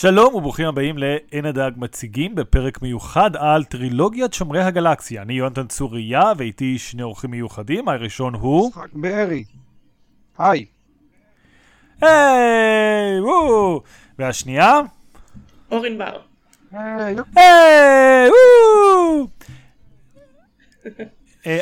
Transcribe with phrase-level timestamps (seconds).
[0.00, 5.22] שלום וברוכים הבאים לעין הדג מציגים בפרק מיוחד על טרילוגיית שומרי הגלקסיה.
[5.22, 8.68] אני יונתן צוריה ואיתי שני אורחים מיוחדים, הראשון הוא...
[8.68, 9.44] יצחק בארי.
[10.38, 10.64] היי.
[12.02, 13.20] היי!
[13.20, 13.82] וואו!
[14.18, 14.80] והשנייה?
[15.70, 16.20] אורן בר.
[16.72, 17.16] היי.
[17.36, 18.30] היי!
[18.30, 19.26] וואו!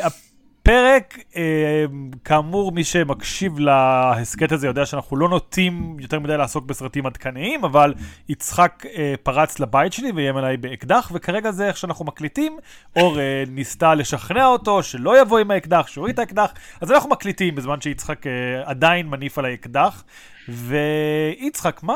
[0.69, 1.85] הפרק, אה,
[2.23, 7.93] כאמור, מי שמקשיב להסכת הזה יודע שאנחנו לא נוטים יותר מדי לעסוק בסרטים עדכניים, אבל
[8.29, 12.57] יצחק אה, פרץ לבית שלי ואיים עליי באקדח, וכרגע זה איך שאנחנו מקליטים.
[12.95, 17.55] אור אה, ניסתה לשכנע אותו שלא יבוא עם האקדח, שיוריד את האקדח, אז אנחנו מקליטים
[17.55, 18.25] בזמן שיצחק
[18.65, 20.03] עדיין מניף על האקדח.
[20.49, 21.95] ויצחק, מה?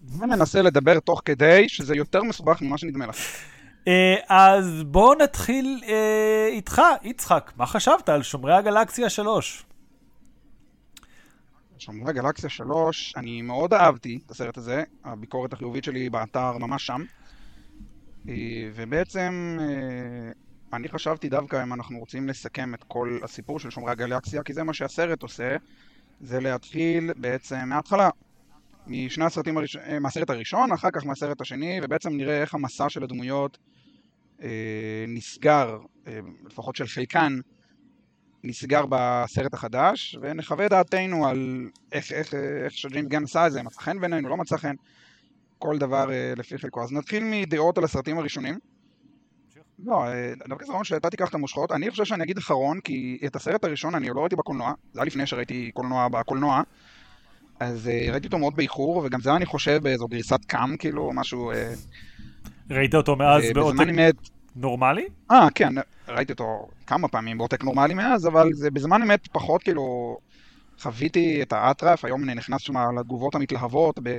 [0.00, 3.16] בוא ננסה לדבר תוך כדי, שזה יותר מסובך ממה שנדמה לך.
[3.88, 7.52] אה, אז בואו נתחיל אה, איתך, יצחק.
[7.56, 9.64] מה חשבת על שומרי הגלקסיה 3?
[11.78, 17.02] שומרי גלקסיה 3, אני מאוד אהבתי את הסרט הזה, הביקורת החיובית שלי באתר ממש שם.
[18.28, 18.34] אה,
[18.74, 19.58] ובעצם
[20.72, 24.62] אני חשבתי דווקא אם אנחנו רוצים לסכם את כל הסיפור של שומרי הגלקסיה, כי זה
[24.62, 25.56] מה שהסרט עושה,
[26.20, 28.10] זה להתחיל בעצם מההתחלה.
[28.86, 33.58] משני הסרטים הראשונים, מהסרט הראשון, אחר כך מהסרט השני, ובעצם נראה איך המסע של הדמויות
[35.08, 37.38] נסגר, אה, לפחות של חלקן,
[38.44, 43.80] נסגר בסרט החדש, ונחווה דעתנו על איך, איך, איך שג'יימס גן עשה את זה, מצא
[43.80, 44.74] חן בעינינו, לא מצא חן,
[45.58, 46.82] כל דבר אה, לפי חלקו.
[46.82, 48.58] אז נתחיל מדעות על הסרטים הראשונים.
[49.84, 51.72] לא, אה, דווקא זה רעיון שאתה תיקח את המושכות.
[51.72, 55.06] אני חושב שאני אגיד אחרון, כי את הסרט הראשון אני לא ראיתי בקולנוע, זה היה
[55.06, 56.62] לפני שראיתי קולנוע בקולנוע.
[57.60, 61.52] אז ראיתי אותו מאוד באיחור, וגם זה אני חושב באיזו גריסת קאם, כאילו, משהו...
[62.70, 63.78] ראית אותו מאז uh, בעותק.
[64.56, 65.06] נורמלי?
[65.30, 65.74] אה, כן,
[66.08, 70.16] ראיתי אותו כמה פעמים בעותק נורמלי מאז, אבל זה בזמן אמת פחות, כאילו...
[70.80, 74.10] חוויתי את האטרף, היום אני נכנס שם לתגובות המתלהבות ב...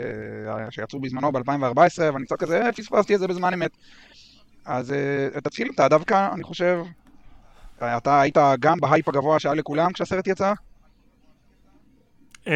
[0.70, 3.72] שיצאו בזמנו ב-2014, ואני קצת כזה, פספסתי את זה בזמן אמת.
[4.66, 4.94] אז
[5.36, 6.80] uh, תתחיל אתה דווקא, אני חושב.
[7.78, 10.54] אתה היית גם בהייפ הגבוה שהיה לכולם כשהסרט יצא?
[12.46, 12.50] Uh,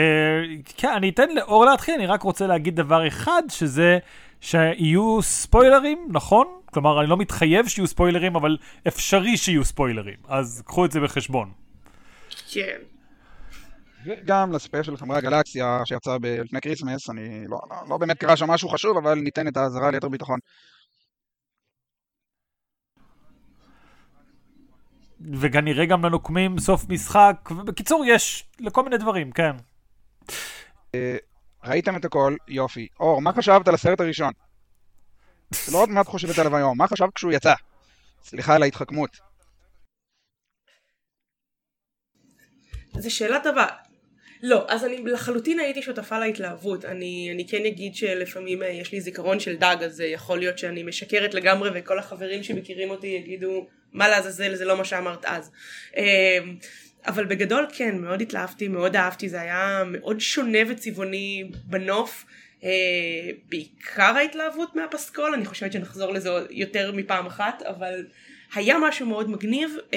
[0.78, 3.98] כן, אני אתן לאור להתחיל, אני רק רוצה להגיד דבר אחד, שזה
[4.42, 6.48] שיהיו ספוילרים, נכון?
[6.66, 8.58] כלומר, אני לא מתחייב שיהיו ספוילרים, אבל
[8.88, 11.52] אפשרי שיהיו ספוילרים, אז קחו את זה בחשבון.
[12.52, 12.78] כן.
[14.06, 18.52] וגם לספיישל של שומרי הגלקסיה שיצא לפני כריסמס, אני לא, לא, לא באמת קרה שם
[18.52, 20.40] משהו חשוב, אבל ניתן את האזהרה ליתר ביטחון.
[25.34, 29.56] וגם נראה גם לנוקמים סוף משחק, ובקיצור, יש לכל מיני דברים, כן.
[31.64, 32.88] ראיתם את הכל, יופי.
[33.00, 34.32] אור, מה חשבת על הסרט הראשון?
[35.72, 37.54] לא עוד מעט חושבת עליו היום, מה חשבת כשהוא יצא?
[38.24, 39.18] סליחה על ההתחכמות.
[42.98, 43.68] זו שאלה טובה.
[44.44, 46.86] לא, אז אני לחלוטין הייתי שותפה להתלהבות.
[46.86, 50.58] אני, אני כן אגיד שלפעמים אה, יש לי זיכרון של דג, אז אה, יכול להיות
[50.58, 55.52] שאני משקרת לגמרי, וכל החברים שמכירים אותי יגידו, מה לעזאזל, זה לא מה שאמרת אז.
[57.06, 62.26] אבל בגדול כן, מאוד התלהבתי, מאוד אהבתי, זה היה מאוד שונה וצבעוני בנוף.
[62.60, 62.66] Uh,
[63.50, 68.06] בעיקר ההתלהבות מהפסקול, אני חושבת שנחזור לזה יותר מפעם אחת, אבל
[68.56, 69.76] היה משהו מאוד מגניב.
[69.92, 69.96] Uh,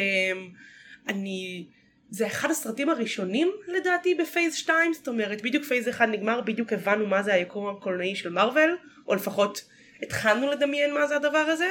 [1.08, 1.66] אני...
[2.10, 7.06] זה אחד הסרטים הראשונים לדעתי בפייס 2, זאת אומרת בדיוק פייס 1 נגמר, בדיוק הבנו
[7.06, 8.76] מה זה היקום הקולנועי של מארוול,
[9.08, 9.64] או לפחות
[10.02, 11.68] התחלנו לדמיין מה זה הדבר הזה.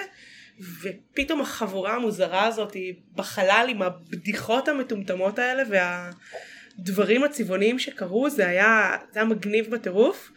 [0.60, 2.76] ופתאום החבורה המוזרה הזאת
[3.16, 10.32] בחלל עם הבדיחות המטומטמות האלה והדברים הצבעוניים שקרו זה היה, זה היה מגניב בטירוף.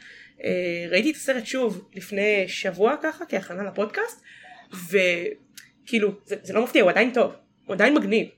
[0.44, 4.22] אה, ראיתי את הסרט שוב לפני שבוע ככה כהכנה לפודקאסט
[4.72, 7.32] וכאילו זה, זה לא מפתיע הוא עדיין טוב
[7.66, 8.28] הוא עדיין מגניב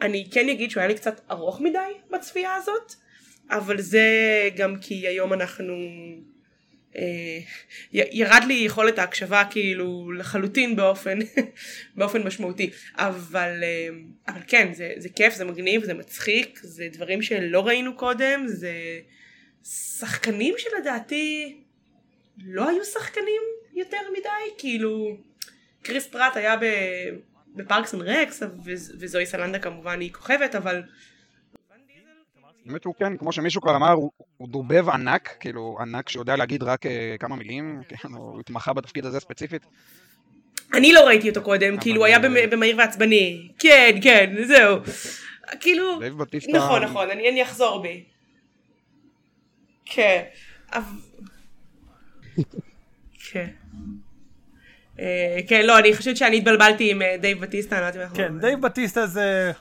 [0.00, 1.78] אני כן אגיד שהוא היה לי קצת ארוך מדי
[2.10, 2.94] בצפייה הזאת
[3.50, 4.08] אבל זה
[4.56, 5.74] גם כי היום אנחנו
[7.92, 11.18] ירד לי יכולת ההקשבה כאילו לחלוטין באופן,
[11.96, 12.70] באופן משמעותי.
[12.96, 13.88] אבל, אה,
[14.28, 18.72] אבל כן זה, זה כיף זה מגניב זה מצחיק זה דברים שלא ראינו קודם זה
[19.98, 21.56] שחקנים שלדעתי
[22.44, 23.42] לא היו שחקנים
[23.74, 25.16] יותר מדי כאילו
[25.82, 26.56] כריס פראט היה
[27.54, 28.42] בפארקס אנד רקס
[28.98, 30.82] וזואי סלדנה כמובן היא כוכבת אבל
[32.66, 36.62] באמת הוא כן, כמו שמישהו כבר אמר, הוא, הוא דובב ענק, כאילו ענק שיודע להגיד
[36.62, 36.88] רק uh,
[37.20, 39.66] כמה מילים, כן, הוא התמחה בתפקיד הזה ספציפית.
[40.74, 42.18] אני לא ראיתי אותו קודם, כאילו הוא היה
[42.50, 44.78] במהיר ועצבני, כן, כן, זהו.
[45.60, 46.00] כאילו,
[46.52, 48.04] נכון, נכון, אני, אני אחזור בי.
[49.84, 50.22] כן.
[53.30, 53.46] כן.
[55.48, 58.60] כן, לא, אני חושבת שאני התבלבלתי עם דייב בטיסטה, אני לא יודעת אם כן, דייב
[58.60, 59.52] בטיסטה זה...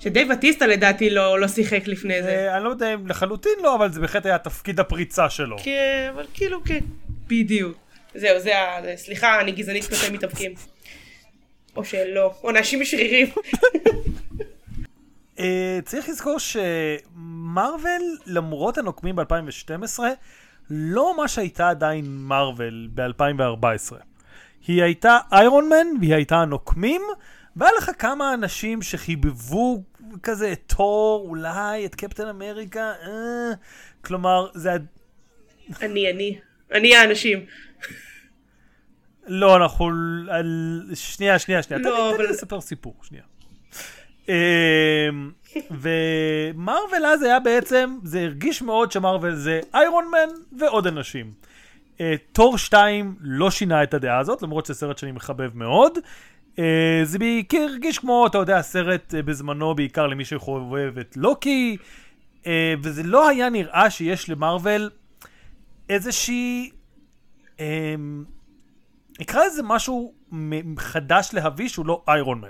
[0.00, 2.28] שדייב בטיסטה לדעתי לא, לא שיחק לפני זה.
[2.28, 5.56] אה, אני לא יודע אם לחלוטין לא, אבל זה בהחלט היה תפקיד הפריצה שלו.
[5.64, 6.80] כן, אבל כאילו כן,
[7.26, 7.76] בדיוק.
[8.14, 8.96] זהו, זה ה...
[8.96, 10.54] סליחה, אני גזענית כלפי מתאבקים.
[11.76, 13.26] או שלא, או אנשים שרירים.
[15.38, 20.00] אה, צריך לזכור שמרוויל, למרות הנוקמים ב-2012,
[20.70, 23.94] לא ממש הייתה עדיין מרוויל ב-2014.
[24.66, 27.02] היא הייתה איירון מן, והיא הייתה הנוקמים,
[27.56, 29.82] והיה לך כמה אנשים שחיבבו
[30.22, 33.50] כזה את תור, אולי את קפטן אמריקה, אה,
[34.04, 34.70] כלומר, זה...
[35.82, 36.38] אני, אני.
[36.72, 37.44] אני האנשים.
[39.26, 39.90] לא, אנחנו...
[40.94, 41.82] שנייה, שנייה, שנייה.
[41.82, 43.24] לא, תן לי- לספר סיפור, שנייה.
[44.28, 45.30] אמ,
[45.70, 51.32] ומרוויל אז היה בעצם, זה הרגיש מאוד שמרוויל זה איירון מן ועוד אנשים.
[52.00, 55.98] אה, תור 2 לא שינה את הדעה הזאת, למרות שזה סרט שאני מחבב מאוד.
[56.58, 61.76] אה, זה בעיקר הרגיש כמו, אתה יודע, סרט אה, בזמנו בעיקר למי שחובב את לוקי,
[62.46, 64.90] אה, וזה לא היה נראה שיש למרוויל
[65.88, 66.70] איזושהי...
[67.60, 68.24] אמ,
[69.20, 70.12] נקרא לזה משהו
[70.78, 72.48] חדש להביא שהוא לא איירון מן.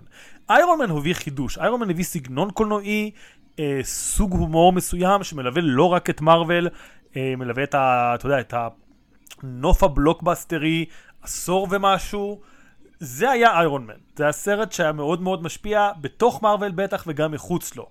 [0.50, 3.10] איירון מן הביא חידוש, איירון מן הביא סגנון קולנועי,
[3.58, 6.68] אה, סוג הומור מסוים שמלווה לא רק את מארוול,
[7.16, 8.12] אה, מלווה את ה...
[8.14, 8.54] אתה יודע, את
[9.42, 10.84] הנוף הבלוקבאסטרי,
[11.22, 12.40] עשור ומשהו.
[13.00, 13.94] זה היה איירון מן.
[14.16, 17.86] זה היה סרט שהיה מאוד מאוד משפיע, בתוך מארוול בטח וגם מחוץ לו.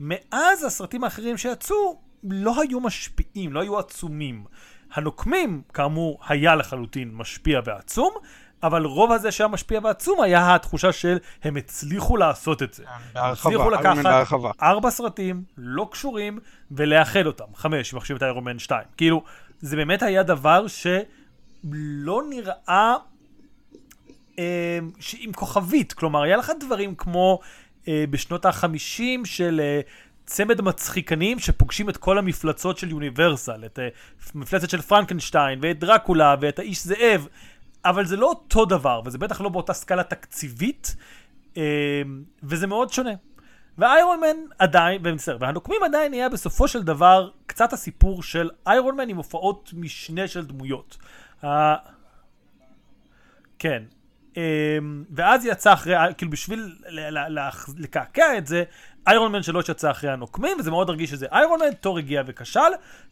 [0.00, 4.44] מאז הסרטים האחרים שיצאו, לא היו משפיעים, לא היו עצומים.
[4.92, 8.14] הנוקמים, כאמור, היה לחלוטין משפיע ועצום,
[8.62, 12.84] אבל רוב הזה שהיה משפיע ועצום היה התחושה של הם הצליחו לעשות את זה.
[13.14, 14.50] בהרחבה, הצליחו לקחת בהרחבה.
[14.62, 16.38] ארבע סרטים לא קשורים
[16.70, 17.44] ולאחד אותם.
[17.54, 18.82] חמש, אם מחשיבים את איירון מן 2.
[18.96, 19.22] כאילו,
[19.60, 22.96] זה באמת היה דבר שלא נראה אה,
[25.18, 25.92] עם כוכבית.
[25.92, 27.40] כלומר, היה לך דברים כמו
[27.88, 29.80] אה, בשנות ה-50 של אה,
[30.30, 33.88] צמד מצחיקנים שפוגשים את כל המפלצות של יוניברסל, את אה,
[34.34, 37.28] מפלצת של פרנקנשטיין ואת דרקולה ואת האיש זאב,
[37.84, 40.96] אבל זה לא אותו דבר, וזה בטח לא באותה סקאלה תקציבית,
[41.56, 41.62] אה,
[42.42, 43.12] וזה מאוד שונה.
[43.78, 49.08] ואיירון מן עדיין, ומצטער, והנוקמים עדיין נהיה בסופו של דבר קצת הסיפור של איירון מן
[49.08, 50.96] עם הופעות משנה של דמויות.
[53.58, 53.82] כן.
[54.36, 56.76] אמ, ואז יצא אחרי, כאילו בשביל
[57.76, 58.64] לקעקע את זה,
[59.06, 62.60] איירון מן שלוש יצא אחרי הנוקמים, וזה מאוד הרגיש שזה איירון מן, תור הגיע וכשל.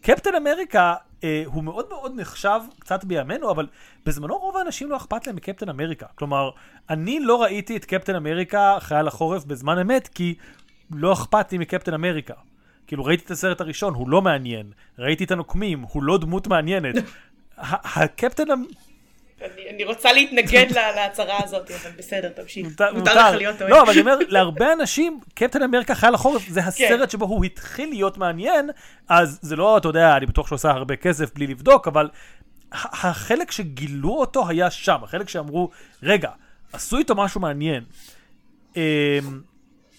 [0.03, 0.95] קפטן אמריקה
[1.25, 3.67] אה, הוא מאוד מאוד נחשב קצת בימינו, אבל
[4.07, 6.07] בזמנו רוב האנשים לא אכפת להם מקפטן אמריקה.
[6.15, 6.51] כלומר,
[6.91, 10.35] אני לא ראיתי את קפטן אמריקה חייל החורף בזמן אמת, כי
[10.91, 12.35] לא אכפת לי מקפטן אמריקה.
[12.87, 14.73] כאילו, ראיתי את הסרט הראשון, הוא לא מעניין.
[14.99, 16.95] ראיתי את הנוקמים, הוא לא דמות מעניינת.
[17.97, 18.45] הקפטן...
[19.43, 22.67] אני, אני רוצה להתנגד לה- להצהרה הזאת, אבל בסדר, תמשיך.
[22.67, 23.71] מותר, מותר לך להיות אוהב.
[23.73, 27.89] לא, אבל אני אומר, להרבה אנשים, קפטן אמריקה חייל החורף זה הסרט שבו הוא התחיל
[27.89, 28.71] להיות מעניין,
[29.09, 32.09] אז זה לא, אתה יודע, אני בטוח שהוא עושה הרבה כסף בלי לבדוק, אבל
[32.73, 35.71] החלק שגילו אותו היה שם, החלק שאמרו,
[36.03, 36.31] רגע,
[36.73, 37.85] עשו איתו משהו מעניין.
[38.77, 38.81] אמ,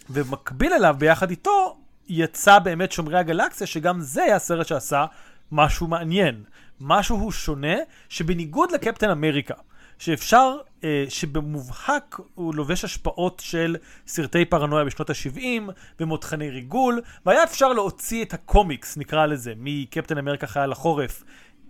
[0.09, 1.77] ומקביל אליו, ביחד איתו,
[2.09, 5.05] יצא באמת שומרי הגלקסיה, שגם זה היה סרט שעשה
[5.51, 6.43] משהו מעניין.
[6.81, 7.75] משהו שונה,
[8.09, 9.53] שבניגוד לקפטן אמריקה,
[9.97, 13.75] שאפשר, אה, שבמובהק הוא לובש השפעות של
[14.07, 20.47] סרטי פרנויה בשנות ה-70 ומותחני ריגול, והיה אפשר להוציא את הקומיקס, נקרא לזה, מקפטן אמריקה
[20.47, 21.23] חייל החורף,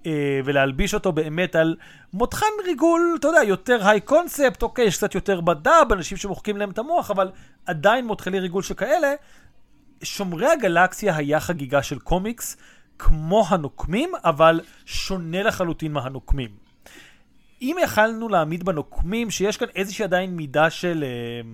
[0.06, 1.76] אה, ולהלביש אותו באמת על
[2.14, 6.70] מותחן ריגול, אתה יודע, יותר היי קונספט, אוקיי, יש קצת יותר בדב, אנשים שמוחקים להם
[6.70, 7.32] את המוח, אבל
[7.66, 9.14] עדיין מותחני ריגול שכאלה.
[10.04, 12.58] שומרי הגלקסיה היה חגיגה של קומיקס,
[13.00, 16.50] כמו הנוקמים, אבל שונה לחלוטין מהנוקמים.
[17.62, 21.50] אם יכלנו להעמיד בנוקמים שיש כאן איזושהי עדיין מידה של אה,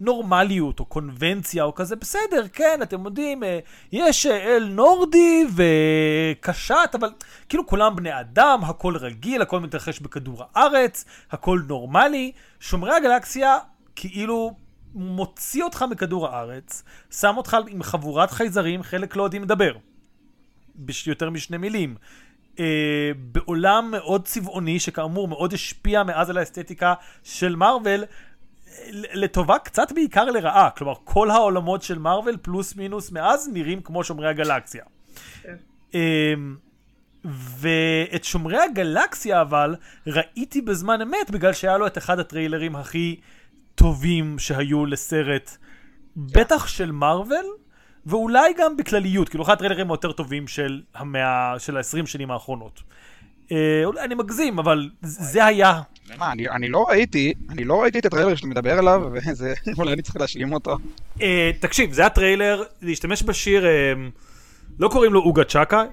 [0.00, 3.58] נורמליות או קונבנציה או כזה, בסדר, כן, אתם יודעים, אה,
[3.92, 7.08] יש אה, אל נורדי וקשת, אבל
[7.48, 12.32] כאילו כולם בני אדם, הכל רגיל, הכל מתרחש בכדור הארץ, הכל נורמלי.
[12.60, 13.58] שומרי הגלקסיה
[13.96, 14.54] כאילו
[14.94, 19.72] מוציא אותך מכדור הארץ, שם אותך עם חבורת חייזרים, חלק לא יודעים לדבר.
[20.74, 21.94] ביותר משני מילים.
[22.60, 28.04] אה, בעולם מאוד צבעוני, שכאמור מאוד השפיע מאז על האסתטיקה של מארוול,
[28.92, 30.70] לטובה קצת בעיקר לרעה.
[30.70, 34.84] כלומר, כל העולמות של מארוול פלוס מינוס מאז נראים כמו שומרי הגלקסיה.
[35.42, 35.56] כן.
[35.94, 36.34] אה,
[37.58, 39.76] ואת שומרי הגלקסיה אבל
[40.06, 43.20] ראיתי בזמן אמת בגלל שהיה לו את אחד הטריילרים הכי
[43.74, 45.56] טובים שהיו לסרט,
[46.16, 47.46] בטח של מארוול,
[48.06, 52.82] ואולי גם בכלליות, כאילו אחד הטריילרים היותר טובים של המאה, של ה-20 שנים האחרונות.
[53.52, 55.80] אה, אולי אני מגזים, אבל זה היה
[56.18, 59.92] מה, אני, אני לא ראיתי, אני לא ראיתי את הטריילר שאתה מדבר עליו, וזה, אולי
[59.92, 60.78] אני צריך להשלים אותו.
[61.22, 63.92] אה, תקשיב, זה הטריילר, להשתמש בשיר, אה,
[64.78, 65.84] לא קוראים לו אוגה צ'אקה.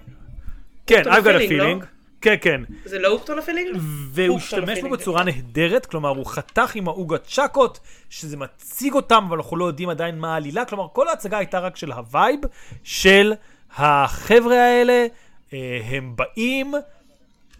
[0.87, 1.63] כן, I've got a Feeling, לא?
[1.63, 1.85] feeling.
[2.21, 2.61] כן, כן.
[2.85, 3.77] זה לא Hooked on a Feeling?
[4.11, 4.89] והוא השתמש בו.
[4.89, 9.89] בצורה נהדרת, כלומר הוא חתך עם האוגה צ'אקות, שזה מציג אותם, אבל אנחנו לא יודעים
[9.89, 12.39] עדיין מה העלילה, כלומר כל ההצגה הייתה רק של הווייב
[12.83, 13.33] של
[13.77, 15.07] החבר'ה האלה,
[15.53, 16.73] אה, הם באים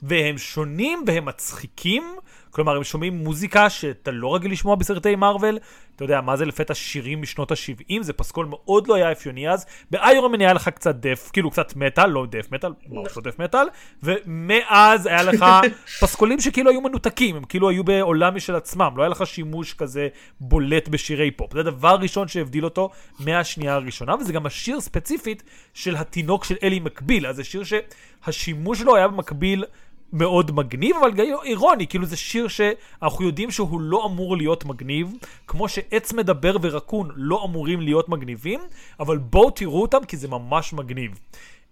[0.03, 2.15] והם שונים והם מצחיקים,
[2.51, 5.57] כלומר הם שומעים מוזיקה שאתה לא רגיל לשמוע בסרטי מארוול,
[5.95, 9.65] אתה יודע מה זה לפתע שירים משנות ה-70, זה פסקול מאוד לא היה אפיוני אז,
[9.91, 13.39] באיירון מן היה לך קצת דף, כאילו קצת מטאל, לא דף מטאל, ממש לא דף
[13.39, 13.67] מטאל,
[14.03, 15.45] ומאז היה לך
[16.01, 20.07] פסקולים שכאילו היו מנותקים, הם כאילו היו בעולם משל עצמם, לא היה לך שימוש כזה
[20.39, 22.89] בולט בשירי פופ, זה הדבר הראשון שהבדיל אותו
[23.19, 28.79] מהשנייה הראשונה, וזה גם השיר ספציפית של התינוק של אלי מקביל, אז זה שיר שהשימוש
[28.79, 29.65] שלו היה במקביל
[30.13, 35.13] מאוד מגניב, אבל גם אירוני, כאילו זה שיר שאנחנו יודעים שהוא לא אמור להיות מגניב,
[35.47, 38.59] כמו שעץ מדבר ורקון לא אמורים להיות מגניבים,
[38.99, 41.19] אבל בואו תראו אותם כי זה ממש מגניב.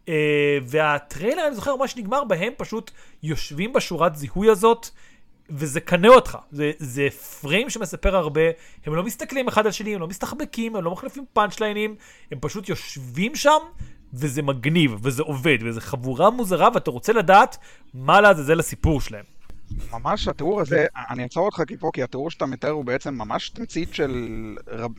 [0.05, 0.09] Uh,
[0.63, 2.91] והטריילר, אני זוכר, ממש נגמר בהם פשוט
[3.23, 4.89] יושבים בשורת זיהוי הזאת,
[5.49, 6.37] וזה קנה אותך.
[6.51, 7.07] זה, זה
[7.41, 8.41] פריים שמספר הרבה,
[8.85, 11.95] הם לא מסתכלים אחד על שני, הם לא מסתחבקים, הם לא מחליפים פאנצ' ליינים,
[12.31, 13.59] הם פשוט יושבים שם,
[14.13, 17.57] וזה מגניב, וזה עובד, וזה חבורה מוזרה, ואתה רוצה לדעת
[17.93, 19.25] מה לעזאזל הסיפור שלהם.
[19.91, 23.93] ממש התיאור הזה, אני אעצור אותך פה, כי התיאור שאתה מתאר הוא בעצם ממש תמצית
[23.93, 24.91] של רב...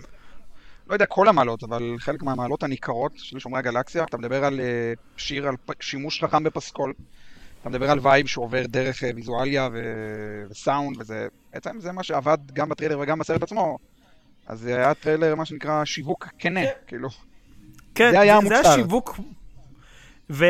[0.87, 4.05] לא יודע כל המעלות, אבל חלק מהמעלות הניכרות של שומרי הגלקסיה.
[4.05, 6.93] אתה מדבר על אה, שיר על שימוש חכם בפסקול.
[7.61, 12.38] אתה מדבר על וייב שעובר דרך אה, ויזואליה ו- וסאונד, וזה בעצם זה מה שעבד
[12.53, 13.79] גם בטריילר וגם בסרט עצמו.
[14.47, 17.09] אז זה היה טריילר, מה שנקרא, שיווק כנה, כאילו.
[17.95, 18.71] כן, זה היה זה, זה המוצר.
[18.71, 19.21] השיווק.
[20.30, 20.45] ו,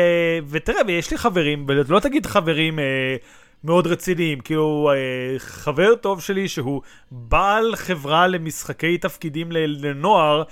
[0.49, 3.15] ותראה, ויש לי חברים, ולא תגיד חברים אה,
[3.63, 6.81] מאוד רציניים, כאילו אה, חבר טוב שלי שהוא
[7.11, 10.43] בעל חברה למשחקי תפקידים לנוער,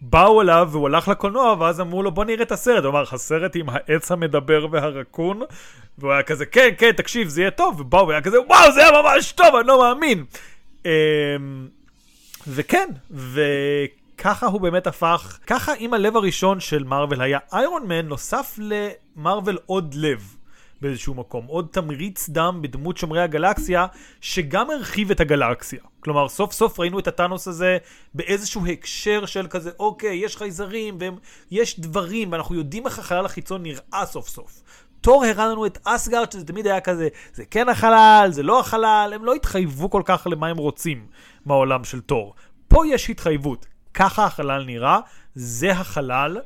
[0.00, 3.56] באו אליו והוא הלך לקולנוע ואז אמרו לו בוא נראה את הסרט, הוא אמר הסרט
[3.56, 5.40] עם העץ המדבר והרקון
[5.98, 9.02] והוא היה כזה כן כן תקשיב זה יהיה טוב ובאו והיה כזה וואו זה היה
[9.02, 10.24] ממש טוב אני לא מאמין.
[10.84, 10.90] אמ,
[12.46, 12.88] וכן,
[14.24, 19.58] וככה הוא באמת הפך, ככה אם הלב הראשון של מארוול היה איירון מן, נוסף למארוול
[19.66, 20.36] עוד לב
[20.80, 23.86] באיזשהו מקום, עוד תמריץ דם בדמות שומרי הגלקסיה,
[24.20, 25.80] שגם הרחיב את הגלקסיה.
[26.00, 27.78] כלומר, סוף סוף ראינו את הטאנוס הזה
[28.14, 30.98] באיזשהו הקשר של כזה, אוקיי, יש חייזרים,
[31.50, 34.62] ויש דברים, ואנחנו יודעים איך החלל החיצון נראה סוף סוף.
[35.00, 39.12] תור הראה לנו את אסגרד, שזה תמיד היה כזה, זה כן החלל, זה לא החלל,
[39.14, 41.06] הם לא התחייבו כל כך למה הם רוצים
[41.46, 42.34] מהעולם של תור.
[42.68, 44.98] פה יש התחייבות, ככה החלל נראה,
[45.34, 46.40] זה החלל,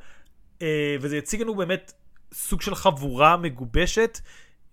[0.62, 1.92] אה, וזה יציג לנו באמת
[2.34, 4.20] סוג של חבורה מגובשת,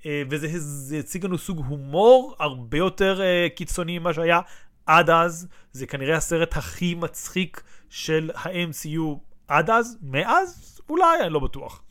[0.06, 4.40] אה, וזה זה יציג לנו סוג הומור הרבה יותר אה, קיצוני ממה שהיה
[4.86, 5.48] עד אז.
[5.72, 9.18] זה כנראה הסרט הכי מצחיק של ה-MCU
[9.48, 10.80] עד אז, מאז?
[10.90, 11.84] אולי, אני לא בטוח.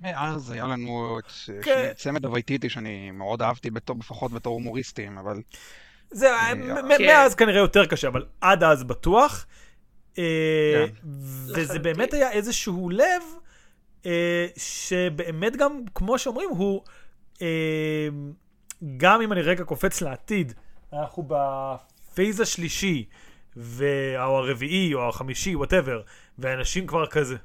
[0.00, 1.32] מאז היה לנו את
[1.64, 1.92] כן.
[1.96, 5.40] צמד הווייטיטי שאני מאוד אהבתי, בתור, לפחות בתור הומוריסטים, אבל
[6.10, 7.06] זה, אה, מ- כן.
[7.06, 9.46] מאז כנראה יותר קשה, אבל עד אז בטוח.
[10.18, 11.08] אה, כן.
[11.54, 11.78] וזה.
[11.78, 13.22] באמת היה איזשהו לב,
[14.06, 16.82] אה, שבאמת גם, כמו שאומרים, הוא,
[17.42, 18.08] אה,
[18.96, 20.52] גם אם אני רגע קופץ לעתיד,
[20.92, 23.04] אנחנו ב phase השלישי,
[24.16, 26.02] או הרביעי, או החמישי, whatever,
[26.38, 27.36] ואנשים כבר כזה.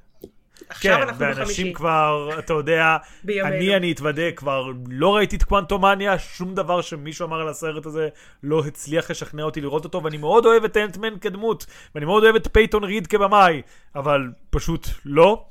[0.69, 1.73] עכשיו כן, אנחנו ואנשים בחמישי.
[1.73, 2.97] כבר, אתה יודע.
[3.45, 8.09] אני, אני אתוודה, כבר לא ראיתי את קוונטומניה, שום דבר שמישהו אמר על הסרט הזה
[8.43, 11.65] לא הצליח לשכנע אותי לראות אותו, ואני מאוד אוהב את אנטמן כדמות,
[11.95, 13.61] ואני מאוד אוהב את פייטון ריד כבמאי,
[13.95, 15.45] אבל פשוט לא.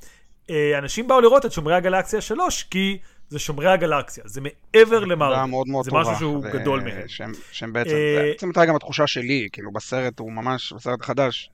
[0.51, 2.99] אה, אנשים באו לראות את שומרי הגלקסיה 3, כי
[3.29, 5.37] זה שומרי הגלקסיה, זה מעבר זה למארוול.
[5.37, 6.03] היה מאוד מאוד זה טובה.
[6.03, 7.09] משהו שהוא ו- גדול מהם.
[7.09, 11.01] שהם, שהם בעצם, אה, זה בעצם הייתה גם התחושה שלי, כאילו בסרט הוא ממש, בסרט
[11.01, 11.51] החדש,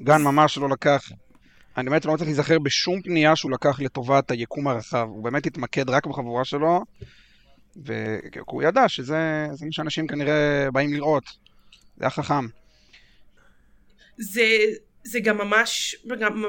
[0.00, 1.08] גן ממש לא לקח,
[1.78, 5.90] אני באמת לא מצליח להיזכר בשום פנייה שהוא לקח לטובת היקום הרחב, הוא באמת התמקד
[5.90, 6.84] רק בחבורה שלו,
[7.84, 11.24] וכי הוא ידע שזה זה מה שאנשים כנראה באים לראות,
[11.96, 12.46] זה היה חכם.
[14.18, 14.58] זה,
[15.04, 16.44] זה גם ממש, גם,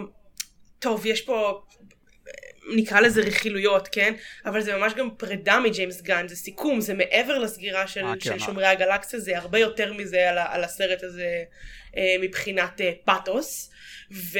[0.79, 1.61] טוב, יש פה,
[2.75, 4.13] נקרא לזה רכילויות, כן?
[4.45, 8.19] אבל זה ממש גם פרידה מג'יימס גן, זה סיכום, זה מעבר לסגירה של, אה, כן,
[8.19, 8.39] של אה.
[8.39, 11.43] שומרי הגלקסיה, זה הרבה יותר מזה על, על הסרט הזה
[11.97, 13.69] אה, מבחינת אה, פאתוס.
[14.11, 14.39] ו...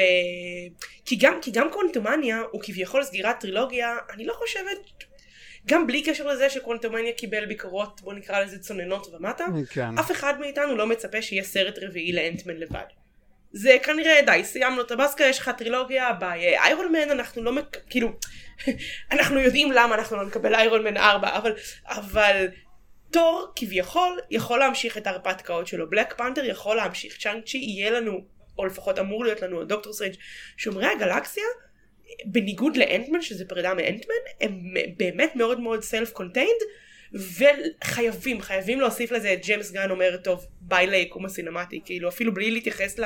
[1.06, 4.78] כי גם, כי גם קוונטומניה הוא כביכול סגירת טרילוגיה, אני לא חושבת,
[5.68, 9.98] גם בלי קשר לזה שקוונטומניה קיבל ביקורות, בוא נקרא לזה צוננות ומטה, כן.
[10.00, 12.86] אף אחד מאיתנו לא מצפה שיהיה סרט רביעי לאנטמן לבד.
[13.52, 16.58] זה כנראה די, סיימנו את העסקה, יש לך טרילוגיה, ביי.
[16.58, 17.78] איירון מן אנחנו לא, מק...
[17.90, 18.10] כאילו,
[19.12, 21.54] אנחנו יודעים למה אנחנו לא נקבל איירון מן 4, אבל,
[21.86, 22.48] אבל
[23.12, 28.20] תור כביכול יכול להמשיך את ההרפתקאות שלו, בלק פנתר יכול להמשיך, שאנג צ'י יהיה לנו,
[28.60, 30.14] או לפחות אמור להיות לנו, דוקטור סטרנג',
[30.58, 31.44] שומרי הגלקסיה,
[32.26, 36.60] בניגוד לאנטמן שזה פרידה מאנטמן, הם באמת מאוד מאוד self contained,
[37.14, 43.00] וחייבים, חייבים להוסיף לזה את ג'יימס גן אומר goodbye ליקום הסינמטי, כאילו אפילו בלי להתייחס
[43.00, 43.04] ל...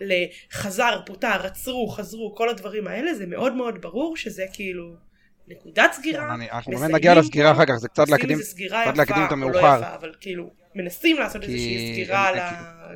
[0.00, 5.07] לחזר, פוטר, עצרו, חזרו, כל הדברים האלה, זה מאוד מאוד ברור שזה כאילו
[5.48, 6.34] נקודת סגירה.
[6.34, 9.36] אני- אנחנו באמת נגיע לסגירה אחר כך, זה קצת להקדים, קצת יפה להקדים את לא
[9.36, 9.58] המאוחר.
[9.58, 12.38] יפה, אבל כאילו מנסים לעשות כי- איזושהי סגירה ל...
[12.38, 12.52] אה,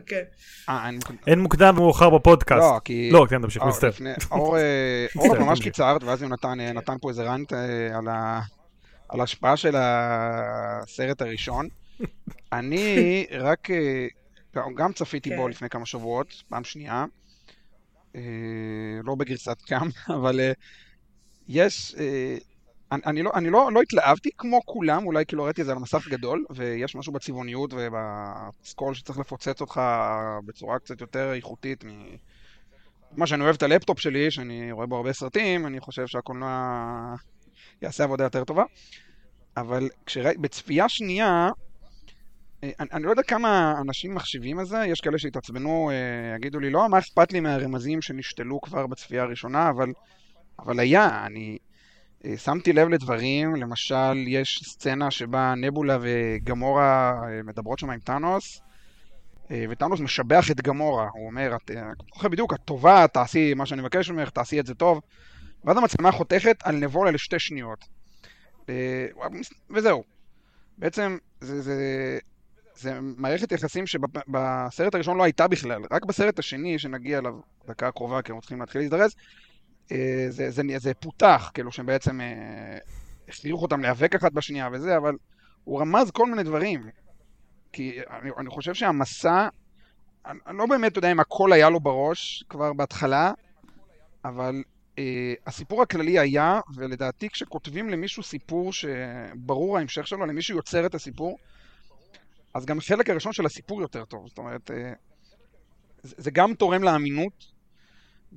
[0.06, 0.22] כן.
[0.68, 0.90] אה.
[1.26, 2.60] אין מוקדם ומאוחר בפודקאסט.
[2.60, 3.10] לא, כי...
[3.12, 3.88] לא, כן, תמשיך, אור, מצטער.
[3.90, 4.62] לפני- אור, אה,
[5.16, 5.64] אור מצטער, ממש תמשיך.
[5.74, 8.40] קיצרת, ואז הוא נתן, אה, פה איזה אה, על ה-
[9.08, 11.68] על ההשפעה של הסרט הראשון.
[12.52, 14.06] אני רק, אה,
[14.54, 15.36] גם- צפיתי כן.
[15.36, 17.04] בו לפני כמה שבועות, פעם שנייה.
[18.16, 18.20] אה,
[19.04, 19.88] לא בגרסת קאם,
[20.20, 20.52] אבל אה,
[21.52, 21.94] יש...
[21.98, 22.36] אה,
[22.92, 25.78] אני, לא, אני לא, לא התלהבתי כמו כולם, אולי כי לא ראיתי את זה על
[25.78, 29.80] מסך גדול, ויש משהו בצבעוניות ובסקול שצריך לפוצץ אותך
[30.44, 31.88] בצורה קצת יותר איכותית מ...
[33.16, 37.14] מה שאני אוהב את הלפטופ שלי, שאני רואה בו הרבה סרטים, אני חושב שהקולנוע
[37.82, 38.64] יעשה עבודה יותר טובה.
[39.56, 41.50] אבל כשראי, בצפייה שנייה,
[42.64, 46.60] אה, אני, אני לא יודע כמה אנשים מחשיבים על זה, יש כאלה שהתעצבנו, אה, יגידו
[46.60, 49.92] לי, לא, מה אכפת לי מהרמזים שנשתלו כבר בצפייה הראשונה, אבל,
[50.58, 51.58] אבל היה, אני
[52.24, 58.60] אה, שמתי לב לדברים, למשל, יש סצנה שבה נבולה וגמורה אה, מדברות שם עם טאנוס,
[59.50, 61.70] אה, וטאנוס משבח את גמורה, הוא אומר, את
[62.14, 65.00] זוכר בדיוק, את טובה, תעשי מה שאני מבקש ממך, תעשי את זה טוב,
[65.64, 67.84] ואז המצלמה חותכת על נבולה לשתי שניות.
[69.70, 70.04] וזהו.
[70.78, 72.18] בעצם זה, זה,
[72.74, 77.34] זה מערכת יחסים שבסרט הראשון לא הייתה בכלל, רק בסרט השני, שנגיע אליו
[77.66, 79.14] דקה הקרובה, כי אנחנו צריכים להתחיל להזדרז,
[80.28, 82.78] זה, זה, זה פותח, כאילו שהם בעצם אה,
[83.28, 85.14] הכריחו אותם להיאבק אחת בשנייה וזה, אבל
[85.64, 86.86] הוא רמז כל מיני דברים.
[87.72, 89.48] כי אני, אני חושב שהמסע,
[90.26, 93.32] אני, אני לא באמת יודע אם הכל היה לו בראש כבר בהתחלה,
[94.24, 94.62] אבל
[94.98, 101.38] אה, הסיפור הכללי היה, ולדעתי כשכותבים למישהו סיפור שברור ההמשך שלו, למישהו יוצר את הסיפור,
[102.54, 104.28] אז גם החלק הראשון של הסיפור יותר טוב.
[104.28, 104.92] זאת אומרת, אה,
[106.02, 107.52] זה, זה גם תורם לאמינות,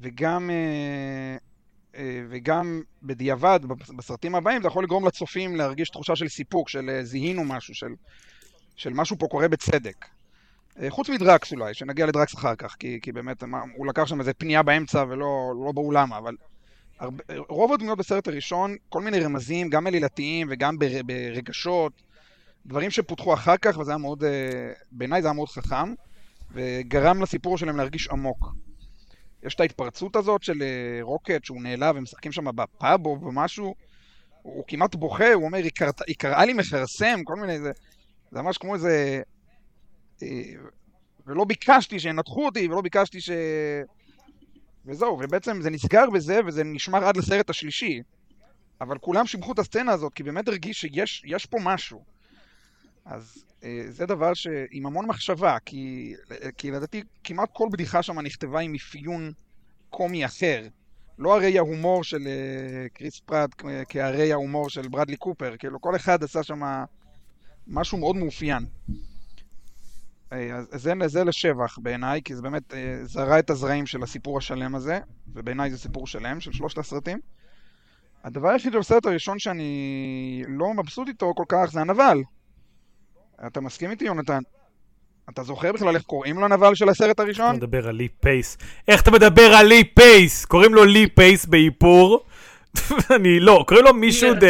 [0.01, 1.37] וגם, אה,
[1.95, 3.59] אה, וגם בדיעבד,
[3.97, 7.93] בסרטים הבאים, זה יכול לגרום לצופים להרגיש תחושה של סיפוק, של אה, זיהינו משהו, של,
[8.75, 10.05] של משהו פה קורה בצדק.
[10.89, 13.43] חוץ מדרקס אולי, שנגיע לדרקס אחר כך, כי, כי באמת
[13.75, 16.35] הוא לקח שם איזה פנייה באמצע ולא לא ברור למה, אבל
[16.99, 22.01] הרבה, רוב הדמויות בסרט הראשון, כל מיני רמזים, גם עלילתיים וגם בר, ברגשות,
[22.65, 24.23] דברים שפותחו אחר כך, וזה היה מאוד,
[24.91, 25.93] בעיניי זה היה מאוד חכם,
[26.51, 28.55] וגרם לסיפור שלהם להרגיש עמוק.
[29.45, 33.75] יש את ההתפרצות הזאת של אה, רוקט, שהוא נעלב, ומשחקים שם בפאב או במשהו,
[34.41, 35.57] הוא כמעט בוכה, הוא אומר,
[36.07, 37.71] היא, קראה לי מכרסם, כל מיני, זה,
[38.31, 39.21] זה ממש כמו איזה...
[40.23, 40.27] אה,
[41.27, 43.29] ולא ביקשתי שינתחו אותי, ולא ביקשתי ש...
[44.85, 48.01] וזהו, ובעצם זה נסגר בזה, וזה נשמר עד לסרט השלישי.
[48.81, 52.14] אבל כולם שיבחו את הסצנה הזאת, כי באמת הרגיש שיש יש פה משהו.
[53.05, 56.13] אז אה, זה דבר שעם המון מחשבה, כי,
[56.57, 59.31] כי לדעתי כמעט כל בדיחה שם נכתבה עם אפיון
[59.89, 60.67] קומי אחר.
[61.19, 63.49] לא הרי ההומור של אה, קריס פרט
[63.89, 66.61] כהרי ההומור של ברדלי קופר, כאילו כל אחד עשה שם
[67.67, 68.65] משהו מאוד מאופיין.
[70.33, 74.75] אה, אז זה, זה לשבח בעיניי, כי זה באמת זרע את הזרעים של הסיפור השלם
[74.75, 74.99] הזה,
[75.33, 77.19] ובעיניי זה סיפור שלם של שלושת הסרטים.
[78.23, 82.21] הדבר היחיד בסרט הראשון שאני לא מבסוט איתו כל כך זה הנבל.
[83.47, 84.39] אתה מסכים איתי, יונתן?
[85.29, 87.45] אתה זוכר בכלל איך קוראים לנבל של הסרט הראשון?
[87.45, 88.57] אתה מדבר על לי פייס.
[88.87, 90.45] איך אתה מדבר על לי פייס?
[90.45, 92.25] קוראים לו לי פייס באיפור.
[93.15, 94.47] אני לא, קוראים לו מישהו the...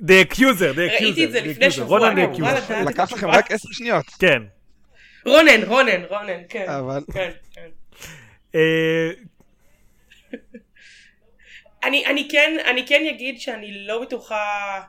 [0.00, 1.04] the accuser, the accuser.
[1.04, 2.74] ראיתי את זה לפני שבוע, אני אמורה accuser.
[2.74, 2.86] לדעת.
[2.86, 4.06] לקח לכם רק עשר שניות.
[4.18, 4.42] כן.
[5.26, 6.68] רונן, רונן, רונן, כן.
[6.68, 7.04] אבל...
[7.12, 7.68] כן, כן.
[8.54, 9.10] אה,
[11.84, 14.80] אני, אני כן, אני כן אגיד שאני לא בטוחה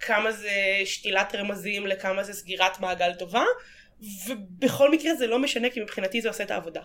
[0.00, 0.50] כמה זה
[0.84, 3.44] שתילת רמזים לכמה זה סגירת מעגל טובה,
[4.26, 6.82] ובכל מקרה זה לא משנה כי מבחינתי זה עושה את העבודה.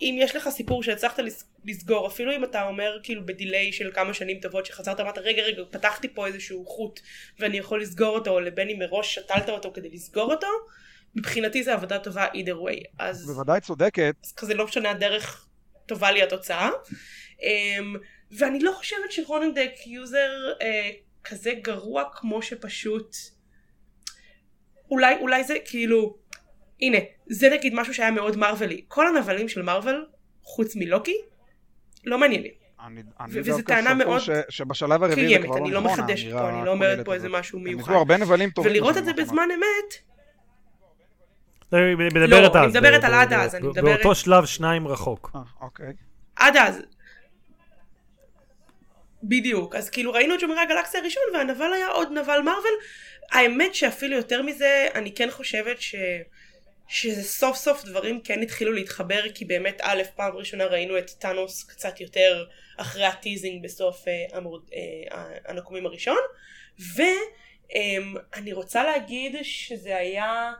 [0.00, 4.14] אם יש לך סיפור שהצלחת לס- לסגור, אפילו אם אתה אומר כאילו בדיליי של כמה
[4.14, 7.00] שנים טובות שחזרת ואמרת רגע רגע פתחתי פה איזשהו חוט
[7.38, 10.46] ואני יכול לסגור אותו, או לבין אם מראש שתלת אותו כדי לסגור אותו,
[11.14, 12.84] מבחינתי זה עבודה טובה either way.
[12.98, 13.26] אז...
[13.26, 14.14] בוודאי צודקת.
[14.24, 15.46] אז כזה לא משנה הדרך
[15.86, 16.70] טובה לי התוצאה.
[17.38, 17.98] Um,
[18.30, 20.64] ואני לא חושבת שרונן the accuser uh,
[21.24, 23.16] כזה גרוע כמו שפשוט
[24.90, 26.16] אולי אולי זה כאילו
[26.82, 30.04] הנה זה נגיד משהו שהיה מאוד מארוולי כל הנבלים של מארוול
[30.42, 31.16] חוץ מלוקי
[32.04, 32.52] לא מעניינים
[32.86, 35.80] אני, אני וזו דווקא טענה מאוד ש, שבשלב הרביעי זה קיימת, כבר אני לא לא
[35.90, 37.28] נכון, מחדשת פה, אני לא אומרת פה איזה.
[37.28, 37.92] משהו מיוחד.
[37.92, 38.72] הרבה נבלים טובים.
[38.72, 39.94] ולראות את זה בזמן אמת,
[41.72, 42.66] היא מדברת לא, אני.
[42.66, 45.30] מדברת על עד ב- אז, אני מדברת- באותו שלב שניים רחוק.
[45.34, 45.92] אה, אוקיי.
[46.36, 46.82] עד אז.
[49.22, 52.74] בדיוק, אז כאילו ראינו את שומרי הגלקסיה הראשון והנבל היה עוד נבל מרוויל.
[53.30, 55.94] האמת שאפילו יותר מזה, אני כן חושבת ש...
[56.88, 61.64] שזה סוף סוף דברים כן התחילו להתחבר, כי באמת א', פעם ראשונה ראינו את טאנוס
[61.64, 62.44] קצת יותר
[62.76, 64.38] אחרי הטיזינג בסוף אה,
[64.74, 66.18] אה, הנקומים הראשון,
[66.94, 70.52] ואני רוצה להגיד שזה היה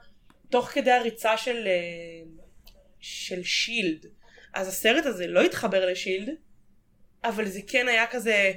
[0.50, 2.30] תוך כדי הריצה של, אה,
[3.00, 4.06] של שילד.
[4.54, 6.28] אז הסרט הזה לא התחבר לשילד,
[7.24, 8.52] אבל זה כן היה כזה...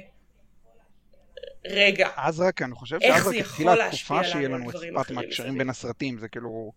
[1.66, 5.58] רגע, אז רק, אני חושב שאז רק התחילה התקופה שיהיה לנו אכפת מהקשרים?
[5.58, 6.72] בין הסרטים, זה כאילו...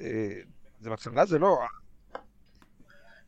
[0.00, 0.06] אה,
[0.80, 1.58] זה בהתחלה זה לא...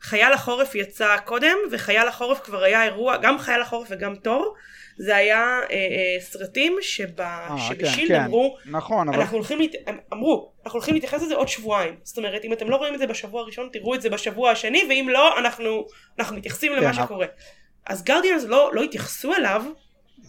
[0.00, 4.55] חייל החורף יצא קודם, וחייל החורף כבר היה אירוע, גם חייל החורף וגם תור,
[4.98, 8.24] זה היה אה, אה, סרטים שבה, אה, שבשילד כן, כן.
[8.24, 9.20] אמרו, נכון, אבל...
[9.20, 9.70] אנחנו הולכים, להת...
[10.12, 11.94] אמרו, אנחנו הולכים להתייחס לזה עוד שבועיים.
[12.02, 14.83] זאת אומרת, אם אתם לא רואים את זה בשבוע הראשון, תראו את זה בשבוע השני,
[14.88, 15.87] ואם לא, אנחנו,
[16.18, 17.26] אנחנו מתייחסים כן, למה אבל- שקורה.
[17.87, 19.64] אז גרדיאנס לא, לא התייחסו אליו,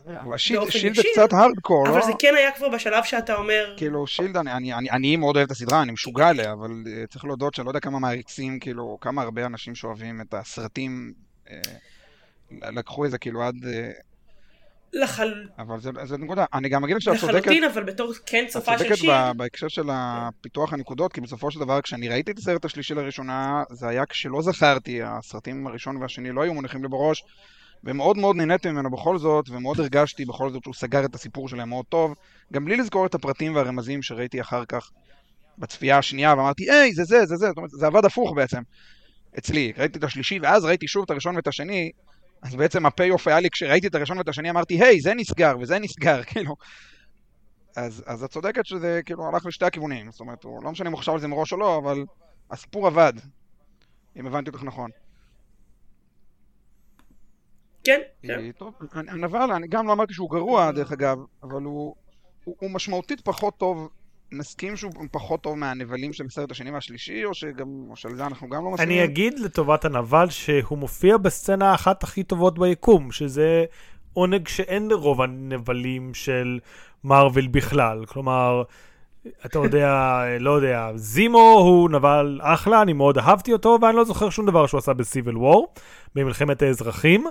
[0.08, 2.06] אבל שילד זה קצת הארדקור, אבל לא?
[2.06, 5.46] זה כן היה כבר בשלב שאתה אומר, כאילו שילד, אני, אני, אני, אני מאוד אוהב
[5.46, 8.98] את הסדרה, אני משוגע עליה, אבל uh, צריך להודות שאני לא יודע כמה מעריצים, כאילו,
[9.02, 11.14] כמה הרבה אנשים שאוהבים את הסרטים,
[11.48, 11.52] uh,
[12.52, 13.56] לקחו את זה כאילו עד...
[13.56, 14.02] Uh,
[14.96, 15.34] לחל...
[15.58, 16.46] אבל זה, זה נקודה.
[16.54, 19.38] אני גם אגיד שאת צודקת, לחלוטין, אבל בתור כן את צופה של צודקת שילד, ב-
[19.38, 23.88] בהקשר של הפיתוח הנקודות, כי בסופו של דבר, כשאני ראיתי את הסרט השלישי לראשונה, זה
[23.88, 27.24] היה כשלא זכרתי, הסרטים הראשון והשני לא היו מונחים לי בראש,
[27.84, 31.70] ומאוד מאוד נהניתי ממנו בכל זאת, ומאוד הרגשתי בכל זאת שהוא סגר את הסיפור שלהם
[31.70, 32.16] מאוד טוב,
[32.54, 34.92] גם בלי לזכור את הפרטים והרמזים שראיתי אחר כך
[35.58, 38.62] בצפייה השנייה, ואמרתי, היי, זה זה, זה זה, זאת אומרת, זה עבד הפוך בעצם,
[39.38, 39.74] אצלי.
[39.78, 41.92] ראיתי את השלישי, ואז ראיתי שוב את הראשון ואת השני,
[42.46, 45.56] אז בעצם ה payoff היה לי, כשראיתי את הראשון ואת השני, אמרתי, היי, זה נסגר,
[45.62, 46.56] וזה נסגר, כאילו.
[47.76, 50.94] אז, אז את צודקת שזה כאילו הלך לשתי הכיוונים, זאת אומרת, הוא לא משנה אם
[50.94, 52.04] הוא חשב על זה מראש או לא, אבל
[52.52, 53.14] הסיפור עבד,
[54.16, 54.92] אם הבנתי אותך נכון.
[57.84, 58.40] כן, כן.
[58.40, 61.96] אה, טוב, הנבל, אני גם לא אמרתי שהוא גרוע, דרך אגב, אבל הוא,
[62.44, 63.90] הוא, הוא משמעותית פחות טוב,
[64.32, 68.50] נסכים שהוא פחות טוב מהנבלים של הסרט השני והשלישי, או שגם, או שעל זה אנחנו
[68.50, 68.98] גם לא מסכימים?
[68.98, 73.66] אני אגיד לטובת הנבל שהוא מופיע בסצנה אחת הכי טובות ביקום, שזה
[74.14, 76.60] עונג שאין לרוב הנבלים של
[77.04, 78.06] מארוול בכלל.
[78.06, 78.64] כלומר,
[79.46, 84.30] אתה יודע, לא יודע, זימו הוא נבל אחלה, אני מאוד אהבתי אותו, ואני לא זוכר
[84.30, 85.74] שום דבר שהוא עשה בסיביל וור,
[86.16, 87.26] במלחמת האזרחים.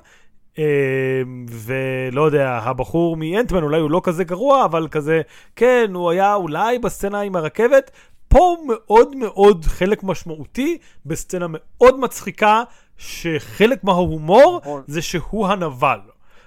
[0.59, 5.23] אה, ולא יודע, הבחור מאנטמן אולי הוא לא כזה גרוע, אבל כזה,
[5.57, 7.90] כן, הוא היה אולי בסצנה עם הרכבת.
[8.29, 12.62] פה הוא מאוד מאוד חלק משמעותי בסצנה מאוד מצחיקה,
[12.97, 14.83] שחלק מההומור נכון.
[14.87, 15.99] זה שהוא הנבל.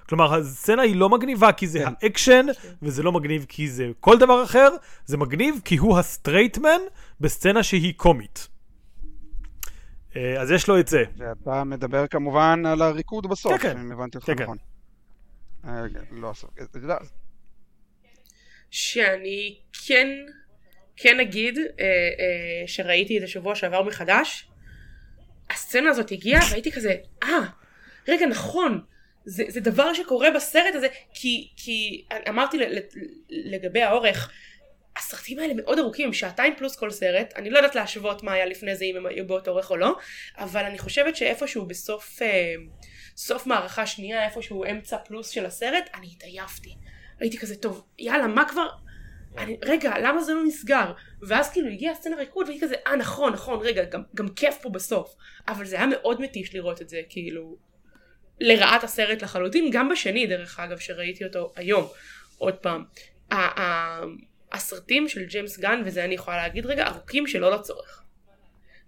[0.09, 1.93] כלומר, הסצנה היא לא מגניבה כי זה כן.
[2.01, 2.45] האקשן,
[2.81, 4.69] וזה לא מגניב כי זה כל דבר אחר,
[5.05, 6.79] זה מגניב כי הוא ה straight man
[7.21, 8.47] בסצנה שהיא קומית.
[10.15, 11.03] אה, אז יש לו את זה.
[11.17, 13.77] ואתה מדבר כמובן על הריקוד בסוף, כן, כן.
[13.77, 14.43] אם הבנתי אותך כן, כן.
[14.43, 14.57] נכון.
[15.65, 16.33] אה, לא.
[16.63, 16.97] אתה יודע,
[18.71, 20.07] שאני כן,
[20.97, 24.47] כן אגיד אה, אה, שראיתי את זה שבוע שעבר מחדש,
[25.49, 27.39] הסצנה הזאת הגיעה והייתי כזה, אה,
[28.07, 28.81] רגע נכון,
[29.25, 32.57] זה, זה דבר שקורה בסרט הזה, כי, כי אמרתי
[33.29, 34.31] לגבי האורך,
[34.97, 38.75] הסרטים האלה מאוד ארוכים, שעתיים פלוס כל סרט, אני לא יודעת להשוות מה היה לפני
[38.75, 39.95] זה אם הם היו באותו אורך או לא,
[40.37, 42.53] אבל אני חושבת שאיפשהו בסוף אה,
[43.17, 46.75] סוף מערכה שנייה, איפשהו אמצע פלוס של הסרט, אני התעייפתי.
[47.19, 48.67] הייתי כזה, טוב, יאללה, מה כבר...
[49.37, 50.91] אני, רגע, למה זה לא נסגר?
[51.21, 54.69] ואז כאילו הגיעה הסצנה ריקוד, והיא כזה, אה, נכון, נכון, רגע, גם, גם כיף פה
[54.69, 55.15] בסוף.
[55.47, 57.57] אבל זה היה מאוד מתיש לראות את זה, כאילו,
[58.39, 61.87] לרעת הסרט לחלוטין, גם בשני, דרך אגב, שראיתי אותו היום,
[62.37, 62.83] עוד פעם.
[64.51, 68.03] הסרטים של ג'יימס גן, וזה אני יכולה להגיד רגע, ארוכים שלא לצורך.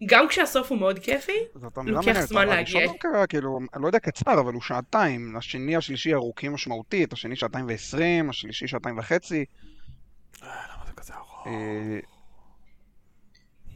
[0.05, 1.37] גם כשהסוף הוא מאוד כיפי,
[1.77, 2.79] אמירה לוקח זמן להגיע.
[2.79, 5.35] הראשון דווקא, כאילו, אני לא יודע קצר, אבל הוא שעתיים.
[5.35, 9.45] השני, השלישי ארוכים משמעותית, השני שעתיים ועשרים, השלישי שעתיים וחצי.
[10.41, 10.49] למה
[10.85, 11.47] זה כזה ארוך?
[11.47, 11.99] אה,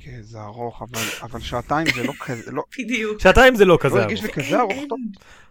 [0.03, 3.21] כן, זה ארוך, אבל, אבל שעתיים זה לא כזה, לא, בדיוק.
[3.21, 4.37] שעתיים זה לא לא כזה הרגיש ארוך.
[4.37, 4.99] לי כזה ארוך, טוב,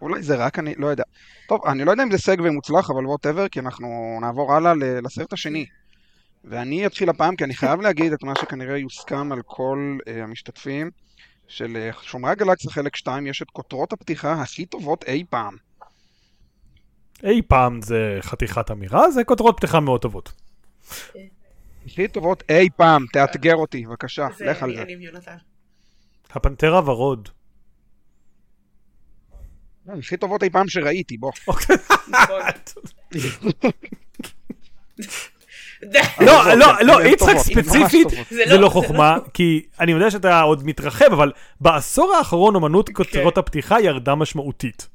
[0.01, 1.03] אולי זה רק אני, לא יודע.
[1.47, 5.33] טוב, אני לא יודע אם זה סגווי מוצלח, אבל ווטאבר, כי אנחנו נעבור הלאה לסרט
[5.33, 5.65] השני.
[6.43, 10.91] ואני אתחיל הפעם, כי אני חייב להגיד את מה שכנראה יוסכם על כל uh, המשתתפים,
[11.47, 15.57] של uh, שומרי הגלקסיה חלק 2 יש את כותרות הפתיחה הכי טובות אי פעם.
[17.23, 20.33] אי פעם זה חתיכת אמירה, זה כותרות פתיחה מאוד טובות.
[21.85, 24.81] הכי טובות אי פעם, תאתגר אותי, בבקשה, לך על זה.
[24.81, 25.37] אני עם יונתן.
[26.31, 27.29] הפנתר הוורוד.
[29.87, 31.31] הכי טובות אי פעם שראיתי, בוא.
[36.21, 38.07] לא, לא, לא, הן יצחק ספציפית.
[38.29, 42.93] זה לא- לא חוכמה, כי אני יודע שאתה עוד מתרחב, אבל בעשור האחרון אומנות כן.
[42.93, 44.87] כותרות הפתיחה ירדה משמעותית.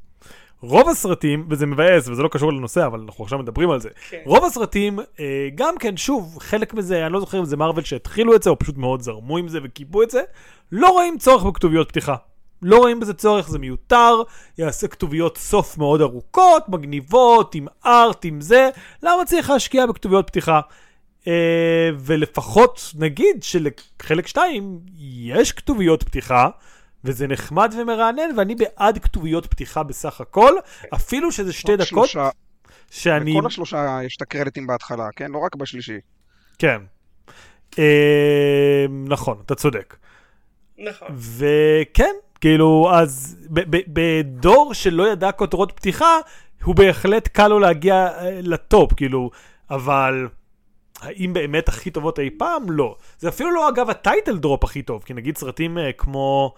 [0.63, 3.89] רוב הסרטים, וזה מבאס וזה לא קשור לנושא, אבל אנחנו עכשיו מדברים על זה.
[4.11, 4.19] כן.
[4.25, 5.25] רוב הסרטים, אה,
[5.55, 8.59] גם כן, שוב, חלק מזה, אני לא זוכר אם זה מארוול שהתחילו את זה, או
[8.59, 10.23] פשוט מאוד זרמו עם זה וקיבו את זה,
[10.73, 12.15] לא רואים צורך בכתוביות פתיחה.
[12.63, 14.23] לא רואים בזה צורך, זה מיותר,
[14.59, 18.71] יעשה כתוביות סוף מאוד ארוכות, מגניבות, עם ארט, עם זה,
[19.03, 20.61] למה צריך להשקיע בכתוביות פתיחה?
[21.27, 21.33] אה,
[21.99, 26.49] ולפחות נגיד שלחלק 2 יש כתוביות פתיחה,
[27.05, 30.53] וזה נחמד ומרענן, ואני בעד כתוביות פתיחה בסך הכל,
[30.95, 32.31] אפילו שזה שתי דקות שלושה-
[32.91, 33.35] שאני...
[33.39, 35.31] בכל השלושה יש את הקרדיטים בהתחלה, כן?
[35.31, 35.99] לא רק בשלישי.
[36.59, 36.79] כן.
[37.79, 39.97] אה, נכון, אתה צודק.
[40.79, 41.09] נכון.
[41.19, 43.37] וכן, כאילו, אז
[43.89, 46.17] בדור שלא ידע כותרות פתיחה,
[46.65, 49.31] הוא בהחלט קל לו להגיע אה, לטופ, כאילו,
[49.71, 50.29] אבל
[51.01, 52.71] האם באמת הכי טובות אי פעם?
[52.71, 52.97] לא.
[53.19, 56.55] זה אפילו לא, אגב, הטייטל דרופ הכי טוב, כי נגיד סרטים אה, כמו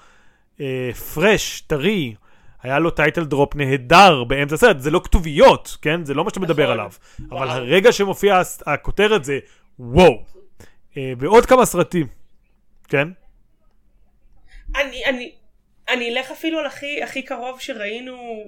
[0.61, 2.14] אה, Fresh, טרי,
[2.62, 6.05] היה לו title drop נהדר באמצע הסרט, זה לא כתוביות, כן?
[6.05, 6.73] זה לא מה שאתה מדבר נכון.
[6.73, 6.90] עליו.
[7.31, 7.51] אבל וואו.
[7.51, 9.38] הרגע שמופיע הכותרת זה
[9.79, 10.25] וואו.
[10.97, 12.07] אה, ועוד כמה סרטים,
[12.88, 13.09] כן?
[14.77, 15.33] אני, אני,
[15.92, 18.44] אני אלך אפילו על הכי, הכי קרוב שראינו,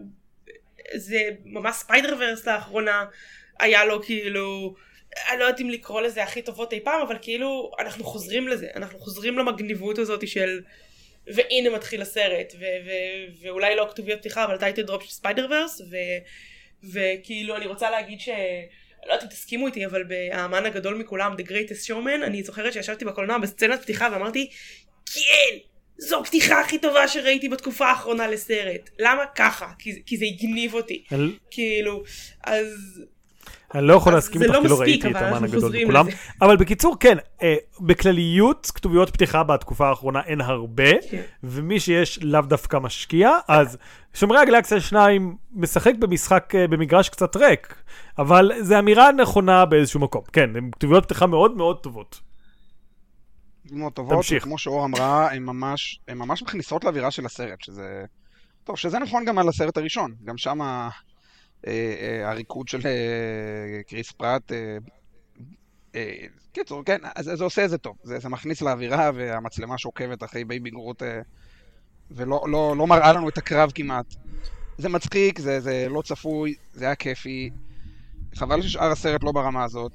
[0.95, 3.05] זה ממש ספיידר ורס לאחרונה,
[3.61, 4.75] היה לו כאילו,
[5.31, 8.69] אני לא יודעת אם לקרוא לזה הכי טובות אי פעם, אבל כאילו, אנחנו חוזרים לזה,
[8.77, 10.61] אנחנו חוזרים למגניבות הזאת של,
[11.27, 15.81] והנה מתחיל הסרט, ו- ו- ואולי לא כתוביות פתיחה, אבל title drop של ספיידר ורס,
[15.91, 15.97] ו-
[16.93, 18.29] וכאילו, אני רוצה להגיד ש...
[19.07, 23.05] לא יודעת אם תסכימו איתי, אבל באמן הגדול מכולם, The Greatest Showman, אני זוכרת שישבתי
[23.05, 24.51] בקולנוע בסצנת פתיחה ואמרתי,
[25.15, 25.72] כן!
[25.99, 28.91] זו הפתיחה הכי טובה שראיתי בתקופה האחרונה לסרט.
[28.99, 29.67] למה ככה?
[29.79, 31.05] כי, כי זה הגניב אותי.
[31.13, 32.03] אני, כאילו,
[32.45, 33.03] אז...
[33.75, 36.09] אני לא יכול להסכים איתך לא כי לא ראיתי את האמן הגדול מכולם.
[36.09, 36.17] לזה.
[36.43, 41.23] אבל בקיצור, כן, אה, בכלליות, כתוביות פתיחה בתקופה האחרונה אין הרבה, כן.
[41.43, 43.79] ומי שיש לאו דווקא משקיע, אז
[44.15, 47.75] שומרי הגלקסיה 2 משחק במשחק, אה, במגרש קצת ריק,
[48.19, 50.23] אבל זו אמירה נכונה באיזשהו מקום.
[50.33, 52.32] כן, הן כתוביות פתיחה מאוד מאוד טובות.
[53.77, 54.43] מאוד טובות, תמשיך.
[54.43, 58.05] וכמו שאור אמרה, הן ממש, הן ממש מכניסות לאווירה של הסרט, שזה...
[58.65, 60.89] טוב, שזה נכון גם על הסרט הראשון, גם שם אה,
[61.67, 64.77] אה, הריקוד של אה, קריס פרט, אה,
[65.95, 66.15] אה,
[66.53, 70.45] קיצור, כן, אז זה עושה את זה טוב, זה, זה מכניס לאווירה, והמצלמה שעוקבת אחרי
[70.45, 71.21] בייבי גרוט, אה,
[72.11, 74.15] ולא לא, לא מראה לנו את הקרב כמעט.
[74.79, 77.51] זה מצחיק, זה, זה לא צפוי, זה היה כיפי,
[78.35, 79.93] חבל ששאר הסרט לא ברמה הזאת.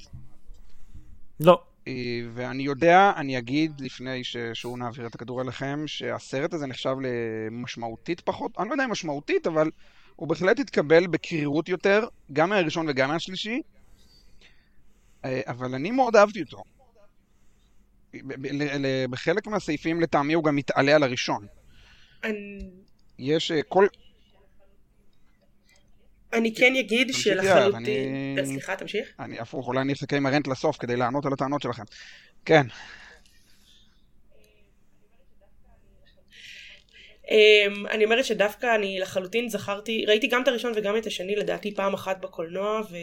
[1.39, 1.61] לא.
[1.87, 8.21] אה, ואני יודע, אני אגיד לפני ששוב נעביר את הכדור אליכם, שהסרט הזה נחשב למשמעותית
[8.21, 9.71] פחות, אני לא יודע אם משמעותית, אבל
[10.15, 13.61] הוא בהחלט התקבל בקרירות יותר, גם מהראשון וגם מהשלישי,
[15.25, 16.63] אה, אבל אני מאוד אהבתי אותו.
[19.09, 21.45] בחלק מהסעיפים לטעמי הוא גם מתעלה על הראשון.
[23.19, 23.87] יש אה, כל...
[26.33, 27.75] אני כן אגיד שלחלוטין...
[27.75, 29.07] אני- אה, סליחה, תמשיך.
[29.19, 31.83] אני הפוך, אולי אני אחכה עם הרנט לסוף כדי לענות על הטענות שלכם.
[32.45, 32.67] כן,
[37.25, 41.75] Um, אני אומרת שדווקא אני לחלוטין זכרתי, ראיתי גם את הראשון וגם את השני לדעתי
[41.75, 42.95] פעם אחת בקולנוע ו-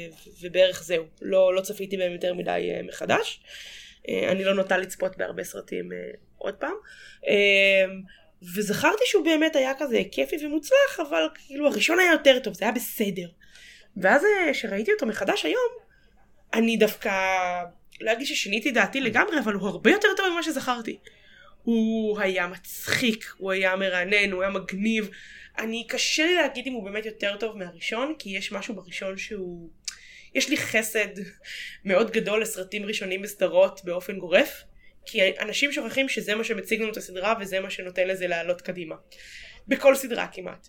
[0.43, 3.41] ובערך זהו, לא, לא צפיתי בהם יותר מדי uh, מחדש.
[4.03, 6.75] Uh, אני לא נוטה לצפות בהרבה סרטים uh, עוד פעם.
[7.23, 7.27] Um,
[8.55, 12.73] וזכרתי שהוא באמת היה כזה כיפי ומוצלח, אבל כאילו הראשון היה יותר טוב, זה היה
[12.73, 13.29] בסדר.
[13.97, 15.71] ואז כשראיתי אותו מחדש היום,
[16.55, 17.11] אני דווקא,
[18.01, 20.99] לא אגיד ששיניתי דעתי לגמרי, אבל הוא הרבה יותר טוב ממה שזכרתי.
[21.63, 25.11] הוא היה מצחיק, הוא היה מרענן, הוא היה מגניב.
[25.59, 29.71] אני, קשה לי להגיד אם הוא באמת יותר טוב מהראשון, כי יש משהו בראשון שהוא...
[30.35, 31.09] יש לי חסד
[31.85, 34.63] מאוד גדול לסרטים ראשונים בסדרות באופן גורף,
[35.07, 38.95] כי אנשים שוכחים שזה מה שמציג לנו את הסדרה וזה מה שנותן לזה לעלות קדימה.
[39.69, 40.69] בכל סדרה כמעט.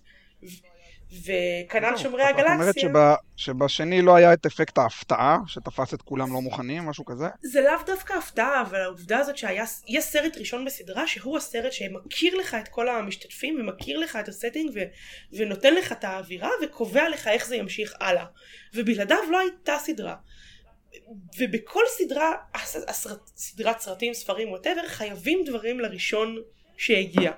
[1.12, 2.90] וכנ"ל שומרי את אומרת הגלקסיה.
[2.90, 7.26] שב- שבשני לא היה את אפקט ההפתעה, שתפס את כולם לא מוכנים, משהו כזה?
[7.42, 12.36] זה לאו דווקא הפתעה, אבל העובדה הזאת שהיה יש סרט ראשון בסדרה שהוא הסרט שמכיר
[12.36, 14.80] לך את כל המשתתפים ומכיר לך את ה setting ו,
[15.38, 18.26] ונותן לך את האווירה וקובע לך איך זה ימשיך הלאה.
[18.74, 20.16] ובלעדיו לא הייתה סדרה.
[21.38, 22.32] ובכל סדרה,
[22.88, 26.42] הסרט, סדרת סרטים, ספרים, whatever, חייבים דברים לראשון
[26.78, 27.32] שהגיע.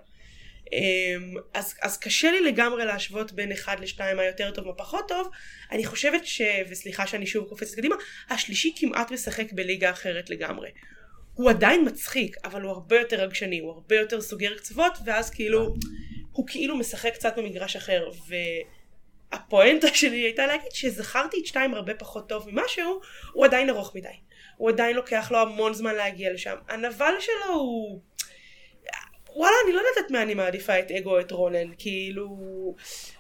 [0.74, 5.08] אמ, אז, אז קשה לי לגמרי להשוות בין אחד לשתיים מה יותר טוב מה פחות
[5.08, 5.30] טוב.
[5.72, 6.42] אני חושבת ש...
[6.70, 7.96] וסליחה שאני שוב קופצת קדימה,
[8.30, 10.70] השלישי כמעט משחק בליגה אחרת לגמרי.
[11.34, 15.76] הוא עדיין מצחיק, אבל הוא הרבה יותר רגשני, הוא הרבה יותר סוגר קצוות, ואז כאילו,
[16.32, 18.10] הוא כאילו משחק קצת במגרש אחר,
[19.32, 23.02] והפואנטה שלי הייתה להגיד שזכרתי את שתיים הרבה פחות טוב ממשהו,
[23.34, 24.10] הוא עדיין ארוך מדי.
[24.58, 26.56] הוא עדיין לוקח לו המון זמן להגיע לשם.
[26.68, 28.02] הנבל שלו הוא...
[29.36, 32.28] וואלה, אני לא יודעת את מה אני מעדיפה, את אגו או את רונן, כאילו...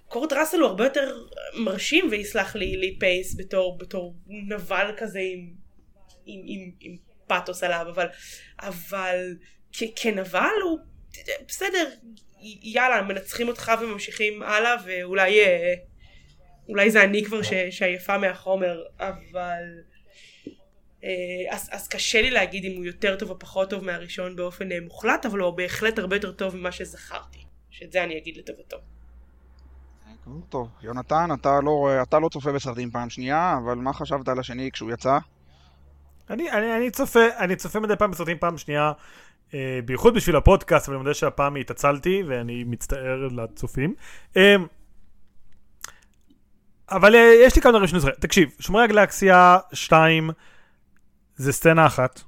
[0.07, 5.53] קורט ראסל הוא הרבה יותר מרשים, ויסלח לי, לי פייס בתור, בתור נבל כזה עם,
[6.25, 6.95] עם, עם, עם
[7.27, 8.07] פאתוס עליו, אבל,
[8.59, 9.35] אבל
[9.71, 10.79] כ, כנבל הוא
[11.47, 11.89] בסדר,
[12.63, 15.73] יאללה, מנצחים אותך וממשיכים הלאה, ואולי אה,
[16.69, 19.63] אולי זה אני כבר ש, שעייפה מהחומר, אבל...
[21.03, 21.09] אה,
[21.49, 24.77] אז, אז קשה לי להגיד אם הוא יותר טוב או פחות טוב מהראשון באופן אה,
[24.81, 27.39] מוחלט, אבל הוא בהחלט הרבה יותר טוב ממה שזכרתי.
[27.69, 28.77] שאת זה אני אגיד לטובתו.
[30.49, 34.71] טוב, יונתן, אתה לא, אתה לא צופה בסרטים פעם שנייה, אבל מה חשבת על השני
[34.71, 35.17] כשהוא יצא?
[36.29, 38.91] אני, אני, אני, צופה, אני צופה מדי פעם בסרטים פעם שנייה,
[39.53, 43.93] אה, בייחוד בשביל הפודקאסט, אבל אני מודה שהפעם התעצלתי, ואני מצטער לצופים.
[44.37, 44.55] אה,
[46.91, 48.13] אבל אה, יש לי כמה דברים שאני זוכר.
[48.19, 50.29] תקשיב, שומרי הגלקסיה 2
[51.35, 52.21] זה סצנה אחת,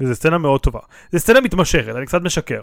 [0.00, 0.80] וזו סצנה מאוד טובה.
[1.12, 2.62] זו סצנה מתמשכת, אני קצת משקר.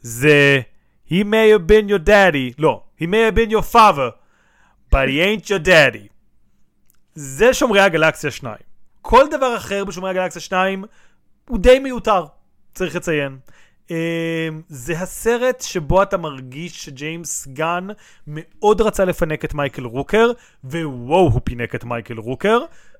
[0.00, 0.60] זה...
[1.08, 4.10] He may have been your daddy, לא, he may have been your father,
[4.90, 6.08] but he ain't your daddy.
[7.14, 8.56] זה שומרי הגלקסיה 2.
[9.02, 10.84] כל דבר אחר בשומרי הגלקסיה 2
[11.48, 12.24] הוא די מיותר,
[12.74, 13.38] צריך לציין.
[13.88, 13.92] אמ,
[14.68, 17.86] זה הסרט שבו אתה מרגיש שג'יימס גן
[18.26, 20.30] מאוד רצה לפנק את מייקל רוקר,
[20.64, 22.58] ווואו, הוא פינק את מייקל רוקר.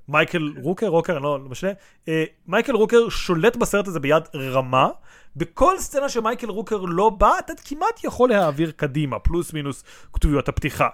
[0.08, 1.70] מייקל רוקר, רוקר, לא, לא משנה.
[2.04, 2.08] אה,
[2.46, 4.88] מייקל רוקר שולט בסרט הזה ביד רמה.
[5.36, 10.88] בכל סצנה שמייקל רוקר לא בה, אתה כמעט יכול להעביר קדימה, פלוס מינוס כתוביות הפתיחה.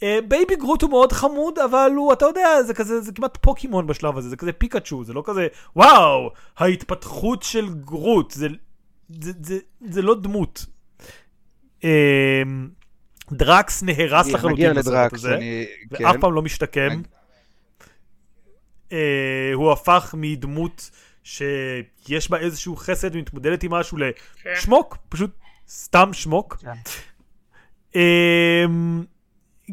[0.00, 3.86] בייבי אה, גרוט הוא מאוד חמוד, אבל הוא, אתה יודע, זה כזה, זה כמעט פוקימון
[3.86, 8.48] בשלב הזה, זה כזה פיקאצ'ו, זה לא כזה, וואו, ההתפתחות של גרוט, זה,
[9.20, 10.66] זה, זה, זה לא דמות.
[11.80, 11.84] אה,
[13.32, 16.20] דרקס נהרס לחלוטין בסרט הזה, אני, ואף כן.
[16.20, 16.90] פעם לא משתקם.
[16.90, 17.02] אני...
[18.88, 18.94] אה,
[19.54, 20.90] הוא הפך מדמות
[21.24, 25.00] שיש בה איזשהו חסד ומתמודדת עם משהו לשמוק, כן.
[25.08, 25.30] פשוט
[25.68, 26.56] סתם שמוק.
[26.56, 26.72] כן.
[27.94, 29.04] אמ,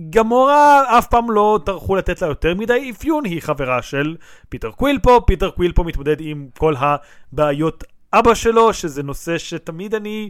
[0.10, 4.16] גמורה אף פעם לא טרחו לתת לה יותר מדי אפיון, היא חברה של
[4.50, 9.96] פיטר קוויל פה, פיטר קוויל פה מתמודד עם כל הבעיות אבא שלו, שזה נושא שתמיד
[9.96, 10.30] אני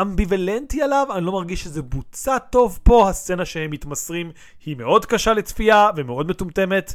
[0.00, 4.30] אמביוולנטי עליו, אני לא מרגיש שזה בוצע טוב פה, הסצנה שהם מתמסרים
[4.66, 6.94] היא מאוד קשה לצפייה ומאוד מטומטמת.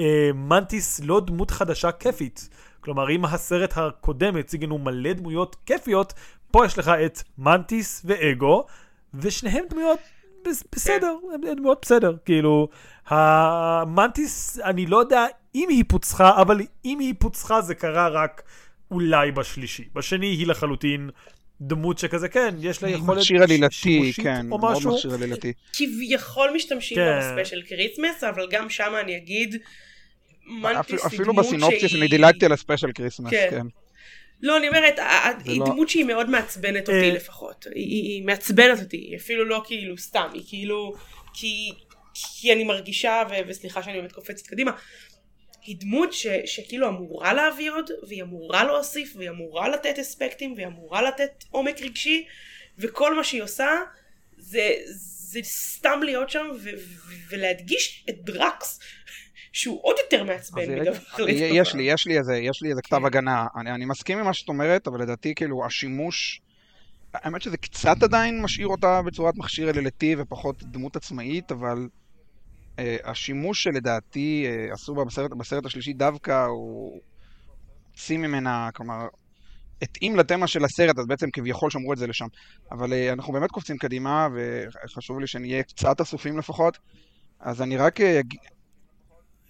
[0.00, 2.48] אה, מנטיס לא דמות חדשה כיפית.
[2.80, 6.12] כלומר, אם הסרט הקודם הציג לנו מלא דמויות כיפיות,
[6.50, 8.66] פה יש לך את מנטיס ואגו,
[9.14, 9.98] ושניהם דמויות
[10.72, 11.48] בסדר, כן.
[11.48, 12.16] הם דמויות בסדר.
[12.24, 12.68] כאילו,
[13.06, 18.42] המנטיס, אני לא יודע אם היא פוצחה, אבל אם היא פוצחה זה קרה רק
[18.90, 19.84] אולי בשלישי.
[19.94, 21.10] בשני היא לחלוטין
[21.60, 24.82] דמות שכזה, כן, יש לה יכולת מכשיר עלילתי, כן, או משהו.
[24.82, 25.52] מאוד מכשיר עלילתי.
[25.72, 27.18] כביכול משתמשים כן.
[27.18, 29.56] ב special Christmas, אבל גם שם אני אגיד...
[30.46, 33.48] מנטיס היא אפילו בסינופסיס אני דילגתי על ה special Christmas, כן.
[33.50, 33.66] כן.
[34.42, 34.98] לא, אני אומרת,
[35.44, 37.14] היא לא- דמות שהיא מאוד מעצבנת אותי אה.
[37.14, 37.66] לפחות.
[37.74, 40.94] היא מעצבנת אותי, היא אפילו לא כאילו סתם, היא כאילו...
[42.40, 44.70] כי אני מרגישה, וסליחה שאני באמת קופצת קדימה,
[45.68, 50.66] היא דמות ש, שכאילו אמורה להביא עוד, והיא אמורה להוסיף, והיא אמורה לתת אספקטים, והיא
[50.66, 52.26] אמורה לתת עומק רגשי,
[52.78, 53.68] וכל מה שהיא עושה
[54.38, 56.70] זה, זה סתם להיות שם ו,
[57.30, 58.80] ולהדגיש את דרקס,
[59.52, 61.30] שהוא עוד יותר מעצבן מדבר לטובה.
[61.30, 63.04] יש לי, יש לי איזה, יש לי איזה כתב כן.
[63.04, 63.46] הגנה.
[63.56, 66.40] אני, אני מסכים עם מה שאת אומרת, אבל לדעתי כאילו השימוש...
[67.14, 71.88] האמת שזה קצת עדיין משאיר אותה בצורת מכשיר אלילתי ופחות דמות עצמאית, אבל
[73.04, 77.00] השימוש שלדעתי uh, עשו בה בסרט, בסרט השלישי דווקא הוא
[77.90, 79.06] הוציא ממנה, כלומר,
[79.82, 82.26] התאים לתמה של הסרט, אז בעצם כביכול שמרו את זה לשם.
[82.72, 86.78] אבל uh, אנחנו באמת קופצים קדימה, וחשוב לי שנהיה קצת אסופים לפחות.
[87.40, 88.00] אז אני רק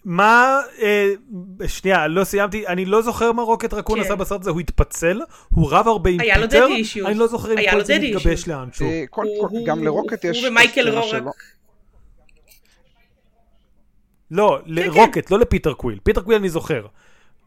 [0.04, 1.08] מה, אה,
[1.68, 4.04] שנייה, לא סיימתי, אני לא זוכר מה רוקט רקון כן.
[4.04, 6.66] עשה בסרט הזה, הוא התפצל, הוא רב הרבה עם פיטר,
[7.06, 8.86] אני לא זוכר אם כל זה מתגבש לאנשהו.
[8.86, 9.04] אה,
[9.66, 10.40] גם לרוקט יש...
[10.42, 11.24] הוא ומייקל רורק.
[14.30, 15.34] לא, כן, לרוקט, כן.
[15.34, 16.86] לא לפיטר קוויל, פיטר קוויל אני זוכר.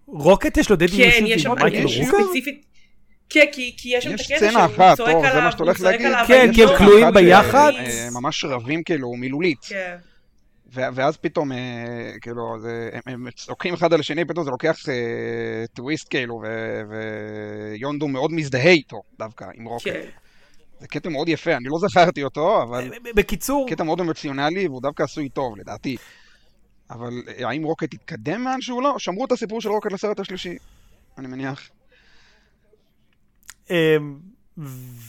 [0.08, 2.18] רוקט יש לו daddy issues עם מייקל רוקר?
[3.30, 6.26] כן, כי יש שם את הקטע שהוא צועק עליו, הוא צועק עליו.
[6.28, 7.72] כן, כי הם כלואים ביחד.
[7.76, 9.60] אה, ממש רבים כאילו, מילולית.
[9.62, 9.96] כן.
[10.74, 11.58] ואז פתאום, אה,
[12.22, 16.42] כאילו, זה, הם, צועקים אחד על השני, פתאום זה לוקח אה, טוויסט כאילו,
[16.90, 19.88] ויונדו מאוד מזדהה איתו דווקא, עם רוקט.
[19.88, 20.02] כן.
[20.80, 22.92] זה קטע מאוד יפה, אני לא זכרתי אותו, אבל...
[23.16, 23.70] בקיצור...
[23.70, 25.98] קטע מאוד אמוציונלי, והוא דווקא עשוי טוב, לדעתי.
[26.92, 28.96] אבל אה, האם רוקט יתקדם מאן שהוא לא?
[28.98, 30.58] שמרו את הסיפור של רוקט לסרט השלישי,
[31.18, 31.70] אני מניח.
[33.70, 34.20] אמ,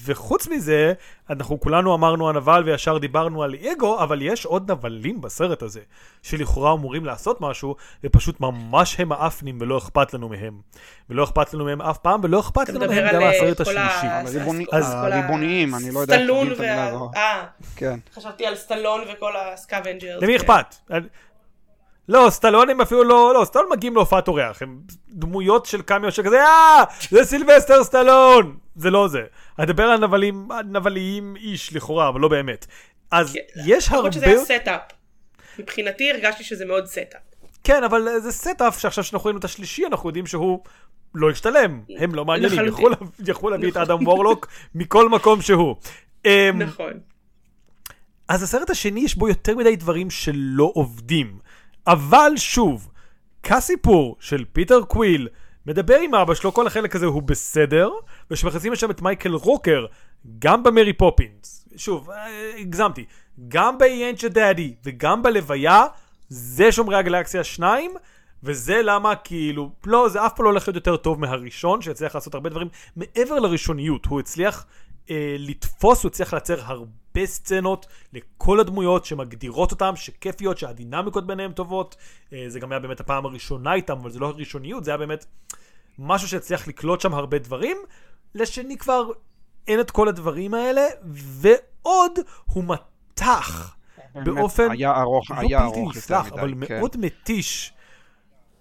[0.04, 0.92] וחוץ מזה,
[1.30, 5.80] אנחנו כולנו אמרנו הנבל וישר דיברנו על אגו, אבל יש עוד נבלים בסרט הזה,
[6.22, 10.60] שלכאורה אמורים לעשות משהו, ופשוט ממש הם האפנים ולא אכפת לנו מהם.
[11.10, 14.06] ולא אכפת לנו מהם אף פעם, ולא אכפת לנו מהם גם אה, מהסרט השלישי.
[14.72, 17.10] הריבוניים, אני לא יודע איך להגיד את המילה וה- הזו.
[17.16, 17.98] אה, כן.
[18.14, 20.22] חשבתי על סטלון וכל ה scavengers.
[20.22, 20.44] למי כן.
[20.44, 20.74] אכפת?
[22.08, 26.42] לא, סטלון הם אפילו לא, לא, סטלון מגיעים להופעת אורח, הם דמויות של קמיו שכזה,
[26.42, 28.56] אה, זה סילבסטר סטלון!
[28.76, 29.22] זה לא זה.
[29.58, 32.66] אני מדבר על נבלים, נבליים ish לכאורה, אבל לא באמת.
[33.10, 33.98] אז כן, יש הרבה...
[33.98, 34.80] למרות שזה היה setup.
[35.58, 37.20] מבחינתי הרגשתי שזה מאוד setup.
[37.64, 40.60] כן, אבל זה setup שעכשיו שאנחנו רואים את השלישי, אנחנו יודעים שהוא
[41.14, 41.80] לא ישתלם.
[41.98, 42.68] הם לא מעניינים.
[42.68, 42.96] יכלו לה-
[43.28, 45.76] יכלו להביא את אדם וורלוק מכל מקום שהוא.
[46.24, 46.30] אמ,
[46.62, 46.92] נכון.
[48.28, 51.38] אז הסרט השני יש בו יותר מדי דברים שלא עובדים.
[51.86, 52.88] אבל שוב,
[53.42, 55.28] כסיפור של פיטר קוויל
[55.66, 57.90] מדבר עם אבא שלו, כל החלק הזה הוא בסדר,
[58.30, 59.86] ושמכניסים לשם את מייקל רוקר,
[60.38, 61.68] גם במרי פופינס.
[61.76, 63.04] שוב, אה, הגזמתי.
[63.48, 65.84] גם ב-Ancient דאדי וגם בלוויה,
[66.28, 67.90] זה שומרי הגלקסיה 2,
[68.42, 72.34] וזה למה כאילו, לא, זה אף פעם לא הולך להיות יותר טוב מהראשון, שהצליח לעשות
[72.34, 74.06] הרבה דברים מעבר לראשוניות.
[74.06, 74.66] הוא הצליח
[75.10, 81.96] אה, לתפוס, הוא הצליח לייצר הרבה סצנות לכל הדמויות שמגדירות אותם, שכיפיות, שהדינמיקות ביניהם טובות.
[82.32, 85.24] אה, זה גם היה באמת הפעם הראשונה איתם, אבל זה לא ראשוניות, זה היה באמת
[85.98, 87.76] משהו שהצליח לקלוט שם הרבה דברים.
[88.34, 89.10] לשני כבר
[89.68, 93.76] אין את כל הדברים האלה, ועוד הוא מתח.
[94.14, 96.40] באופן היה ארוך, לא היה בלתי ארוך יותר נסלח, מדי.
[96.40, 96.78] אבל כן.
[96.78, 97.72] מאוד מתיש.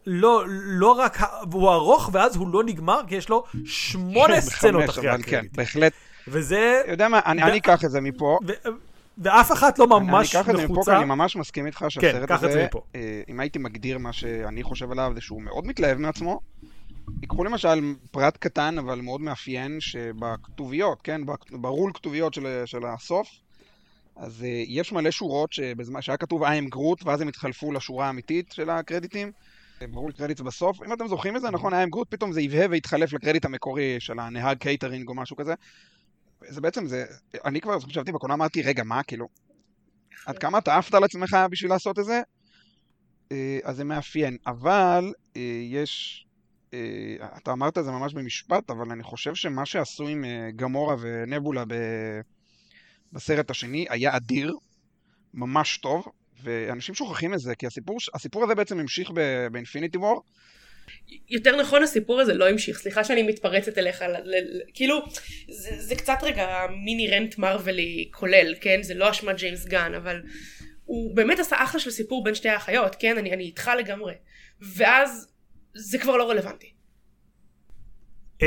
[0.05, 1.17] לא, לא רק,
[1.51, 5.57] הוא ארוך ואז הוא לא נגמר, כי יש לו שמונה כן, סצנות אחרי כן, הקרדיט.
[5.57, 5.93] בהחלט.
[6.27, 8.39] וזה, יודע מה, אני ו- אני אקח את זה מפה.
[8.47, 8.69] ו-
[9.17, 10.97] ואף אחת לא ממש אני אקח את זה מפה, כי נחוצה.
[10.97, 12.67] אני ממש מסכים איתך שהסרט זה הזה.
[12.95, 16.39] אה, אם הייתי מגדיר מה שאני חושב עליו, זה שהוא מאוד מתלהב מעצמו.
[17.21, 23.27] ייקחו למשל פרט קטן, אבל מאוד מאפיין, שבכתוביות, כן, ברול כתוביות של, של הסוף,
[24.15, 28.07] אז אה, יש מלא שורות שבזמן, שהיה כתוב I am Groot, ואז הם התחלפו לשורה
[28.07, 29.31] האמיתית של הקרדיטים.
[29.81, 30.83] אה, ברול credits בסוף.
[30.83, 33.95] אם אתם זוכרים את זה, נכון, I am Groot, פתאום זה הבהב והתחלף לקרדיט המקורי
[33.99, 35.53] של הנהג קייטרינג או משהו כזה.
[36.49, 37.05] זה בעצם, זה,
[37.45, 39.27] אני כבר חשבתי בקולנוע, אמרתי, רגע, מה, כאילו,
[40.25, 42.21] עד כמה אתה עפת על עצמך בשביל לעשות את זה?
[43.31, 44.37] אה, אז זה מאפיין.
[44.47, 46.25] אבל אה, יש...
[46.73, 50.25] אה, אתה אמרת את זה ממש במשפט, אבל אני חושב שמה שעשו עם
[50.55, 51.73] גמורה ונבולה ב...
[53.13, 54.57] בסרט השני היה אדיר,
[55.33, 56.05] ממש טוב,
[56.43, 59.11] ואנשים שוכחים את זה, כי הסיפור, הסיפור הזה בעצם המשיך
[59.51, 60.23] באינפיניטי וור.
[61.29, 65.01] יותר נכון הסיפור הזה לא המשיך, סליחה שאני מתפרצת אליך, ל- ל- ל- כאילו
[65.49, 66.47] זה, זה קצת רגע
[66.85, 68.83] מיני רנט מרווילי כולל, כן?
[68.83, 70.21] זה לא אשמת ג'יימס גן, אבל
[70.85, 73.17] הוא באמת עשה אחלה של סיפור בין שתי האחיות, כן?
[73.17, 74.13] אני, אני איתך לגמרי.
[74.61, 75.27] ואז
[75.73, 76.70] זה כבר לא רלוונטי.
[78.41, 78.43] Um,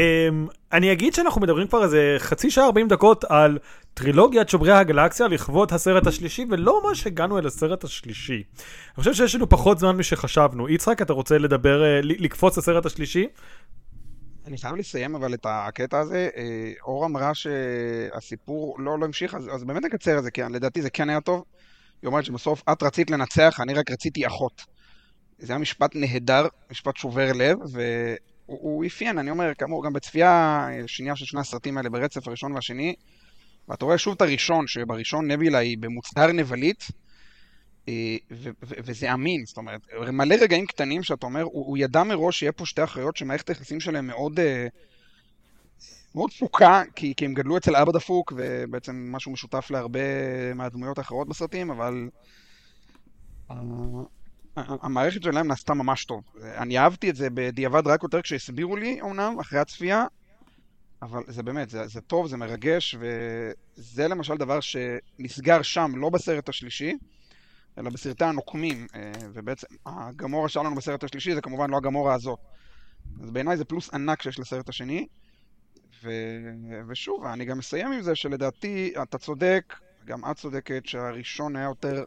[0.72, 3.58] אני אגיד שאנחנו מדברים כבר איזה חצי שעה 40 דקות על
[3.94, 8.34] טרילוגיית שומרי הגלקסיה לכבוד הסרט השלישי, ולא ממש הגענו אל הסרט השלישי.
[8.34, 10.68] אני חושב שיש לנו פחות זמן משחשבנו.
[10.68, 13.26] יצחק, אתה רוצה לדבר, ל- לקפוץ לסרט השלישי?
[14.46, 16.28] אני חייב לסיים אבל את הקטע הזה.
[16.36, 20.82] אה, אור אמרה שהסיפור לא, לא המשיך, אז, אז באמת נקצר את זה, כי לדעתי
[20.82, 21.44] זה כן היה טוב.
[22.02, 24.62] היא אומרת שבסוף את רצית לנצח, אני רק רציתי אחות.
[25.38, 30.66] זה היה משפט נהדר, משפט שובר לב, והוא הוא אפיין, אני אומר, כאמור, גם בצפייה
[30.86, 32.94] שנייה של שני הסרטים האלה ברצף הראשון והשני,
[33.68, 36.84] ואתה רואה שוב את הראשון, שבראשון נבילה היא במוצהר נבלית,
[37.88, 39.80] אה, ו- ו- וזה אמין, זאת אומרת,
[40.12, 43.80] מלא רגעים קטנים שאתה אומר, הוא, הוא ידע מראש שיהיה פה שתי אחיות שמערכת היחסים
[43.80, 44.66] שלהם מאוד, אה,
[46.14, 50.00] מאוד תפוקה, כי, כי הם גדלו אצל אבא דפוק, ובעצם משהו משותף להרבה
[50.54, 52.08] מהדמויות האחרות בסרטים, אבל
[53.50, 53.56] אה,
[54.56, 56.22] המערכת שלהם נעשתה ממש טוב.
[56.42, 60.06] אני אהבתי את זה בדיעבד רק יותר כשהסבירו לי, אמנם, אחרי הצפייה,
[61.02, 66.48] אבל זה באמת, זה, זה טוב, זה מרגש, וזה למשל דבר שנסגר שם, לא בסרט
[66.48, 66.94] השלישי,
[67.78, 72.38] אלא בסרטי הנוקמים, אה, ובעצם הגמורה שהיה לנו בסרט השלישי זה כמובן לא הגמורה הזאת.
[73.22, 75.06] אז בעיניי זה פלוס ענק שיש לסרט השני.
[76.04, 76.10] ו...
[76.88, 79.74] ושוב, אני גם מסיים עם זה שלדעתי, אתה צודק,
[80.04, 82.04] גם את צודקת, שהראשון היה יותר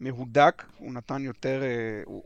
[0.00, 2.22] מהודק, הוא נתן יותר, אה, הוא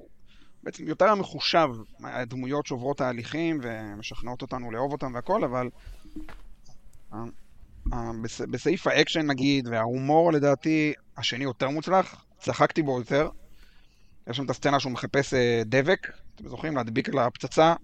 [0.63, 1.69] בעצם יותר היה מחושב,
[2.05, 5.71] הדמויות שעוברות תהליכים ומשכנעות אותנו לאהוב אותם והכל, אבל
[7.13, 7.19] אה,
[7.93, 8.41] אה, בס...
[8.41, 13.29] בסעיף האקשן נגיד, וההומור לדעתי, השני יותר מוצלח, צחקתי בו יותר.
[14.31, 15.35] יש שם את הסצנה שהוא מחפש
[15.67, 16.77] דבק, אתם זוכרים?
[16.77, 17.75] להדביק על הפצצה.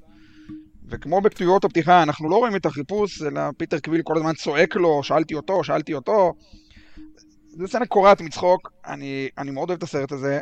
[0.88, 5.02] וכמו בכתוביות הפתיחה, אנחנו לא רואים את החיפוש, אלא פיטר קוויל כל הזמן צועק לו,
[5.02, 6.34] שאלתי אותו, שאלתי אותו.
[7.58, 10.40] זו סצנה קורעת מצחוק, אני, אני מאוד אוהב את הסרט הזה,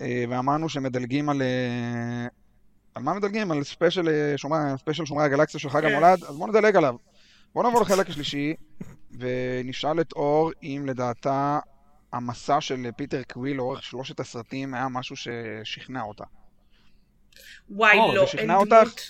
[0.00, 1.42] אה, ואמרנו שמדלגים על...
[1.42, 2.26] אה,
[2.94, 3.50] על מה מדלגים?
[3.50, 4.60] על ספיישל אה, שומרי,
[4.92, 5.86] שומרי הגלקסיה של חג כן.
[5.86, 6.24] המולד?
[6.24, 6.96] אז בואו נדלג עליו.
[7.54, 8.54] בוא נעבור לחלק השלישי,
[9.18, 11.58] ונשאל את אור אם לדעתה
[12.12, 16.24] המסע של פיטר קוויל לאורך שלושת הסרטים היה משהו ששכנע אותה.
[17.70, 18.42] וואי, או, לא, זה שכנע אותך?
[18.42, 19.00] אין דמות.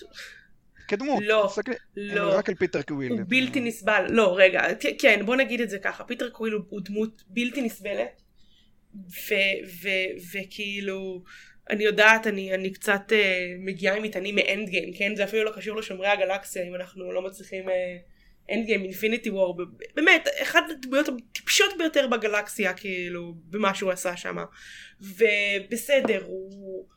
[0.88, 1.22] כדמות.
[1.26, 2.38] לא, תסתכלי, לא.
[2.38, 3.12] רק על פיטר קוויל.
[3.12, 4.06] הוא בלתי נסבל.
[4.08, 4.62] לא, רגע,
[4.98, 6.04] כן, בוא נגיד את זה ככה.
[6.04, 8.22] פיטר קוויל הוא, הוא דמות בלתי נסבלת.
[10.32, 11.22] וכאילו,
[11.70, 15.16] אני יודעת, אני, אני קצת אה, מגיעה עם מטענים מאנד גיים, כן?
[15.16, 17.64] זה אפילו לא קשור לשומרי הגלקסיה, אם אנחנו לא מצליחים...
[18.52, 19.58] אנד גיים, אינפיניטי וור,
[19.94, 24.36] באמת, אחת הדמויות הטיפשות ביותר בגלקסיה, כאילו, במה שהוא עשה שם.
[25.00, 26.88] ובסדר, הוא...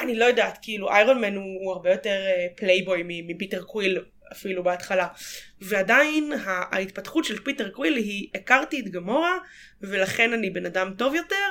[0.00, 3.98] אני לא יודעת, כאילו, איירון מן הוא, הוא הרבה יותר אה, פלייבוי מ- מפיטר קוויל
[4.32, 5.06] אפילו בהתחלה.
[5.60, 9.38] ועדיין ההתפתחות של פיטר קוויל היא, הכרתי את גמורה,
[9.80, 11.48] ולכן אני בן אדם טוב יותר,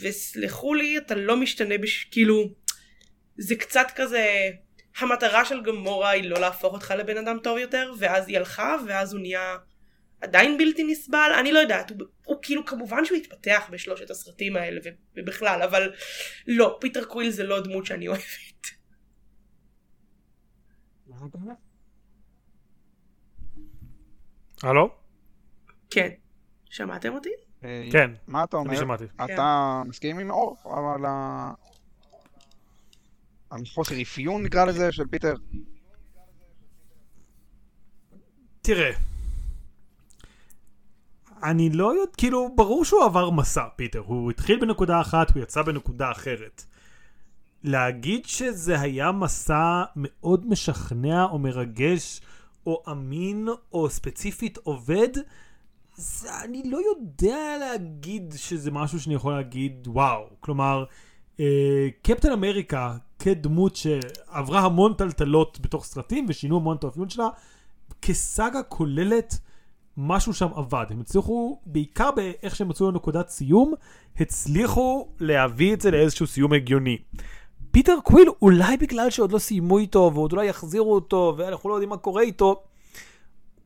[0.00, 2.04] וסלחו לי, אתה לא משתנה בש...
[2.04, 2.50] כאילו,
[3.36, 4.50] זה קצת כזה,
[4.98, 9.12] המטרה של גמורה היא לא להפוך אותך לבן אדם טוב יותר, ואז היא הלכה, ואז
[9.12, 9.56] הוא נהיה
[10.20, 14.80] עדיין בלתי נסבל, אני לא יודעת, הוא, הוא כאילו כמובן שהוא התפתח בשלושת הסרטים האלה
[15.16, 15.92] ובכלל, אבל
[16.46, 18.66] לא, פיטר קוויל זה לא דמות שאני אוהבת.
[24.62, 24.94] הלו?
[25.90, 26.08] כן.
[26.70, 27.28] שמעתם אותי?
[27.64, 28.70] אה, כן, מה אתה אומר?
[28.70, 29.04] אני שמעתי.
[29.24, 30.56] אתה מסכים עם אור
[30.94, 31.50] על ה...
[33.50, 35.34] על חוסר אפיון נקרא לזה של פיטר?
[38.62, 38.90] תראה,
[41.42, 44.02] אני לא יודע, כאילו, ברור שהוא עבר מסע, פיטר.
[44.06, 46.64] הוא התחיל בנקודה אחת, הוא יצא בנקודה אחרת.
[47.64, 52.20] להגיד שזה היה מסע מאוד משכנע או מרגש
[52.66, 55.08] או אמין או ספציפית עובד,
[55.96, 60.26] זה, אני לא יודע להגיד שזה משהו שאני יכול להגיד וואו.
[60.40, 60.84] כלומר,
[61.40, 67.28] אה, קפטן אמריקה כדמות שעברה המון טלטלות בתוך סרטים ושינו המון את האפיון שלה,
[68.02, 69.38] כסאגה כוללת
[69.96, 70.84] משהו שם עבד.
[70.90, 73.74] הם הצליחו, בעיקר באיך שהם מצאו לנקודת סיום,
[74.20, 76.98] הצליחו להביא את זה לאיזשהו סיום הגיוני.
[77.70, 81.90] פיטר קוויל, אולי בגלל שעוד לא סיימו איתו, ועוד אולי יחזירו אותו, ואנחנו לא יודעים
[81.90, 82.62] מה קורה איתו,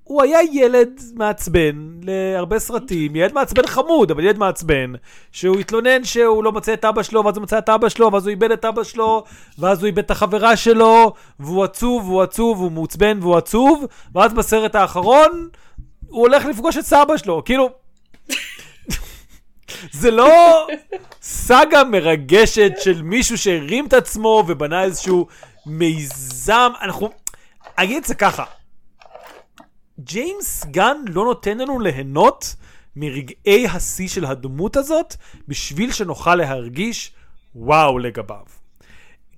[0.08, 4.92] הוא היה ילד מעצבן להרבה סרטים, ילד מעצבן חמוד, אבל ילד מעצבן,
[5.32, 8.26] שהוא התלונן שהוא לא מוצא את אבא שלו, ואז הוא מצא את אבא שלו, ואז
[8.26, 9.24] הוא איבד את אבא שלו,
[9.58, 14.32] ואז הוא איבד את החברה שלו, והוא עצוב, והוא עצוב, והוא מעוצבן, והוא עצוב, ואז
[14.32, 15.48] בסרט האחרון,
[16.08, 17.70] הוא הולך לפגוש את סבא שלו, כאילו...
[19.92, 20.66] זה לא
[21.22, 25.26] סאגה מרגשת של מישהו שהרים את עצמו ובנה איזשהו
[25.66, 26.72] מיזם.
[26.80, 27.10] אנחנו...
[27.76, 28.44] אגיד את זה ככה,
[30.00, 32.54] ג'יימס גן לא נותן לנו ליהנות
[32.96, 35.14] מרגעי השיא של הדמות הזאת,
[35.48, 37.12] בשביל שנוכל להרגיש
[37.54, 38.44] וואו לגביו.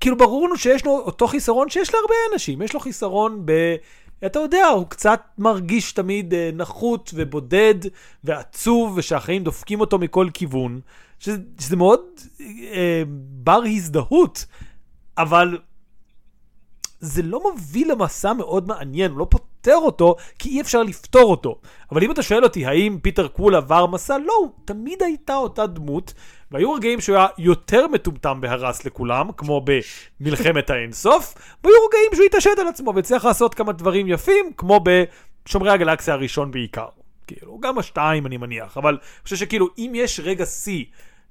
[0.00, 3.52] כאילו ברור לנו שיש לו אותו חיסרון שיש להרבה אנשים, יש לו חיסרון ב...
[4.26, 7.74] אתה יודע, הוא קצת מרגיש תמיד אה, נחות ובודד
[8.24, 10.80] ועצוב, ושהחיים דופקים אותו מכל כיוון,
[11.18, 12.00] שזה, שזה מאוד
[12.40, 13.02] אה,
[13.42, 14.46] בר הזדהות,
[15.18, 15.58] אבל
[17.00, 21.60] זה לא מביא למסע מאוד מעניין, הוא לא פותר אותו, כי אי אפשר לפתור אותו.
[21.92, 25.66] אבל אם אתה שואל אותי האם פיטר קוויל עבר מסע, לא, הוא תמיד הייתה אותה
[25.66, 26.14] דמות,
[26.50, 29.64] והיו רגעים שהוא היה יותר מטומטם והרס לכולם, כמו
[30.20, 31.34] במלחמת האינסוף,
[31.64, 36.50] והיו רגעים שהוא התעשת על עצמו והצליח לעשות כמה דברים יפים, כמו בשומרי הגלקסיה הראשון
[36.50, 36.88] בעיקר.
[37.26, 40.84] כאילו, גם השתיים אני מניח, אבל אני חושב שכאילו, אם יש רגע שיא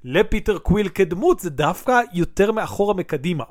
[0.04, 3.44] לפיטר קוויל כדמות, זה דווקא יותר מאחורה מקדימה.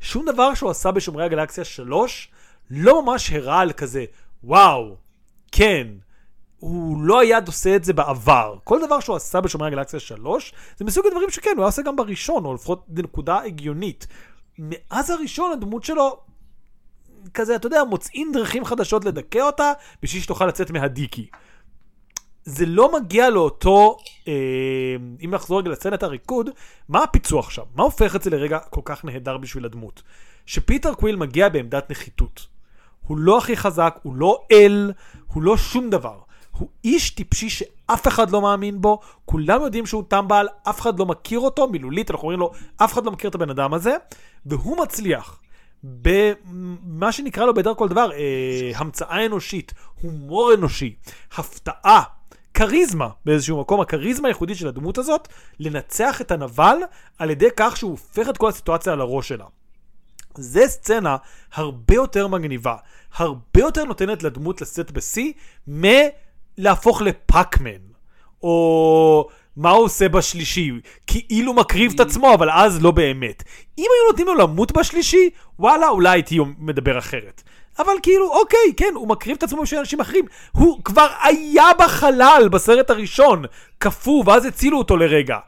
[0.00, 2.28] שום דבר שהוא עשה בשומרי הגלקסיה 3
[2.70, 4.04] לא ממש הראה על כזה,
[4.44, 4.96] וואו,
[5.52, 5.86] כן,
[6.64, 8.56] הוא לא היה עושה את זה בעבר.
[8.64, 11.96] כל דבר שהוא עשה בשומרי הגלקסיה 3, זה מסוג הדברים שכן, הוא היה עושה גם
[11.96, 14.06] בראשון, או לפחות בנקודה הגיונית.
[14.58, 16.20] מאז הראשון הדמות שלו,
[17.34, 21.26] כזה, אתה יודע, מוצאים דרכים חדשות לדכא אותה, בשביל שתוכל לצאת מהדיקי.
[22.44, 23.96] זה לא מגיע לאותו,
[24.28, 24.32] אה,
[25.24, 26.50] אם נחזור רגע לסצנת הריקוד,
[26.88, 27.62] מה הפיצוח שם?
[27.74, 30.02] מה הופך את זה לרגע כל כך נהדר בשביל הדמות?
[30.46, 32.46] שפיטר קוויל מגיע בעמדת נחיתות.
[33.06, 34.92] הוא לא הכי חזק, הוא לא אל,
[35.26, 36.23] הוא לא שום דבר.
[36.58, 41.06] הוא איש טיפשי שאף אחד לא מאמין בו, כולם יודעים שהוא טמבל, אף אחד לא
[41.06, 43.96] מכיר אותו, מילולית אנחנו אומרים לו, אף אחד לא מכיר את הבן אדם הזה,
[44.46, 45.40] והוא מצליח.
[45.84, 50.94] במה שנקרא לו בדרך כל דבר, אה, המצאה אנושית, הומור אנושי,
[51.36, 52.02] הפתעה,
[52.54, 55.28] כריזמה באיזשהו מקום, הכריזמה הייחודית של הדמות הזאת,
[55.60, 56.76] לנצח את הנבל
[57.18, 59.44] על ידי כך שהוא הופך את כל הסיטואציה על הראש שלה.
[60.38, 61.16] זה סצנה
[61.52, 62.76] הרבה יותר מגניבה,
[63.14, 65.32] הרבה יותר נותנת לדמות לשאת בשיא,
[66.58, 67.80] מלהפוך לפאקמן,
[68.42, 70.70] או מה הוא עושה בשלישי,
[71.06, 73.42] כאילו מקריב את עצמו, אבל אז לא באמת.
[73.78, 77.42] אם היו נותנים לו למות בשלישי, וואלה, אולי הייתי מדבר אחרת.
[77.78, 80.24] אבל כאילו, אוקיי, כן, הוא מקריב את עצמו בשביל אנשים אחרים.
[80.52, 83.44] הוא כבר היה בחלל בסרט הראשון,
[83.78, 85.38] קפוא, ואז הצילו אותו לרגע.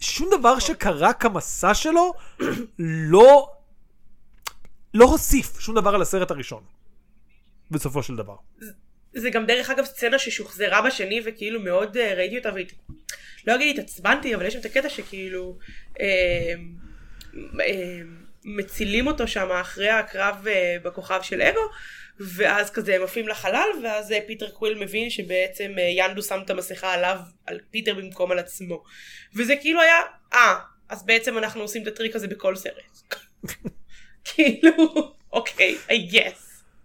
[0.00, 2.12] שום דבר שקרה כמסע שלו
[3.12, 3.48] לא...
[4.94, 6.62] לא הוסיף שום דבר על הסרט הראשון.
[7.70, 8.36] בסופו של דבר.
[9.14, 12.72] זה גם דרך אגב סצנה ששוחזרה בשני וכאילו מאוד uh, ראיתי אותה והת...
[13.46, 15.58] לא אגיד התעצבנתי אבל יש שם את הקטע שכאילו
[16.00, 16.54] אה,
[17.60, 18.00] אה,
[18.44, 21.60] מצילים אותו שם אחרי הקרב אה, בכוכב של אגו
[22.20, 26.50] ואז כזה הם עפים לחלל ואז אה, פיטר קוויל מבין שבעצם אה, יונדו שם את
[26.50, 28.84] המסכה עליו על פיטר במקום על עצמו.
[29.36, 30.00] וזה כאילו היה
[30.32, 30.58] אה
[30.88, 33.14] אז בעצם אנחנו עושים את הטריק הזה בכל סרט.
[34.24, 34.72] כאילו
[35.32, 36.43] אוקיי I guess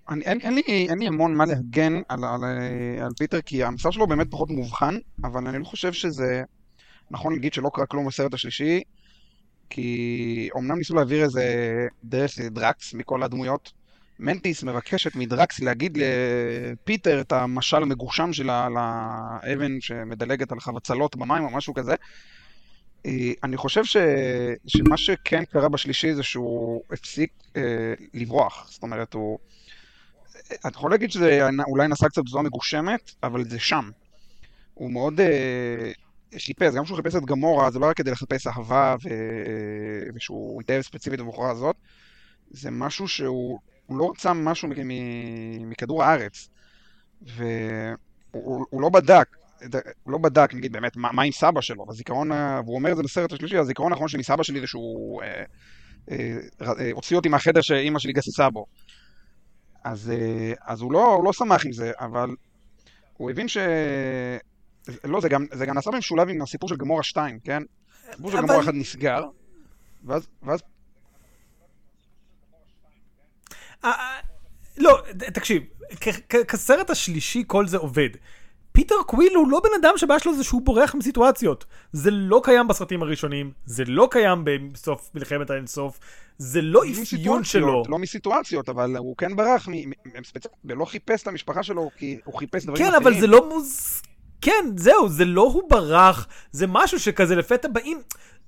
[0.10, 2.44] אני, אין, אין, לי, אין לי המון מה להגן על, על,
[3.02, 6.44] על פיטר, כי המסע שלו באמת פחות מובחן, אבל אני לא חושב שזה
[7.12, 8.84] נכון להגיד שלא קרה כלום בסרט השלישי,
[9.70, 11.44] כי אומנם ניסו להעביר איזה
[12.04, 13.72] דרך דרקס מכל הדמויות.
[14.20, 21.44] מנטיס מבקשת מדרקס להגיד לפיטר את המשל המגושם שלה על האבן שמדלגת על חבצלות במים
[21.44, 21.96] או משהו כזה.
[23.06, 23.98] אה, אני חושב ש...
[24.68, 28.68] שמה שכן קרה בשלישי זה שהוא הפסיק אה, לברוח.
[28.72, 29.40] זאת אומרת, הוא...
[30.54, 33.90] אתה יכול להגיד שזה אולי נסע קצת בצורה מגושמת, אבל זה שם.
[34.74, 35.92] הוא מאוד אה,
[36.38, 39.10] חיפש, גם כשהוא חיפש את גמורה, זה לא רק כדי לחפש אהבה ו...
[40.16, 41.76] ושהוא התאהב ספציפית בבחורה הזאת,
[42.52, 44.70] זה משהו שהוא לא רצה משהו
[45.60, 46.50] מכדור הארץ.
[47.22, 49.36] והוא לא בדק,
[50.04, 53.04] הוא לא בדק, נגיד, באמת, מה, מה עם סבא שלו, הזיכרון, והוא אומר את זה
[53.04, 55.44] בסרט השלישי, הזיכרון האחרון שלי מסבא שלי זה שהוא אה,
[56.12, 58.66] אה, אה, הוציא אותי מהחדר שאימא שלי גססה בו.
[59.90, 62.30] אז, אה, אז הוא, לא, הוא לא שמח עם זה, אבל
[63.18, 63.58] הוא הבין ש...
[65.04, 67.64] לא, זה גם, זה גם נעשה במשולב עם הסיפור של גמורה 2, כן?
[68.10, 68.48] הסיפור של אבל...
[68.48, 69.24] גמורה 1 נסגר,
[70.06, 70.28] ואז...
[70.44, 70.60] ואז...
[73.84, 74.20] אה, אה,
[74.78, 75.02] לא,
[75.34, 75.64] תקשיב,
[76.48, 78.10] כסרט השלישי כל זה עובד.
[78.72, 81.66] פיטר קוויל הוא לא בן אדם שהבעיה שלו זה שהוא בורח מסיטואציות.
[81.94, 86.00] זה לא קיים בסרטים הראשונים, זה לא קיים בסוף מלחמת האינסוף,
[86.40, 87.84] זה לא אפיון שלו.
[87.88, 89.68] לא מסיטואציות, אבל הוא כן ברח,
[90.66, 93.02] ולא חיפש את המשפחה שלו, כי הוא חיפש דברים אחרים.
[93.02, 94.02] כן, אבל זה לא מוז...
[94.42, 98.02] כן, זהו, זה לא הוא ברח, זה משהו שכזה לפתע באים...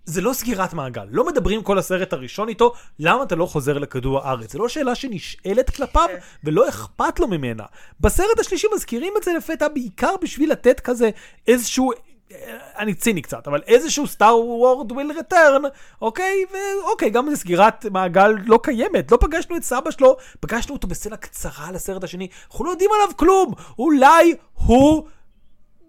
[0.06, 1.06] זה לא סגירת מעגל.
[1.12, 4.54] לא מדברים כל הסרט הראשון איתו, למה אתה לא חוזר לכדור הארץ?
[4.54, 6.18] זו לא שאלה שנשאלת כלפיו, כן.
[6.44, 7.64] ולא אכפת לו ממנה.
[8.00, 11.10] בסרט השלישי מזכירים את זה לפתע בעיקר בשביל לתת כזה
[11.48, 11.92] איזשהו...
[12.36, 15.62] אה, אני ציני קצת, אבל איזשהו סטאר וורד וויל רטרן,
[16.02, 16.46] אוקיי?
[16.52, 19.12] ואוקיי, גם סגירת מעגל לא קיימת.
[19.12, 23.18] לא פגשנו את סבא שלו, פגשנו אותו בסצנה קצרה לסרט השני, אנחנו לא יודעים עליו
[23.18, 23.54] כלום.
[23.80, 25.08] אולי הוא...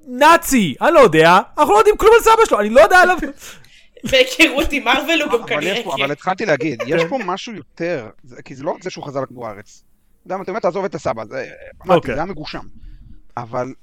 [0.06, 3.16] נאצי, אני לא יודע, אנחנו לא יודעים כלום על סבא שלו, אני לא יודע עליו.
[4.10, 5.90] בהיכרות עם מרוויל הוא גם כנראה כן.
[5.90, 8.08] אבל התחלתי להגיד, יש פה משהו יותר,
[8.44, 9.84] כי זה לא רק זה שהוא חזר לכדור הארץ.
[10.26, 11.46] אתה יודע, תעזוב את הסבא, זה
[11.88, 12.14] אוקיי.
[12.14, 12.66] היה מגושם.
[13.36, 13.74] אבל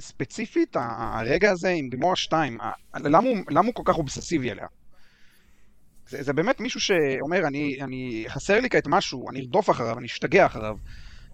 [0.00, 2.58] ספציפית, הרגע הזה עם גמורה 2,
[3.50, 4.66] למה הוא כל כך אובססיבי עליה?
[6.08, 10.06] זה, זה באמת מישהו שאומר, אני, אני, חסר לי כעת משהו, אני ארדוף אחריו, אני
[10.06, 10.76] אשתגע אחריו.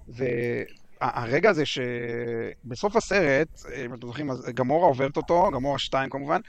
[0.08, 3.48] והרגע הזה שבסוף הסרט,
[3.84, 6.40] אם אתם זוכרים, גמורה עוברת אותו, גמורה 2 כמובן,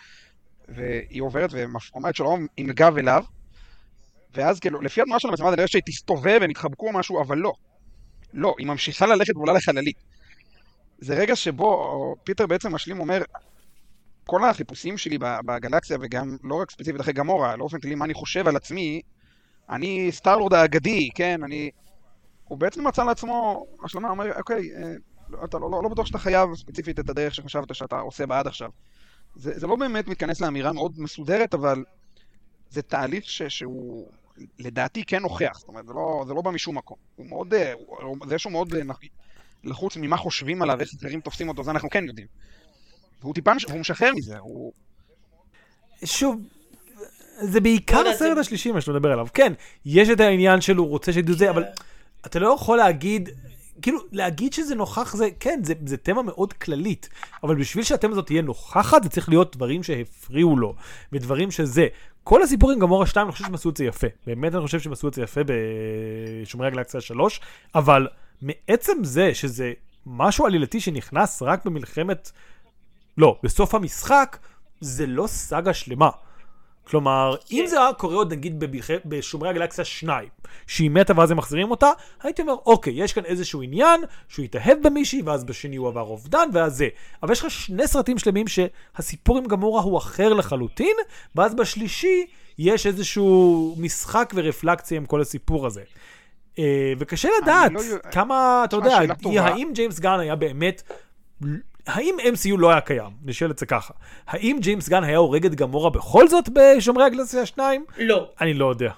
[0.69, 3.23] והיא עוברת ואומרת שלום עם גב אליו,
[4.33, 7.37] ואז כאילו, לפי התנועה של המצלמה זה נראה שהיא תסתובב והם יתחבקו או משהו, אבל
[7.37, 7.53] לא.
[8.33, 9.97] לא, היא ממשיכה ללכת ועולה לחללית.
[11.01, 13.21] זה רגע שבו פיטר בעצם משלים אומר,
[14.25, 18.13] כל החיפושים שלי בגלקסיה, וגם לא רק ספציפית אחרי גמורה, לא באופן כללי מה אני
[18.13, 19.01] חושב על עצמי,
[19.69, 21.71] אני סטארלורד האגדי, כן, אני...
[22.47, 24.93] הוא בעצם מצא לעצמו השלמה, אומר, אוקיי, אה,
[25.45, 28.47] אתה לא, לא, לא בטוח שאתה חייב ספציפית את הדרך שחשבת שאתה עושה בה עד
[28.47, 28.69] עכשיו.
[29.35, 31.83] זה, זה לא באמת מתכנס לאמירה מאוד מסודרת, אבל
[32.69, 34.07] זה תהליך ש, שהוא
[34.59, 36.97] לדעתי כן נוכח, זאת אומרת, זה לא, זה לא בא משום מקום.
[37.15, 38.83] הוא מאוד, אה, הוא, זה שהוא מאוד אה,
[39.63, 42.27] לחוץ ממה חושבים עליו, איך אחרים תופסים אותו, זה אנחנו כן יודעים.
[43.21, 44.73] והוא טיפה, והוא משחרר מזה, הוא...
[46.05, 46.41] שוב,
[47.41, 49.27] זה בעיקר הסרט השלישי מה שאתה מדבר עליו.
[49.33, 49.53] כן,
[49.85, 51.63] יש את העניין של הוא רוצה שידעו זה, אבל
[52.25, 53.29] אתה לא יכול להגיד,
[53.81, 57.09] כאילו, להגיד שזה נוכח זה, כן, זה, זה תמה מאוד כללית,
[57.43, 60.75] אבל בשביל שהתמה הזאת תהיה נוכחת, זה צריך להיות דברים שהפריעו לו,
[61.11, 61.87] ודברים שזה.
[62.23, 64.07] כל הסיפור עם גמורה 2, אני חושב שהם עשו את זה יפה.
[64.27, 67.39] באמת אני חושב שהם עשו את זה יפה בשומרי הגלקסיה 3,
[67.75, 68.07] אבל
[68.41, 69.73] מעצם זה שזה
[70.05, 72.31] משהו עלילתי שנכנס רק במלחמת,
[73.17, 74.37] לא, בסוף המשחק,
[74.81, 76.09] זה לא סאגה שלמה.
[76.83, 77.35] כלומר.
[77.51, 78.63] אם זה היה קורה עוד נגיד
[79.05, 80.29] בשומרי הגלקסיה 2,
[80.67, 81.89] שהיא מתה ואז הם מחזירים אותה,
[82.23, 86.49] הייתי אומר, אוקיי, יש כאן איזשהו עניין שהוא התאהב במישהי, ואז בשני הוא עבר אובדן,
[86.53, 86.87] ואז זה.
[87.23, 90.95] אבל יש לך שני סרטים שלמים שהסיפור עם גמורה הוא אחר לחלוטין,
[91.35, 92.25] ואז בשלישי
[92.57, 95.83] יש איזשהו משחק ורפלקציה עם כל הסיפור הזה.
[96.59, 97.81] אה, וקשה לדעת לא
[98.11, 99.41] כמה, אתה יודע, טובה.
[99.41, 100.83] האם ג'יימס גן היה באמת...
[101.87, 103.09] האם MCU לא היה קיים?
[103.23, 103.93] נשאל את זה ככה.
[104.27, 107.85] האם ג'יימס גן היה הורג את גמורה בכל זאת בשומרי הגלסיה 2?
[107.97, 108.29] לא.
[108.41, 108.91] אני לא יודע.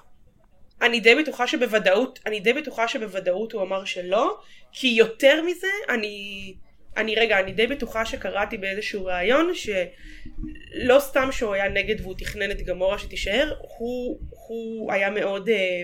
[0.82, 4.38] אני די בטוחה שבוודאות, אני די בטוחה שבוודאות הוא אמר שלא,
[4.72, 6.54] כי יותר מזה, אני,
[6.96, 12.50] אני רגע, אני די בטוחה שקראתי באיזשהו ראיון, שלא סתם שהוא היה נגד והוא תכנן
[12.50, 15.82] את גמורה שתישאר, הוא, הוא היה מאוד אה,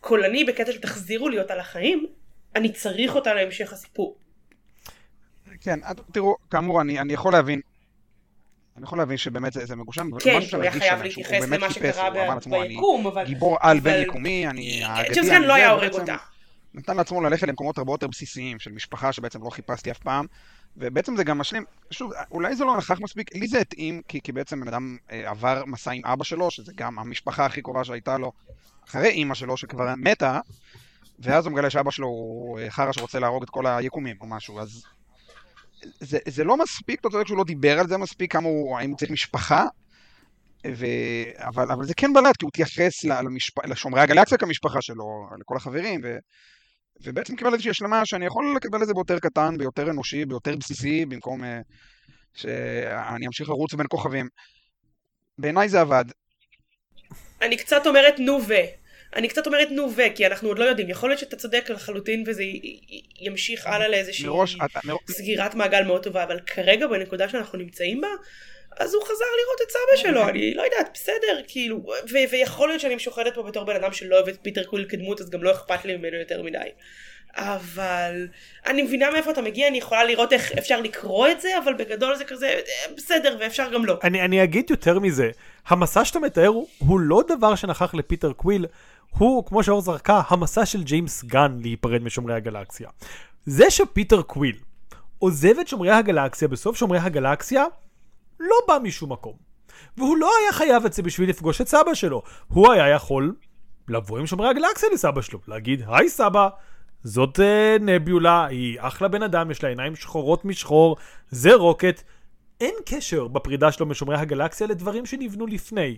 [0.00, 2.06] קולני בקטע של תחזירו לי אותה לחיים,
[2.56, 4.16] אני צריך אותה להמשך הסיפור.
[5.60, 5.78] כן,
[6.12, 7.60] תראו, כאמור, אני, אני יכול להבין.
[8.76, 10.08] אני יכול להבין שבאמת זה, זה מגושם.
[10.12, 13.24] אבל כן, הוא היה חייב להתייחס למה שקרה הוא אמר לעצמו, אני ביקום, אבל...
[13.24, 16.16] גיבור על אבל- בין יקומי, אני האגדי, ג'יימס גן לא היה הורג אותה.
[16.74, 20.26] נתן לעצמו ללכת למקומות הרבה יותר בסיסיים של משפחה שבעצם לא חיפשתי אף פעם.
[20.76, 24.32] ובעצם זה גם משלים, שוב, אולי זה לא נכח מספיק, לי זה התאים, כי, כי
[24.32, 28.18] בעצם בן אדם אה, עבר מסע עם אבא שלו, שזה גם המשפחה הכי קרובה שהייתה
[28.18, 28.32] לו,
[28.88, 30.40] אחרי אימא שלו שכבר מתה,
[31.18, 34.60] ואז הוא מגלה שאבא שלו הוא אה, חרא שרוצה להרוג את כל היקומים או משהו,
[34.60, 34.82] אז
[36.00, 38.90] זה, זה לא מספיק, אתה צודק שהוא לא דיבר על זה מספיק, כמה הוא, האם
[38.90, 39.66] הוא צריך משפחה,
[40.66, 40.86] ו...
[41.36, 43.64] אבל, אבל זה כן בלט, כי הוא התייחס למשפ...
[43.64, 46.16] לשומרי הגלקסיה כמשפחה שלו, לכל החברים, ו...
[47.02, 51.06] ובעצם קיבל איזושהי השלמה שאני יכול לקבל את זה ביותר קטן, ביותר אנושי, ביותר בסיסי,
[51.06, 51.46] במקום uh,
[52.34, 54.28] שאני אמשיך לרוץ בין כוכבים.
[55.38, 56.04] בעיניי זה עבד.
[57.42, 58.54] אני קצת אומרת נו ו.
[59.16, 60.90] אני קצת אומרת נו ו, כי אנחנו עוד לא יודעים.
[60.90, 62.42] יכול להיות שאתה צודק לחלוטין וזה
[63.20, 64.56] ימשיך הלאה לאיזושהי מראש,
[65.10, 68.08] סגירת מעגל מאוד טובה, אבל כרגע בנקודה שאנחנו נמצאים בה,
[68.78, 71.86] אז הוא חזר לראות את סבא שלו, אני לא יודעת, בסדר, כאילו,
[72.30, 75.30] ויכול להיות שאני משוחדת פה בתור בן אדם שלא אוהב את פיטר קוויל כדמות, אז
[75.30, 76.68] גם לא אכפת לי ממנו יותר מדי.
[77.36, 78.28] אבל
[78.66, 82.16] אני מבינה מאיפה אתה מגיע, אני יכולה לראות איך אפשר לקרוא את זה, אבל בגדול
[82.16, 83.98] זה כזה, אה, בסדר, ואפשר גם לא.
[84.04, 85.30] אני, אני אגיד יותר מזה,
[85.68, 88.66] המסע שאתה מתאר הוא, הוא לא דבר שנכח לפיטר קוויל,
[89.10, 92.88] הוא, כמו שאור זרקה, המסע של ג'יימס גן להיפרד משומרי הגלקסיה.
[93.46, 94.56] זה שפיטר קוויל
[95.18, 97.64] עוזב את שומרי הגלקסיה בסוף שומרי הגלקסיה,
[98.40, 99.32] לא בא משום מקום.
[99.96, 102.22] והוא לא היה חייב את זה בשביל לפגוש את סבא שלו.
[102.48, 103.34] הוא היה יכול
[103.88, 106.48] לבוא עם שומרי הגלקסיה לסבא שלו, להגיד, היי סבא,
[107.04, 110.96] זאת אה, נבולה, היא אחלה בן אדם, יש לה עיניים שחורות משחור,
[111.30, 112.02] זה רוקט.
[112.60, 115.96] אין קשר בפרידה שלו משומרי הגלקסיה לדברים שנבנו לפני.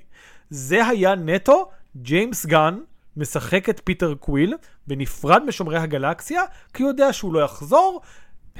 [0.50, 2.78] זה היה נטו ג'יימס גן
[3.16, 4.56] משחק את פיטר קוויל
[4.88, 6.42] ונפרד משומרי הגלקסיה
[6.74, 8.00] כי הוא יודע שהוא לא יחזור.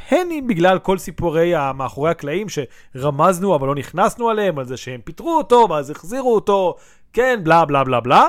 [0.09, 5.01] הן אם בגלל כל סיפורי המאחורי הקלעים שרמזנו אבל לא נכנסנו עליהם, על זה שהם
[5.05, 6.77] פיטרו אותו ואז החזירו אותו,
[7.13, 8.29] כן, בלה בלה בלה בלה.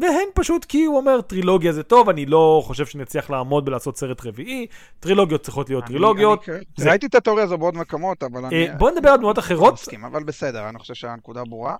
[0.00, 4.26] והן פשוט כי הוא אומר טרילוגיה זה טוב, אני לא חושב שנצליח לעמוד ולעשות סרט
[4.26, 4.66] רביעי,
[5.00, 6.48] טרילוגיות צריכות להיות אני- טרילוגיות.
[6.48, 8.68] אני- זה- ראיתי את התיאוריה הזו בעוד מקומות, אבל אני...
[8.68, 9.72] אה, בוא נדבר על דמויות אחרות.
[9.74, 11.76] מסכים, אבל בסדר, אני חושב שהנקודה ברורה.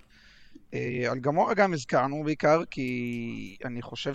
[0.74, 4.12] אה, על גמורה גם הזכרנו בעיקר, כי אני חושב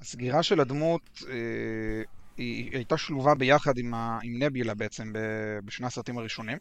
[0.00, 1.34] שהסגירה של הדמות אה,
[2.36, 4.18] היא הייתה שלובה ביחד עם, ה...
[4.22, 5.12] עם נביולה בעצם
[5.64, 6.58] בשני הסרטים הראשונים.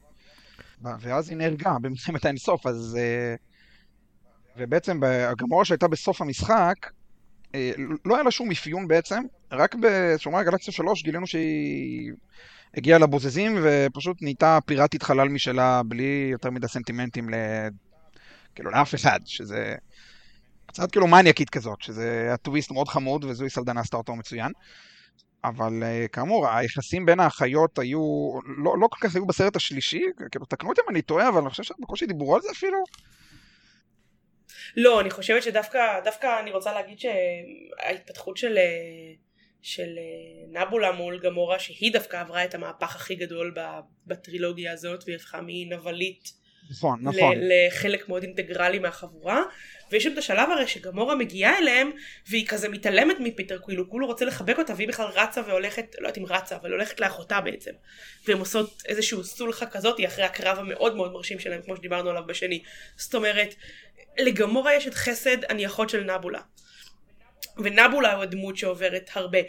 [1.00, 2.98] ואז היא נהרגה במלחמת האינסוף, אז...
[3.00, 3.36] אה,
[4.60, 6.76] ובעצם הגמורה שהייתה בסוף המשחק,
[7.56, 7.72] אה,
[8.06, 12.12] לא היה לה שום אפיון בעצם, רק בשומרי הגלקסיה 3 גילינו שהיא
[12.78, 17.34] הגיעה לבוזזים ופשוט נהייתה פיראטית חלל משלה בלי יותר מדי סנטימנטים ל...
[18.56, 19.76] כאילו לאף אחד, שזה
[20.66, 24.52] קצת כאילו מניאקית כזאת, שזה היה טוויסט מאוד חמוד וזוהי סלדנה עשתה אותו מצוין.
[25.44, 28.30] אבל אה, כאמור, היחסים בין האחיות היו,
[28.64, 31.50] לא, לא כל כך היו בסרט השלישי, כאילו תקנו אותי אם אני טועה, אבל אני
[31.50, 32.84] חושב שבקושי דיברו על זה אפילו.
[34.78, 38.58] לא, אני חושבת שדווקא דווקא אני רוצה להגיד שההתפתחות של,
[39.62, 43.56] של אה, נבולה מול גמורה, שהיא דווקא עברה את המהפך הכי גדול
[44.08, 46.40] בטרילוגיה הזאת, והיא הפכה מנבלית
[46.70, 47.36] נכון, נכון.
[47.38, 49.44] לחלק מאוד אינטגרלי מהחבורה,
[49.92, 51.92] ויש שם את השלב הרי שגמורה מגיעה אליהם,
[52.28, 56.18] והיא כזה מתעלמת מפיטר הוא כולו רוצה לחבק אותה, והיא בכלל רצה והולכת, לא יודעת
[56.18, 57.72] אם רצה, אבל הולכת לאחותה בעצם.
[58.28, 62.64] והן עושות איזשהו סולחה כזאת אחרי הקרב המאוד מאוד מרשים שלהם, כמו שדיברנו עליו בשני.
[62.98, 63.56] זאת אומרת,
[64.18, 66.42] לגמורה יש את חסד, אני אחות של נבולה.
[67.58, 69.40] ונבולה הוא הדמות שעוברת הרבה.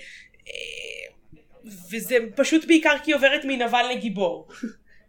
[1.91, 4.49] וזה פשוט בעיקר כי היא עוברת מנבל לגיבור.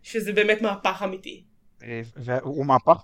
[0.03, 1.43] שזה באמת מהפך אמיתי.
[1.83, 2.97] אה, והוא מהפך,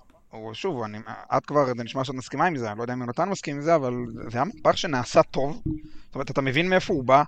[0.53, 0.97] שוב, אני,
[1.37, 3.61] את כבר, זה נשמע שאת מסכימה עם זה, אני לא יודע אם יונתן מסכים עם
[3.61, 3.93] זה, אבל
[4.29, 5.61] זה היה מהפך שנעשה טוב.
[6.05, 7.23] זאת אומרת, אתה מבין מאיפה הוא בא,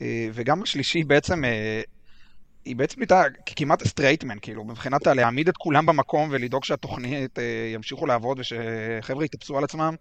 [0.00, 1.80] אה, וגם השלישי בעצם, אה,
[2.66, 3.22] היא בעצם הייתה
[3.56, 9.24] כמעט straight man, כאילו, מבחינת להעמיד את כולם במקום ולדאוג שהתוכנית אה, ימשיכו לעבוד ושחבר'ה
[9.24, 9.94] יתאפסו על עצמם.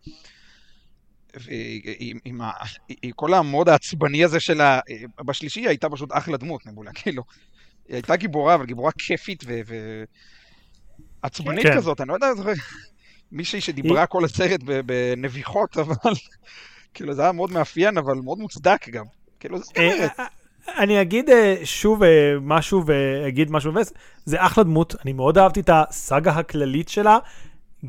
[2.26, 2.52] עם ה-
[3.16, 7.24] כל המוד העצבני הזה שלה, אה, בשלישי היא הייתה פשוט אחלה דמות, נבולה, כאילו.
[7.88, 9.60] היא הייתה גיבורה, אבל גיבורה כיפית ו...
[9.68, 10.04] ו...
[11.22, 11.76] עצבנית כן.
[11.76, 12.28] כזאת, אני לא יודע,
[13.32, 16.14] מישהי שדיברה כל הסרט בנביחות, אבל
[16.94, 19.06] כאילו, זה היה מאוד מאפיין, אבל מאוד מוצדק גם.
[19.40, 20.12] כאילו, זאת אה, אומרת.
[20.68, 23.94] אני אגיד אה, שוב אה, משהו ואגיד משהו מבאס,
[24.26, 27.18] זה אחלה דמות, אני מאוד אהבתי את הסאגה הכללית שלה.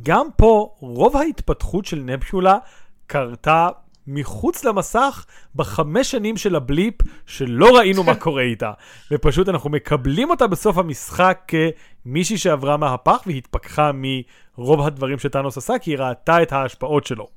[0.03, 2.59] גם פה, רוב ההתפתחות של נבקיולה
[3.07, 3.69] קרתה
[4.07, 6.95] מחוץ למסך בחמש שנים של הבליפ,
[7.27, 8.73] שלא ראינו מה קורה איתה.
[9.11, 11.53] ופשוט אנחנו מקבלים אותה בסוף המשחק
[12.05, 17.29] כמישהי שעברה מהפך והתפכחה מרוב הדברים שטאנוס עשה, כי היא ראתה את ההשפעות שלו.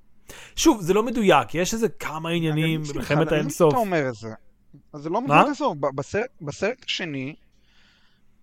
[0.55, 3.73] שוב, זה לא מדויק, יש איזה כמה עניינים אני במלחמת האינסוף.
[3.73, 4.29] למה אתה אומר את זה?
[4.93, 5.77] אז זה לא האינסוף.
[5.79, 7.35] ב- בסרט- בסרט השני,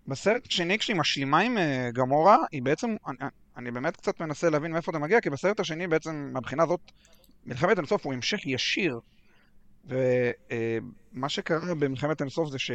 [0.07, 3.16] בסרט השני כשהיא משלימה עם אה, גמורה, היא בעצם, אני,
[3.57, 6.81] אני באמת קצת מנסה להבין מאיפה זה מגיע, כי בסרט השני בעצם, מהבחינה הזאת,
[7.47, 9.01] מלחמת האינסוף הוא המשך ישיר.
[9.85, 12.70] ומה שקרה במלחמת האינסוף זה ש...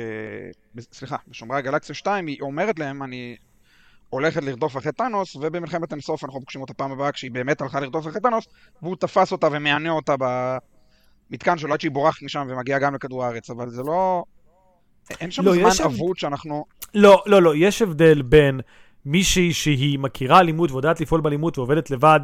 [0.75, 3.35] ב- סליחה, בשומרי הגלקסיה 2, היא אומרת להם, אני
[4.09, 8.07] הולכת לרדוף אחרי טאנוס, ובמלחמת האינסוף אנחנו פוגשים אותה פעם הבאה כשהיא באמת הלכה לרדוף
[8.07, 8.45] אחרי טאנוס,
[8.81, 10.15] והוא תפס אותה ומענה אותה
[11.31, 14.23] במתקן שלו עד שהיא בורחת משם ומגיעה גם לכדור הארץ, אבל זה לא...
[15.19, 16.65] אין שם לא, זמן אבוד שאנחנו...
[16.93, 18.59] לא, לא, לא, יש הבדל בין
[19.05, 22.19] מישהי שהיא מכירה אלימות ויודעת לפעול באלימות ועובדת לבד,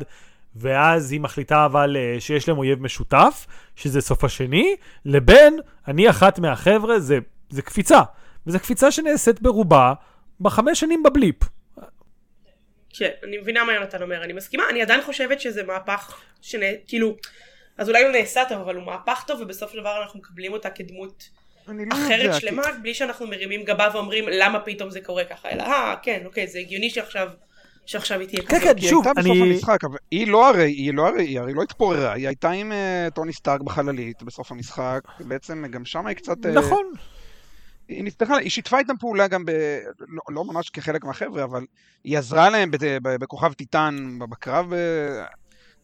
[0.55, 6.39] ואז היא מחליטה אבל אה, שיש להם אויב משותף, שזה סוף השני, לבין אני אחת
[6.39, 7.17] מהחבר'ה, זה,
[7.49, 8.01] זה קפיצה.
[8.47, 9.93] וזו קפיצה שנעשית ברובה
[10.41, 11.35] בחמש שנים בבליפ.
[12.89, 16.61] כן, אני מבינה מה יונתן אומר, אני מסכימה, אני עדיין חושבת שזה מהפך, שנ...
[17.77, 20.69] אז אולי הוא נעשה טוב, אבל הוא מהפך טוב, ובסוף של דבר אנחנו מקבלים אותה
[20.69, 21.29] כדמות
[21.69, 25.49] אני לא אחרת יודע, שלמה, בלי שאנחנו מרימים גבה ואומרים למה פתאום זה קורה ככה,
[25.49, 27.29] אלא אה, כן, אוקיי, זה הגיוני שעכשיו,
[27.85, 28.61] שעכשיו היא תהיה כן, כזאת.
[28.63, 31.23] כן, כי היא שוב, הייתה בסוף אני- המשחק, אבל היא לא הרי, היא לא הרי,
[31.23, 35.85] היא הרי לא התפוררה, היא הייתה עם אה, טוני סטארק בחללית בסוף המשחק, בעצם גם
[35.85, 36.45] שם היא קצת...
[36.45, 36.91] אה, נכון.
[37.87, 39.51] היא נפתחה, היא שיתפה איתם פעולה גם ב...
[39.99, 41.65] לא, לא ממש כחלק מהחבר'ה, אבל
[42.03, 44.65] היא עזרה להם ב- ב- בכוכב טיטן, בקרב...
[44.75, 45.23] ב-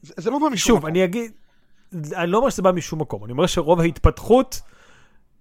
[0.02, 0.86] זה, זה לא בא משום שוב.
[0.86, 1.32] אני אגיד,
[2.16, 4.62] אני לא אומר שזה בא משום מקום, אני אומר שרוב ההתפתחות,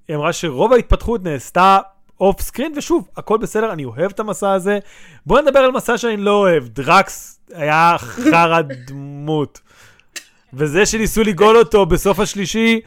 [0.09, 1.79] היא אמרה שרוב ההתפתחות נעשתה
[2.20, 4.79] off screen, ושוב, הכל בסדר, אני אוהב את המסע הזה.
[5.27, 9.61] בוא נדבר על מסע שאני לא אוהב, דרקס היה חרא דמות.
[10.55, 12.81] וזה שניסו לגאול אותו בסוף השלישי,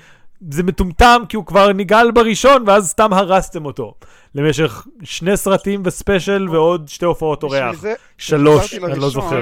[0.51, 3.93] זה מטומטם כי הוא כבר ניגל בראשון, ואז סתם הרסתם אותו.
[4.35, 7.83] למשך שני סרטים וספיישל ועוד שתי הופעות אורח.
[8.17, 9.41] שלוש, אני לא זוכר.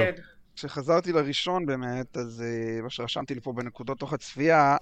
[0.56, 4.76] כשחזרתי לראשון באמת, אז אה, מה שרשמתי לי פה בנקודות תוך הצפייה,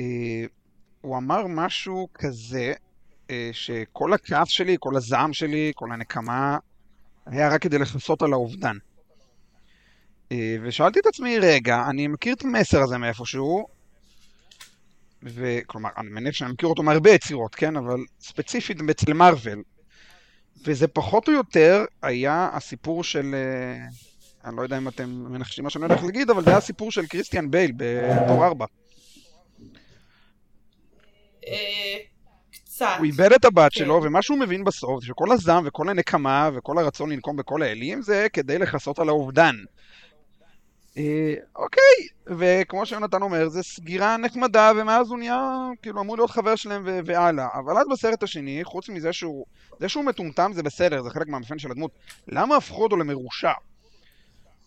[0.00, 0.44] אה,
[1.00, 2.72] הוא אמר משהו כזה,
[3.30, 6.58] אה, שכל הכעס שלי, כל הזעם שלי, כל הנקמה,
[7.26, 8.76] היה רק כדי לכסות על האובדן.
[10.62, 13.66] ושאלתי את עצמי, רגע, אני מכיר את המסר הזה מאיפשהו,
[15.22, 17.76] וכלומר, אני מניח שאני מכיר אותו מהרבה יצירות, כן?
[17.76, 19.62] אבל ספציפית אצל מארוול.
[20.64, 23.34] וזה פחות או יותר היה הסיפור של...
[24.44, 27.06] אני לא יודע אם אתם מנחשים מה שאני הולך להגיד, אבל זה היה הסיפור של
[27.06, 28.66] קריסטיאן בייל בתור 4.
[31.46, 31.98] אה,
[32.52, 32.94] קצת.
[32.98, 33.78] הוא איבד את הבת כן.
[33.78, 38.26] שלו, ומה שהוא מבין בסוף שכל הזעם וכל הנקמה וכל הרצון לנקום בכל האלים זה
[38.32, 39.54] כדי לכסות על האובדן.
[40.98, 46.56] אה, אוקיי, וכמו שיונתן אומר, זה סגירה נחמדה, ומאז הוא נהיה, כאילו, אמור להיות חבר
[46.56, 47.48] שלהם ו- והלאה.
[47.54, 49.46] אבל אז בסרט השני, חוץ מזה שהוא,
[49.80, 51.90] זה שהוא מטומטם זה בסדר, זה חלק מהמאפיין של הדמות.
[52.28, 53.52] למה הפכו אותו למרושע?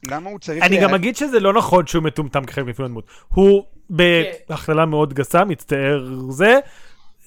[0.07, 0.63] למה הוא צריך...
[0.63, 3.05] אני לה- גם אגיד שזה לא נכון שהוא מטומטם כחלק מפילון דמות.
[3.27, 6.59] הוא בהכללה מאוד גסה, מצטער זה,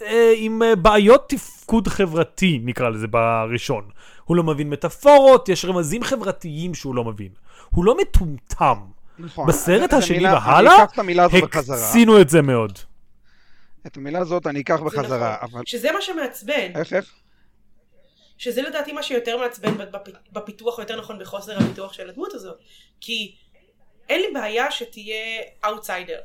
[0.03, 3.85] אה, עם אה, בעיות תפקוד חברתי, נקרא לזה, בראשון.
[4.25, 7.29] הוא לא מבין מטאפורות, יש רמזים חברתיים שהוא לא מבין.
[7.71, 8.77] הוא לא מטומטם.
[9.19, 9.47] נכון.
[9.47, 10.85] בסרט השני והלאה.
[11.43, 12.79] הקצינו את זה מאוד.
[13.87, 15.49] את המילה הזאת אני אקח זה בחזרה, נכון.
[15.53, 15.63] אבל...
[15.67, 16.71] שזה מה שמעצבן.
[16.75, 17.11] איך, איך?
[18.39, 22.59] שזה לדעתי מה שיותר מעצבן בפ- בפיתוח, או יותר נכון בחוסר הפיתוח של הדמות הזאת.
[23.01, 23.35] כי
[24.09, 26.21] אין לי בעיה שתהיה אאוטסיידר.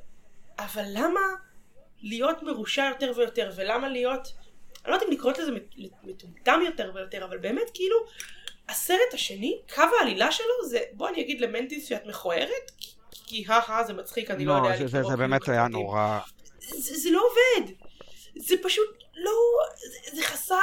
[0.59, 1.19] אבל למה
[2.01, 4.27] להיות מרושע יותר ויותר, ולמה להיות,
[4.85, 7.97] אני לא יודעת אם לקרוא לזה מט- מטומטם יותר ויותר, אבל באמת כאילו,
[8.69, 12.91] הסרט השני, קו העלילה שלו זה, בוא אני אגיד למנטיס שאת מכוערת, כי-
[13.25, 15.67] כי הא זה מצחיק, אני לא יודע לא, זה- זה- לקרוא זה כאילו באמת היה.
[15.67, 16.19] נורא.
[16.59, 17.71] זה, זה לא עובד.
[18.35, 18.85] זה פשוט
[19.15, 19.31] לא...
[19.91, 20.55] זה, זה חסר...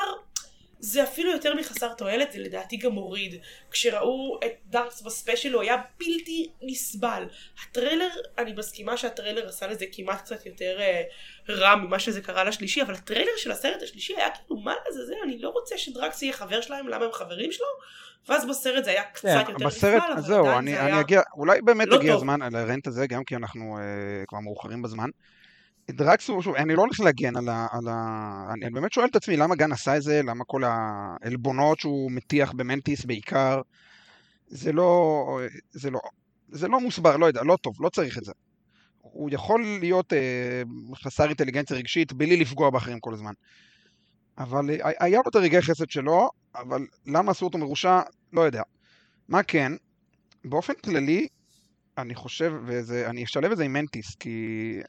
[0.80, 3.34] זה אפילו יותר מחסר תועלת, זה לדעתי גם מוריד.
[3.70, 7.24] כשראו את דרקס ב special הוא היה בלתי נסבל.
[7.64, 8.08] הטריילר,
[8.38, 11.02] אני מסכימה שהטריילר עשה לזה כמעט קצת יותר אה,
[11.48, 15.38] רע ממה שזה קרה לשלישי, אבל הטריילר של הסרט השלישי היה כאילו, מה לעזאזל, אני
[15.38, 17.66] לא רוצה שדרקס יהיה חבר שלהם, למה הם חברים שלו?
[18.28, 20.92] ואז בסרט זה היה קצת יותר נסבל, בסרט, אבל אז זהו, עדיין אני זה אני
[20.92, 21.00] היה...
[21.00, 22.14] אגיע, אולי באמת לא הגיע.
[22.14, 23.82] הזמן ל rant הזה, גם כי אנחנו אה,
[24.26, 25.10] כבר מאוחרים בזמן.
[25.90, 27.66] דרקס הוא, שוב, אני לא הולך להגן על ה...
[27.72, 28.44] על ה...
[28.54, 32.10] אני אני באמת שואל את עצמי למה גן עשה את זה, למה כל העלבונות שהוא
[32.10, 33.60] מטיח במנטיס בעיקר,
[34.46, 35.40] זה לא...
[35.70, 36.00] זה לא...
[36.48, 38.32] זה לא מוסבר, לא יודע, לא טוב, לא צריך את זה.
[39.00, 40.62] הוא יכול להיות אה,
[41.04, 43.32] חסר אינטליגנציה רגשית בלי לפגוע באחרים כל הזמן.
[44.38, 48.00] אבל אה, היה לו את הרגעי חסד שלו, אבל למה עשו אותו מרושע?
[48.32, 48.62] לא יודע.
[49.28, 49.72] מה כן,
[50.44, 51.26] באופן כללי,
[51.98, 54.80] אני חושב, ואני אשלב את זה עם מנטיס, כי...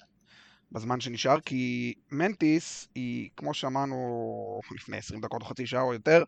[0.71, 6.23] בזמן שנשאר, כי מנטיס היא, כמו שאמרנו לפני 20 דקות או חצי שעה או יותר,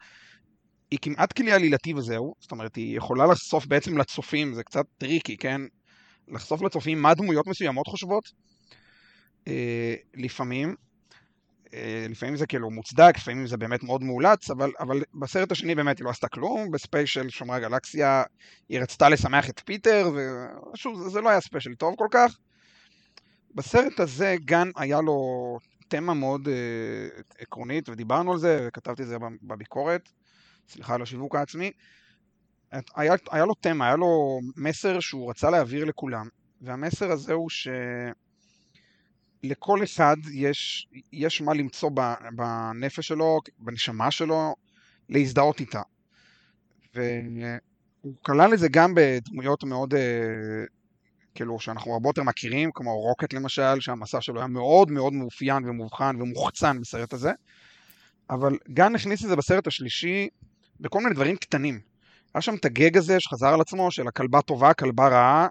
[0.91, 5.37] היא כמעט כלי עלילתי וזהו, זאת אומרת, היא יכולה לחשוף בעצם לצופים, זה קצת טריקי,
[5.37, 5.61] כן?
[6.27, 8.23] לחשוף לצופים מה דמויות מסוימות חושבות,
[9.47, 10.75] אה, לפעמים.
[11.73, 15.97] אה, לפעמים זה כאילו מוצדק, לפעמים זה באמת מאוד מאולץ, אבל, אבל בסרט השני באמת
[15.97, 18.23] היא לא עשתה כלום, ב special שומרי הגלקסיה
[18.69, 20.11] היא רצתה לשמח את פיטר,
[20.73, 22.37] ושוב, זה, זה לא היה special טוב כל כך.
[23.55, 26.53] בסרט הזה גן היה לו תמה מאוד אה,
[27.39, 30.09] עקרונית, ודיברנו על זה, וכתבתי את זה בביקורת,
[30.69, 31.71] סליחה על השיווק העצמי.
[32.95, 36.27] היה, היה לו תמה, היה לו מסר שהוא רצה להעביר לכולם,
[36.61, 37.49] והמסר הזה הוא
[39.43, 41.91] שלכל אחד יש, יש מה למצוא
[42.35, 44.55] בנפש שלו, בנשמה שלו,
[45.09, 45.81] להזדהות איתה.
[46.95, 49.99] והוא כלל את זה גם בדמויות מאוד, אה,
[51.35, 56.21] כאילו, שאנחנו הרבה יותר מכירים, כמו רוקט למשל, שהמסע שלו היה מאוד מאוד מאופיין ומובחן
[56.21, 57.31] ומוחצן בסרט הזה.
[58.29, 60.29] אבל גן הכניס את זה בסרט השלישי
[60.79, 61.79] בכל מיני דברים קטנים.
[62.33, 65.47] היה שם את הגג הזה שחזר על עצמו, של הכלבה טובה, כלבה רעה.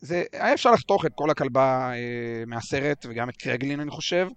[0.00, 4.28] זה, היה אפשר לחתוך את כל הכלבה אה, מהסרט, וגם את קרגלין אני חושב,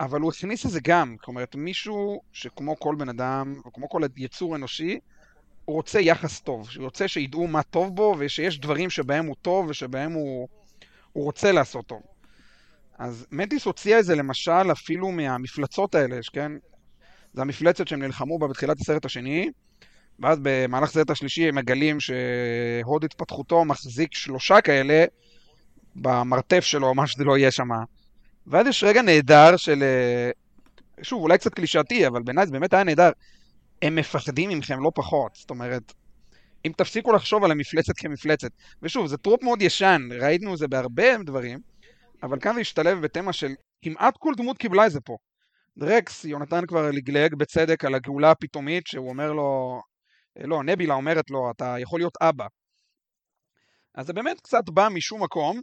[0.00, 1.16] אבל הוא הכניס את זה גם.
[1.28, 4.98] אומרת, מישהו שכמו כל בן אדם, וכמו כל יצור אנושי,
[5.64, 6.68] הוא רוצה יחס טוב.
[6.76, 10.48] הוא רוצה שידעו מה טוב בו, ושיש דברים שבהם הוא טוב, ושבהם הוא,
[11.12, 12.02] הוא רוצה לעשות טוב.
[12.98, 16.52] אז מטיס הוציאה את זה למשל אפילו מהמפלצות האלה, כן?
[17.34, 19.50] זה המפלצת שהם נלחמו בה בתחילת הסרט השני,
[20.18, 25.04] ואז במהלך הסרט השלישי הם מגלים שהוד התפתחותו מחזיק שלושה כאלה
[25.96, 27.68] במרתף שלו, מה שזה לא יהיה שם.
[28.46, 29.82] ואז יש רגע נהדר של...
[29.82, 30.30] אה,
[31.02, 33.10] שוב, אולי קצת קלישאתי, אבל בעיניי זה באמת היה נהדר.
[33.82, 35.34] הם מפחדים מכם לא פחות.
[35.34, 35.92] זאת אומרת,
[36.66, 38.50] אם תפסיקו לחשוב על המפלצת כמפלצת.
[38.82, 41.58] ושוב, זה trope מאוד ישן, ראינו זה בהרבה דברים,
[42.22, 43.52] אבל כאן זה השתלב בתמה של
[43.82, 45.16] כמעט כל דמות קיבלה את זה פה.
[45.78, 49.80] דרקס, יונתן כבר לגלג בצדק על הגאולה הפתאומית, שהוא אומר לו,
[50.38, 52.46] אה, לא, נבולה אומרת לו, אתה יכול להיות אבא.
[53.94, 55.60] אז זה באמת קצת בא משום מקום,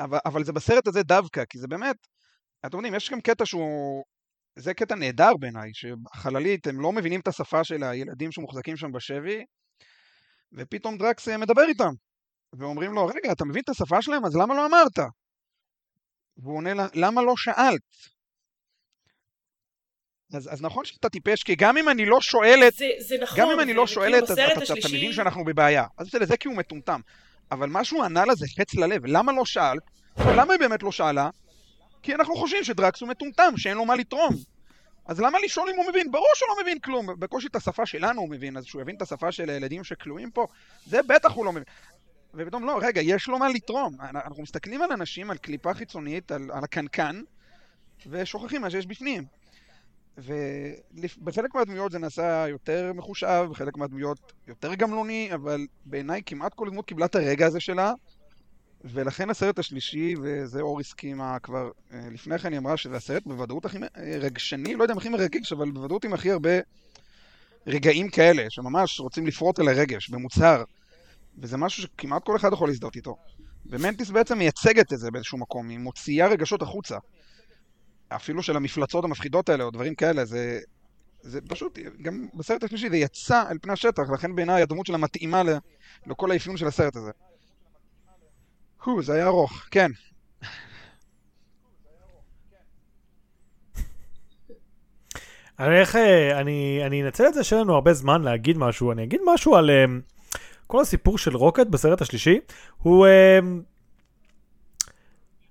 [0.00, 1.96] אבל, אבל זה בסרט הזה דווקא, כי זה באמת,
[2.66, 4.04] אתם יודעים, יש גם קטע שהוא,
[4.58, 9.44] זה קטע נהדר בעיניי, שבחללית הם לא מבינים את השפה של הילדים שמוחזקים שם בשבי,
[10.52, 11.90] ופתאום דרקס אה, מדבר איתם,
[12.58, 14.98] ואומרים לו, רגע, אתה מבין את השפה שלהם, אז למה לא אמרת?
[16.36, 17.80] והוא עונה לה, למה לא שאלת?
[20.34, 23.50] אז, אז נכון שאתה טיפש, כי גם אם אני לא שואלת, זה, זה נכון, גם
[23.50, 24.80] אם אני לא שואלת, אז אתה, השלישי...
[24.80, 25.84] אתה מבין שאנחנו בבעיה.
[25.98, 27.00] אז בסדר, זה כי הוא מטומטם.
[27.50, 29.06] אבל מה שהוא ענה לה זה חץ ללב.
[29.06, 29.82] למה לא שאלת?
[30.18, 31.30] למה היא באמת לא שאלה?
[32.06, 34.34] כי אנחנו חושבים שדרקס הוא מטומטם, שאין לו מה לתרום.
[35.06, 36.10] אז למה לשאול אם הוא מבין?
[36.12, 37.06] ברור שהוא לא מבין כלום.
[37.18, 40.46] בקושי את השפה שלנו הוא מבין, אז שהוא יבין את השפה של הילדים שכלואים פה,
[40.86, 41.64] זה בטח הוא לא מבין.
[42.34, 43.96] ופתאום לא, רגע, יש לו מה לתרום.
[44.00, 47.22] אנחנו מסתכלים על אנשים, על קליפה חיצונית, על, על הקנקן,
[48.06, 49.24] ושוכחים מה שיש בפנים.
[50.18, 56.86] ובחלק מהדמויות זה נעשה יותר מחושב, בחלק מהדמויות יותר גמלוני, אבל בעיניי כמעט כל דמות
[56.86, 57.92] קיבלה את הרגע הזה שלה,
[58.84, 63.64] ולכן הסרט השלישי, וזה אור הסכימה כבר אה, לפני כן, היא אמרה שזה הסרט בוודאות
[63.64, 63.78] הכי
[64.20, 66.50] רגשני, לא יודע אם הכי מרגש, אבל בוודאות עם הכי הרבה
[67.66, 70.64] רגעים כאלה, שממש רוצים לפרוט על הרגש, במוצהר.
[71.38, 73.16] וזה משהו שכמעט כל אחד יכול להזדהות איתו.
[73.66, 76.98] ומנטיס בעצם מייצגת את זה באיזשהו מקום, היא מוציאה רגשות החוצה.
[78.08, 80.60] אפילו של המפלצות המפחידות האלה, או דברים כאלה, זה,
[81.20, 85.42] זה פשוט, גם בסרט השלישי זה יצא אל פני השטח, לכן בעיניי הדמות שלה מתאימה
[86.06, 87.10] לכל האפיון של הסרט הזה.
[88.86, 89.90] הו, זה היה ארוך, כן.
[95.58, 99.04] אני איך, אה, אני, אני אנצל את זה שאין לנו הרבה זמן להגיד משהו, אני
[99.04, 99.90] אגיד משהו על um,
[100.66, 102.40] כל הסיפור של רוקט בסרט השלישי,
[102.78, 103.44] הוא um,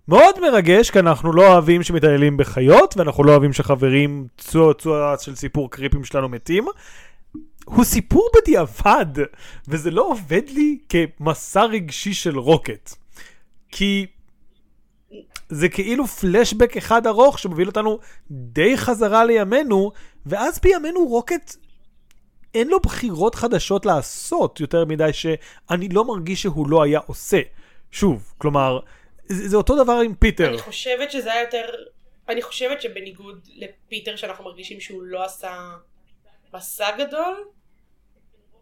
[0.07, 5.35] מאוד מרגש, כי אנחנו לא אוהבים שמתעללים בחיות, ואנחנו לא אוהבים שחברים צוע צוע של
[5.35, 6.65] סיפור קריפים שלנו מתים.
[7.65, 9.23] הוא סיפור בדיעבד,
[9.67, 13.04] וזה לא עובד לי כמסע רגשי של רוקט.
[13.77, 14.05] כי
[15.49, 17.99] זה כאילו פלשבק אחד ארוך שמוביל אותנו
[18.31, 19.91] די חזרה לימינו,
[20.25, 21.55] ואז בימינו רוקט
[22.53, 27.41] אין לו בחירות חדשות לעשות יותר מדי שאני לא מרגיש שהוא לא היה עושה.
[27.91, 28.79] שוב, כלומר,
[29.25, 30.49] זה, זה אותו דבר עם פיטר.
[30.49, 31.65] אני חושבת שזה היה יותר...
[32.29, 35.71] אני חושבת שבניגוד לפיטר שאנחנו מרגישים שהוא לא עשה
[36.53, 37.43] מסע גדול,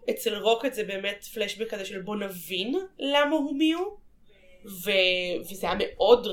[0.09, 4.02] אצל רוקט זה באמת פלשבק כזה של בוא נבין למה הוא מי הוא.
[4.65, 6.27] ו- וזה היה מאוד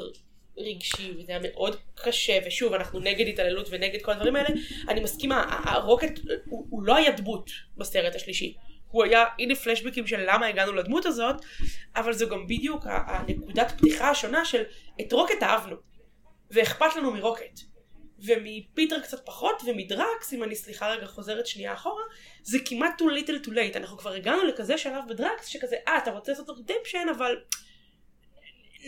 [0.59, 4.49] רגשי, וזה היה מאוד קשה, ושוב, אנחנו נגד התעללות ונגד כל הדברים האלה.
[4.89, 8.57] אני מסכימה, הרוקט הוא, הוא לא היה דמות בסרט השלישי.
[8.91, 11.37] הוא היה, הנה פלשבקים של למה הגענו לדמות הזאת,
[11.97, 14.63] אבל זו גם בדיוק הנקודת פתיחה השונה של
[15.01, 15.77] את רוקט אהבנו,
[16.51, 17.61] ואכפת לנו מרוקט.
[18.25, 22.03] ומפיטר קצת פחות, ומדרקס, אם אני סליחה רגע חוזרת שנייה אחורה,
[22.43, 23.77] זה כמעט too little too late.
[23.77, 27.37] אנחנו כבר הגענו לכזה שלב בדרקס, שכזה, אה, אתה רוצה לעשות redemption, אבל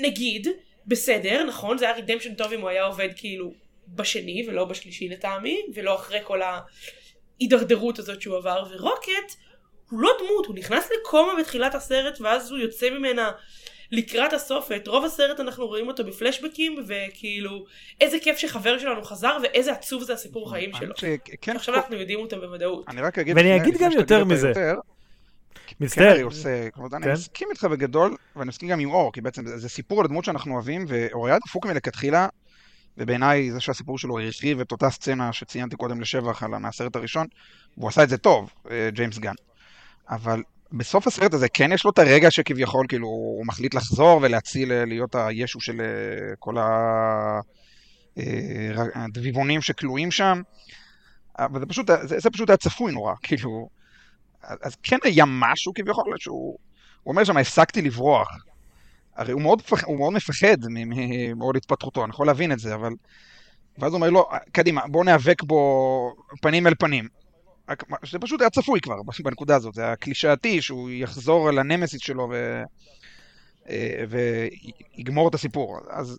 [0.00, 0.48] נגיד,
[0.86, 3.52] בסדר, נכון, זה היה רידמפשן טוב אם הוא היה עובד כאילו
[3.88, 9.34] בשני ולא בשלישי לטעמי, ולא אחרי כל ההידרדרות הזאת שהוא עבר, ורוקט
[9.90, 13.30] הוא לא דמות, הוא נכנס לקומה בתחילת הסרט, ואז הוא יוצא ממנה
[13.90, 17.64] לקראת הסוף, ואת רוב הסרט אנחנו רואים אותו בפלשבקים, וכאילו,
[18.00, 20.94] איזה כיף שחבר שלנו חזר, ואיזה עצוב זה הסיפור חיים שלו.
[21.54, 22.84] עכשיו אנחנו יודעים אותו בוודאות.
[22.88, 23.36] אני רק אגיד...
[23.36, 24.48] ואני אגיד גם יותר מזה.
[24.48, 24.74] יותר,
[25.66, 26.12] כן, מצטער.
[26.12, 27.12] אני עושה, כלומר, אני כן.
[27.12, 30.54] מסכים איתך בגדול, ואני מסכים גם עם אור, כי בעצם זה סיפור על הדמות שאנחנו
[30.54, 32.28] אוהבים, ואור היה דפוק מלכתחילה,
[32.98, 37.26] ובעיניי זה שהסיפור שלו הרחיב את אותה סצנה שציינתי קודם לשבח על מהסרט הראשון,
[37.76, 39.34] והוא עשה את זה טוב, אה, ג'יימס גן.
[40.10, 40.42] אבל
[40.72, 44.84] בסוף הסרט הזה כן יש לו את הרגע שכביכול, כאילו, הוא מחליט לחזור ולהציל, אה,
[44.84, 45.86] להיות הישו של אה,
[46.38, 46.56] כל
[48.94, 50.42] הדביבונים שכלואים שם.
[51.38, 53.81] אבל זה פשוט, זה, זה פשוט היה צפוי נורא, כאילו...
[54.42, 56.58] אז כן היה משהו כביכול שהוא...
[57.02, 58.28] הוא אומר שם, הפסקתי לברוח.
[59.16, 62.92] הרי הוא מאוד, הוא מאוד מפחד מ- מעוד התפתחותו, אני יכול להבין את זה, אבל...
[63.78, 67.08] ואז הוא אומר לו, קדימה, בואו ניאבק בו פנים אל פנים.
[68.10, 72.28] זה פשוט היה צפוי כבר בנקודה הזאת, זה היה קלישאתי שהוא יחזור אל הנמסיס שלו
[72.32, 72.62] ו...
[73.68, 75.78] אה, ויגמור את הסיפור.
[75.90, 76.18] אז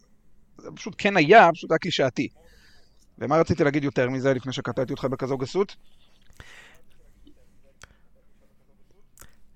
[0.58, 2.28] זה פשוט כן היה, פשוט היה קלישאתי.
[3.20, 5.76] ומה רציתי להגיד יותר מזה לפני שקטעתי אותך בכזו גסות?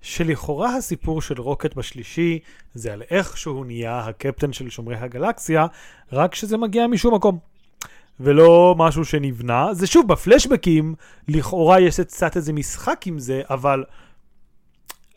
[0.00, 2.38] שלכאורה הסיפור של רוקט בשלישי
[2.74, 5.66] זה על איך שהוא נהיה הקפטן של שומרי הגלקסיה,
[6.12, 7.38] רק שזה מגיע משום מקום.
[8.20, 9.74] ולא משהו שנבנה.
[9.74, 10.94] זה שוב, בפלשבקים,
[11.28, 13.84] לכאורה יש קצת איזה משחק עם זה, אבל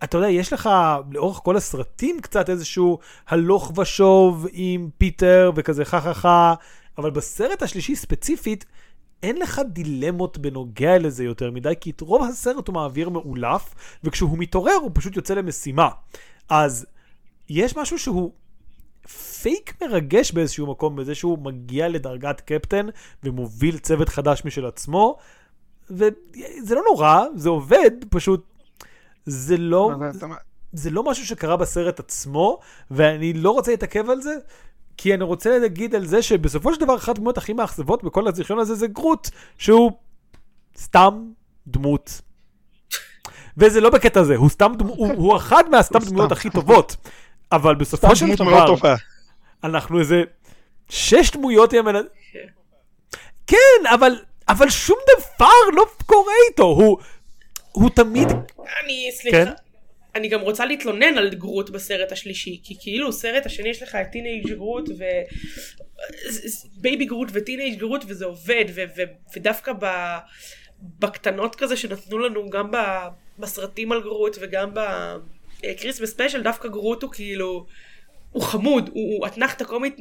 [0.04, 0.70] אתה יודע, יש לך
[1.12, 6.54] לאורך כל הסרטים קצת איזשהו הלוך ושוב עם פיטר וכזה חה חה חה,
[6.98, 8.66] אבל בסרט השלישי ספציפית,
[9.24, 14.38] אין לך דילמות בנוגע לזה יותר מדי, כי את רוב הסרט הוא מעביר מעולף, וכשהוא
[14.38, 15.90] מתעורר הוא פשוט יוצא למשימה.
[16.50, 16.86] אז
[17.50, 18.32] יש משהו שהוא
[19.42, 22.88] פייק מרגש באיזשהו מקום, בזה שהוא מגיע לדרגת קפטן
[23.24, 25.18] ומוביל צוות חדש משל עצמו,
[25.90, 28.46] וזה לא נורא, זה עובד, פשוט
[29.26, 29.92] זה לא,
[30.74, 32.60] זה לא משהו שקרה בסרט עצמו,
[32.92, 34.36] ואני לא רוצה להתעכב על זה,
[35.02, 38.60] כי אני רוצה להגיד על זה שבסופו של דבר אחת הדמויות הכי מאכזבות בכל הזיכיון
[38.60, 39.92] הזה זה גרוט, שהוא
[40.78, 41.28] סתם
[41.68, 42.22] דמות.
[43.58, 46.32] וזה לא בקטע הזה, הוא סתם דמות, הוא, הוא אחד מהסתם דמויות.
[46.32, 46.96] הכי טובות.
[47.52, 48.96] אבל בסופו של דבר, טובה.
[49.64, 50.24] אנחנו איזה
[50.90, 51.74] שש דמויות
[52.34, 52.48] כן.
[53.48, 56.98] כן, אבל, אבל שום דבר לא קורה איתו, הוא,
[57.72, 59.46] הוא תמיד, אני, סליחה.
[59.46, 59.52] כן?
[60.16, 64.08] אני גם רוצה להתלונן על גרוט בסרט השלישי, כי כאילו סרט השני יש לך את
[64.12, 65.04] teen גרוט ו...
[66.78, 69.86] baby גרוט ו teen גרוט וזה עובד, ו- ו- ודווקא ב...
[71.00, 72.72] בקטנות כזה שנתנו לנו גם
[73.40, 77.66] בסרטים על גרוט וגם ב Christmas special, דווקא גרוט הוא כאילו...
[78.32, 79.96] הוא חמוד, הוא, הוא אתנחתה קומית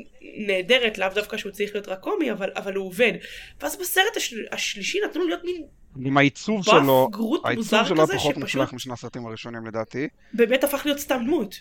[0.46, 3.12] נהדרת, לאו דווקא שהוא צריך להיות רק קומי, אבל, אבל הוא עובד.
[3.60, 5.62] ואז בסרט השל, השלישי נתנו להיות מין
[6.04, 10.08] עם העיצוב שלו, גרוט העיצוב שלו היה פחות מוצלח משני הסרטים הראשונים לדעתי.
[10.32, 11.60] באמת הפך להיות סתם דמות.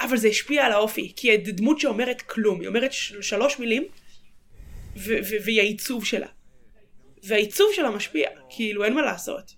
[0.00, 3.84] אבל זה השפיע על האופי, כי דמות שאומרת כלום, היא אומרת של- שלוש מילים,
[5.44, 6.26] והיא העיצוב שלה.
[7.22, 9.54] והעיצוב שלה משפיע, כאילו אין מה לעשות.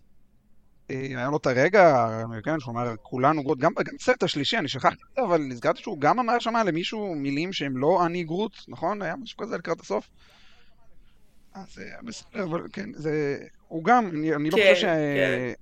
[0.90, 2.08] אה, היה לו את הרגע,
[2.44, 5.82] כן, שהוא אמר, כולנו גרוט, גם גם בסרט השלישי, אני שכחתי את זה, אבל נזכרתי
[5.82, 9.02] שהוא גם אמר שם למישהו מילים שהם לא אני גרוט, נכון?
[9.02, 10.08] היה משהו כזה לקראת הסוף?
[11.54, 13.38] אז אה, בסדר, אבל כן, זה...
[13.68, 15.52] הוא גם, אני, אני לא כן, חושב כן.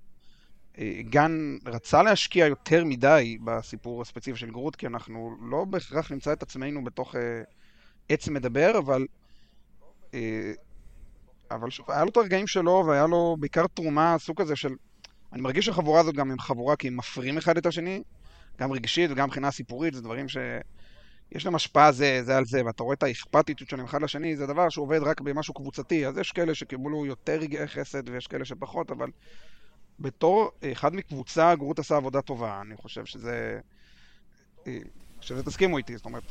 [0.79, 6.43] שגן רצה להשקיע יותר מדי בסיפור הספציפי של גרוט, כי אנחנו לא בהכרח נמצא את
[6.43, 7.43] עצמנו בתוך אה,
[8.09, 9.07] עץ מדבר, אבל...
[10.15, 10.53] אה,
[11.51, 14.75] אבל שוב, היה לו את הרגעים שלו, והיה לו בעיקר תרומה, סוג כזה של...
[15.37, 18.03] אני מרגיש שהחבורה הזאת גם הם חבורה כי הם מפרים אחד את השני,
[18.59, 20.37] גם רגשית וגם מבחינה סיפורית, זה דברים ש...
[21.33, 24.47] יש להם השפעה זה, זה על זה, ואתה רואה את האכפתיות שלהם אחד לשני, זה
[24.47, 28.91] דבר שעובד רק במשהו קבוצתי, אז יש כאלה שקיבלו יותר רגעי חסד ויש כאלה שפחות,
[28.91, 29.11] אבל
[30.01, 33.61] בתור אחד מקבוצה, גרוט עשה עבודה טובה, אני חושב שזה...
[34.67, 34.79] אה,
[35.21, 36.23] שזה תסכימו איתי, זאת אומרת,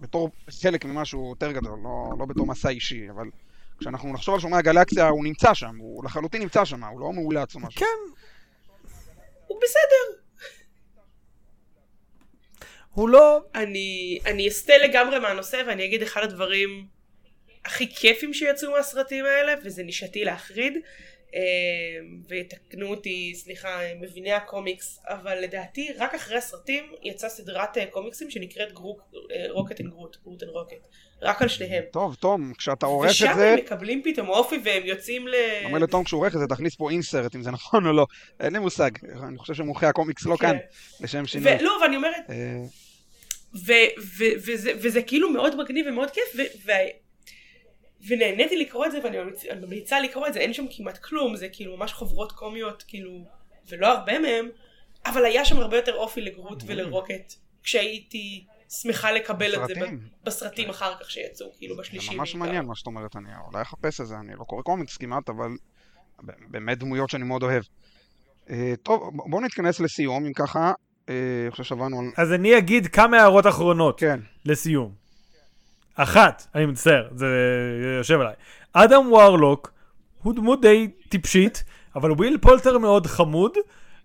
[0.00, 3.30] בתור חלק ממשהו יותר גדול, לא, לא בתור מסע אישי, אבל
[3.78, 7.54] כשאנחנו נחשוב על שומרי הגלקסיה, הוא נמצא שם, הוא לחלוטין נמצא שם, הוא לא מאולץ
[7.54, 7.80] או משהו.
[7.80, 8.25] כן,
[9.46, 10.20] הוא בסדר.
[12.90, 13.40] הוא לא...
[13.54, 16.86] אני, אני אסטה לגמרי מהנושא ואני אגיד אחד הדברים
[17.64, 20.78] הכי כיפים שיצאו מהסרטים האלה, וזה נישתי להחריד,
[21.34, 21.40] אה,
[22.28, 28.72] ויתקנו אותי, סליחה, מביני הקומיקס, אבל לדעתי רק אחרי הסרטים יצאה סדרת אה, קומיקסים שנקראת
[29.50, 30.76] Rocket and Groot, Groot and Rocket.
[31.22, 31.84] רק על שניהם.
[31.92, 33.50] טוב, תום, כשאתה עורך את ושם זה...
[33.52, 35.34] הם מקבלים פתאום אופי והם יוצאים ל...
[35.64, 38.06] אומר לתום כשהוא עורך את זה, תכניס פה insert, אם זה נכון או לא.
[38.40, 38.90] אין לי מושג.
[39.28, 40.46] אני חושב שמומחי הקומיקס לא כן.
[40.46, 40.56] כאן,
[41.00, 41.52] לשם שינוי.
[41.60, 42.34] ולא, ואני אומרת, אה,
[43.66, 46.46] ו- ו- וזה, וזה כאילו מאוד מגניב ומאוד כיף,
[48.08, 51.36] ונהניתי לקרוא את זה, ואני ממליצ- אני ממליצה לקרוא את זה, אין שם כמעט כלום,
[51.36, 53.24] זה כאילו ממש חוברות קומיות, כאילו,
[53.68, 54.48] ולא הרבה מהם,
[55.06, 59.74] אבל היה שם הרבה יותר אופי לגרוט ולרוקט, כשהייתי שמחה לקבל את זה
[60.24, 60.70] בסרטים.
[60.70, 64.06] אחר כך שיצאו, כאילו זה בשלישי ממש מעניין מה שאת אומרת, אני אולי אחפש את
[64.06, 65.48] זה, אני לא קורא קומיקס כמעט, אבל
[66.48, 67.62] באמת דמויות שאני מאוד אוהב.
[68.50, 70.72] אה, טוב, בואו נתכנס לסיום, אם ככה,
[71.08, 72.06] אה, אני חושב שעברנו על...
[72.16, 75.05] אז אני אגיד כמה הערות אחרונות כן, לסיום.
[75.96, 77.26] אחת, אני מצטער, זה
[77.98, 78.34] יושב עליי.
[78.72, 79.72] אדם וורלוק
[80.22, 81.64] הוא דמות די טיפשית,
[81.96, 83.52] אבל וויל פולטר מאוד חמוד,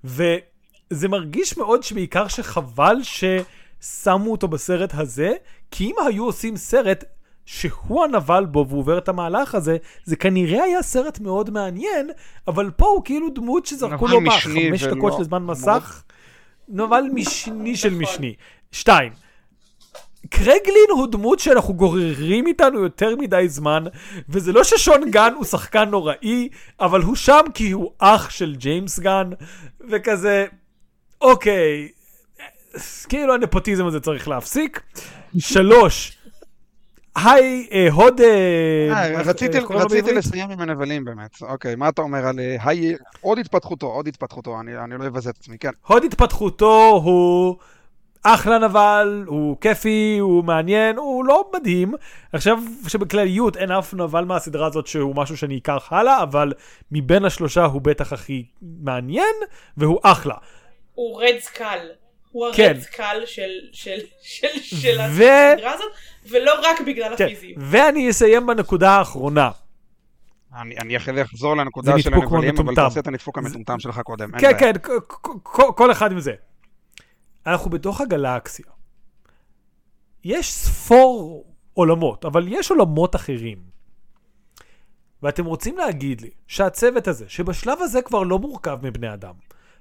[0.04, 5.34] וזה מרגיש מאוד שבעיקר שחבל ששמו אותו בסרט הזה,
[5.72, 7.04] כי אם היו עושים סרט
[7.46, 12.10] שהוא הנבל בו והוא עובר את המהלך הזה, זה כנראה היה סרט מאוד מעניין,
[12.48, 16.04] אבל פה הוא כאילו דמות שזרקו לו מה, חמש דקות לזמן מאוד- מסך?
[16.70, 17.94] נבל משני של.
[17.94, 18.36] משני.
[18.72, 19.12] שתיים,
[20.32, 23.84] קרגלין הוא דמות שאנחנו גוררים איתנו יותר מדי זמן,
[24.30, 26.50] וזה לא ששון גן הוא שחקן נוראי,
[26.80, 29.30] אבל הוא שם כי הוא אח של ג'יימס גן,
[29.90, 30.46] וכזה,
[31.22, 31.88] אוקיי,
[33.10, 34.82] כאילו הנפוטיזם הזה צריך להפסיק.
[35.38, 36.18] שלוש,
[37.16, 38.22] היי, אה, הוד...
[38.22, 40.14] אה, אה, רציתי לו רציתי?
[40.14, 41.42] לסיים עם הנבלים באמת.
[41.42, 42.40] אוקיי, מה אתה אומר על...
[42.40, 45.70] אה, היי, עוד התפתחותו, עוד התפתחותו, אני אני לא אבזה את עצמי, כן.
[45.88, 47.58] הוד התפתחותו הוא
[48.24, 51.94] אחלה נבל, הוא כיפי, הוא מעניין, הוא לא מדהים.
[52.34, 56.54] עכשיו שבכלליות אין אף נבל מהסדרה הזאת שהוא משהו שאני אקח הלאה, אבל
[56.92, 59.36] מבין השלושה הוא בטח הכי מעניין,
[59.78, 60.36] והוא אחלה.
[60.94, 61.88] הוא רד סקל.
[62.32, 62.64] הוא כן.
[62.64, 65.92] הרד סקל של, של, של, של ו- הסדרה הזאת,
[66.30, 67.58] ולא רק בגלל כן, הפיזיות.
[67.58, 69.52] ואני אסיים בנקודה האחרונה.
[70.62, 72.76] אני אני אחרי זה אחזור לנקודה זה של הנבלים, אבל.
[72.76, 74.32] תעשה את הנדפוק המטומטם שלך קודם.
[74.40, 74.58] כן.
[74.60, 74.72] כן,
[75.52, 76.34] כל אחד עם זה.
[77.46, 78.66] אנחנו בתוך הגלקסיה.
[80.24, 83.58] אין ספור עולמות, אבל יש עולמות אחרים.
[85.24, 89.34] ואתם רוצים להגיד לי שהצוות הזה, שבשלב הזה כבר לא מורכב מבני אדם,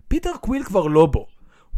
[0.09, 1.27] פיטר קוויל כבר לא בו.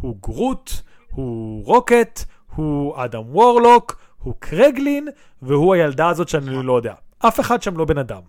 [0.01, 0.71] הוא גרוט,
[1.11, 2.23] הוא רוקט,
[2.55, 5.07] הוא אדם וורלוק, הוא קרגלין,
[5.41, 6.93] והוא הילדה הזאת שאני לא יודע.
[7.19, 8.21] אף אחד שם לא בן אדם.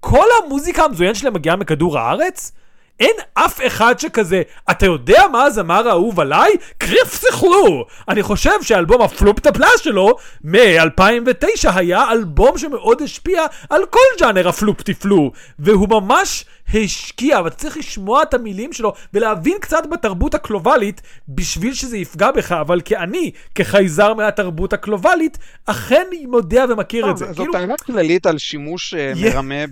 [0.00, 2.52] כל המוזיקה המזוין שלהם מגיעה מכדור הארץ?
[3.00, 6.50] אין אף אחד שכזה, אתה יודע מה הזמר האהוב עליי?
[6.78, 7.86] קריף סיכלו!
[8.08, 14.82] אני חושב שאלבום הפלופ טפלס שלו מ-2009 היה אלבום שמאוד השפיע על כל ג'אנר הפלופ
[14.82, 16.44] טיפלו והוא ממש
[16.74, 22.52] השקיע, ואתה צריך לשמוע את המילים שלו ולהבין קצת בתרבות הקלובלית בשביל שזה יפגע בך,
[22.52, 27.26] אבל כאני, כחייזר מהתרבות הקלובלית, אכן מודה ומכיר את זה.
[27.26, 29.64] זאת כאילו, טענה כללית על שימוש אה, מרמה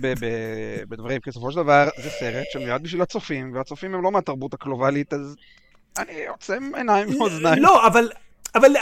[0.89, 5.13] בדברים, כי בסופו של דבר זה סרט שמיועד בשביל הצופים, והצופים הם לא מהתרבות הקלובלית,
[5.13, 5.35] אז
[5.97, 7.63] אני עוצם עיניים ואוזניים.
[7.63, 8.09] לא, אבל...
[8.55, 8.75] אבל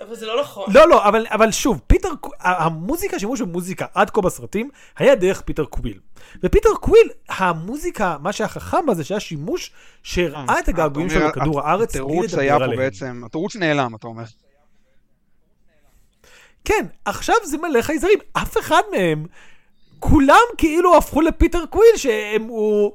[0.00, 0.72] אבל זה לא נכון.
[0.74, 2.08] לא, לא, אבל, אבל שוב, פיטר,
[2.40, 5.98] המוזיקה, שימוש במוזיקה עד כה בסרטים, היה דרך פיטר קוויל.
[6.42, 9.72] ופיטר קוויל, המוזיקה, מה שהיה חכם בה זה שהיה שימוש
[10.02, 12.78] שהראה את הגעגועים אתה אומר, שלו לכדור הארץ בלי התירוץ לדבר היה פה עליהם.
[12.78, 14.24] בעצם, התירוץ נעלם, אתה אומר.
[16.64, 19.26] כן, עכשיו זה מלא חייזרים, אף אחד מהם,
[19.98, 22.92] כולם כאילו הפכו לפיטר קוויל, שהוא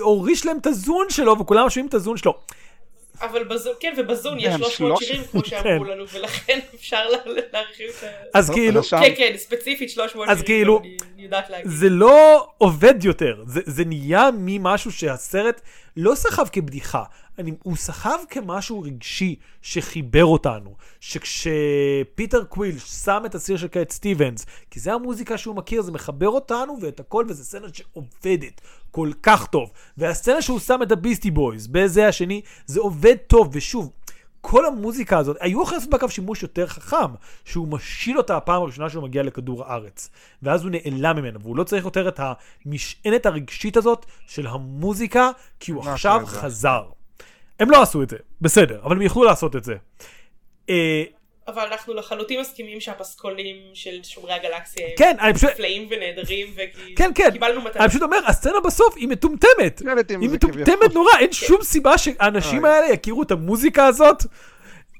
[0.00, 2.40] הוריש להם את הזון שלו, וכולם משמיעים את הזון שלו.
[3.20, 5.90] אבל בזון, כן, ובזון יש כן, 300 שלוש- שירים, כמו שאמרו כן.
[5.90, 7.18] לנו, ולכן אפשר לה-
[7.52, 8.38] להרחיב את ה...
[8.38, 10.80] אז כאילו, כן, כן, ספציפית 300 אז שירים, כאילו,
[11.14, 11.70] אני יודעת להגיד.
[11.70, 15.60] זה לא עובד יותר, זה, זה נהיה ממשהו שהסרט
[15.96, 17.02] לא סחב כבדיחה,
[17.38, 24.46] אני, הוא סחב כמשהו רגשי שחיבר אותנו, שכשפיטר קוויל שם את השיר של קאט סטיבנס,
[24.70, 28.60] כי זה המוזיקה שהוא מכיר, זה מחבר אותנו ואת הכל, וזה סצנה שעובדת
[28.98, 29.70] כל כך טוב.
[29.98, 33.90] והסצנה שהוא שם את הביסטי בויז בזה השני, זה עובד טוב, ושוב,
[34.40, 37.14] כל המוזיקה הזאת, היו יכולים לעשות בה קו שימוש יותר חכם,
[37.44, 40.10] שהוא משיל אותה הפעם הראשונה שהוא מגיע לכדור הארץ.
[40.42, 42.20] ואז הוא נעלם ממנו, והוא לא צריך יותר את
[42.66, 45.30] המשענת הרגשית הזאת של המוזיקה,
[45.60, 46.22] כי הוא עכשיו.
[46.26, 46.82] חזר.
[47.60, 49.76] הם לא עשו את זה, בסדר, אבל הם יכלו לעשות את זה.
[51.48, 55.50] אה, אבל אנחנו לחלוטין מסכימים שהפסקולים של שומרי הגלקסיה הם כן, פשוט...
[55.50, 56.46] נפלאים ונהדרים,
[56.96, 57.28] כן, כן.
[57.30, 57.82] וקיבלנו מתנה.
[57.82, 59.82] אני פשוט אומר, הסצנה בסוף היא מטומטמת.
[60.10, 60.94] עם היא מטומטמת.
[60.94, 62.74] נורא, אין שום סיבה שהאנשים אוי.
[62.74, 64.24] האלה יכירו את המוזיקה הזאת.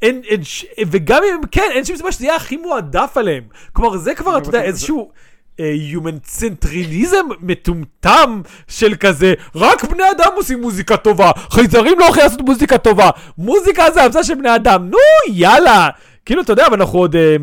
[0.02, 3.44] אין, אין, ש- וגם אם הם כן, אין שום סיבה שזה יהיה הכי מועדף עליהם.
[3.72, 5.10] כלומר, זה כבר, אתה יודע, איזשהו
[5.58, 12.78] יומנצנטריניזם מטומטם של כזה, רק בני אדם עושים מוזיקה טובה, חייזרים לא יכולים לעשות מוזיקה
[12.78, 14.98] טובה, מוזיקה זה המצאה של בני אדם, נו
[15.32, 15.88] יאללה.
[16.28, 17.16] כאילו, אתה יודע, אבל אנחנו עוד...
[17.16, 17.36] אה,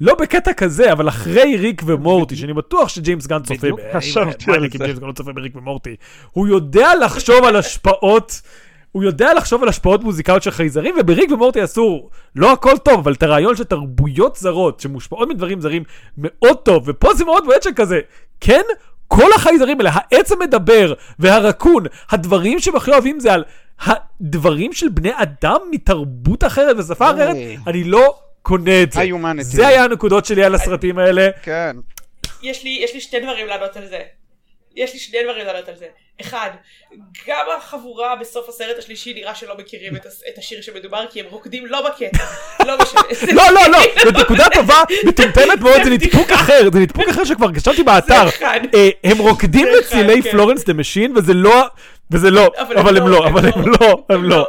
[0.00, 3.80] לא בקטע כזה, אבל אחרי ריק ומורטי, שאני בטוח שג'יימס גן צופה בדיוק.
[3.92, 4.78] חשבתי על זה.
[4.78, 5.96] ג'יימס גן לא צופה בריק ומורטי.
[6.32, 8.42] הוא יודע לחשוב על השפעות,
[8.92, 13.12] הוא יודע לחשוב על השפעות מוזיקליות של חייזרים, ובריק ומורטי עשו לא הכל טוב, אבל
[13.12, 15.82] את הרעיון של תרבויות זרות שמושפעות מדברים זרים
[16.18, 18.00] מאוד טוב, ופה זה מאוד בועט שכזה,
[18.40, 18.62] כן?
[19.08, 23.44] כל החייזרים האלה, העץ המדבר והרקון, הדברים שהם הכי אוהבים זה על
[23.80, 27.36] הדברים של בני אדם מתרבות אחרת ושפה אחרת.
[27.66, 29.00] אני לא קונה את זה.
[29.42, 31.28] זה היה הנקודות שלי על הסרטים האלה.
[31.42, 31.76] כן.
[32.42, 34.00] יש לי, יש לי שני דברים לענות על זה.
[34.76, 35.86] יש לי שני דברים לענות על זה.
[36.20, 36.50] אחד,
[37.26, 41.88] גם החבורה בסוף הסרט השלישי נראה שלא מכירים את, השיר שמדובר כי הם רוקדים לא
[41.88, 42.24] בקטע.
[42.66, 43.32] לא משנה.
[43.38, 47.54] לא, לא, לא, זו נקודה טובה, מטומטמת מאוד, זה נדפוק אחר, זה נדפוק אחר שכבר
[47.54, 48.28] חשבתי באתר.
[48.28, 48.60] אחד.
[48.74, 50.30] אה, הם רוקדים לצילי כן.
[50.30, 51.64] פלורנס דה משין, וזה לא...
[52.10, 53.50] וזה לא, אבל הם לא, לא, אבל לא.
[53.54, 54.36] הם לא, הם לא.
[54.36, 54.46] לא.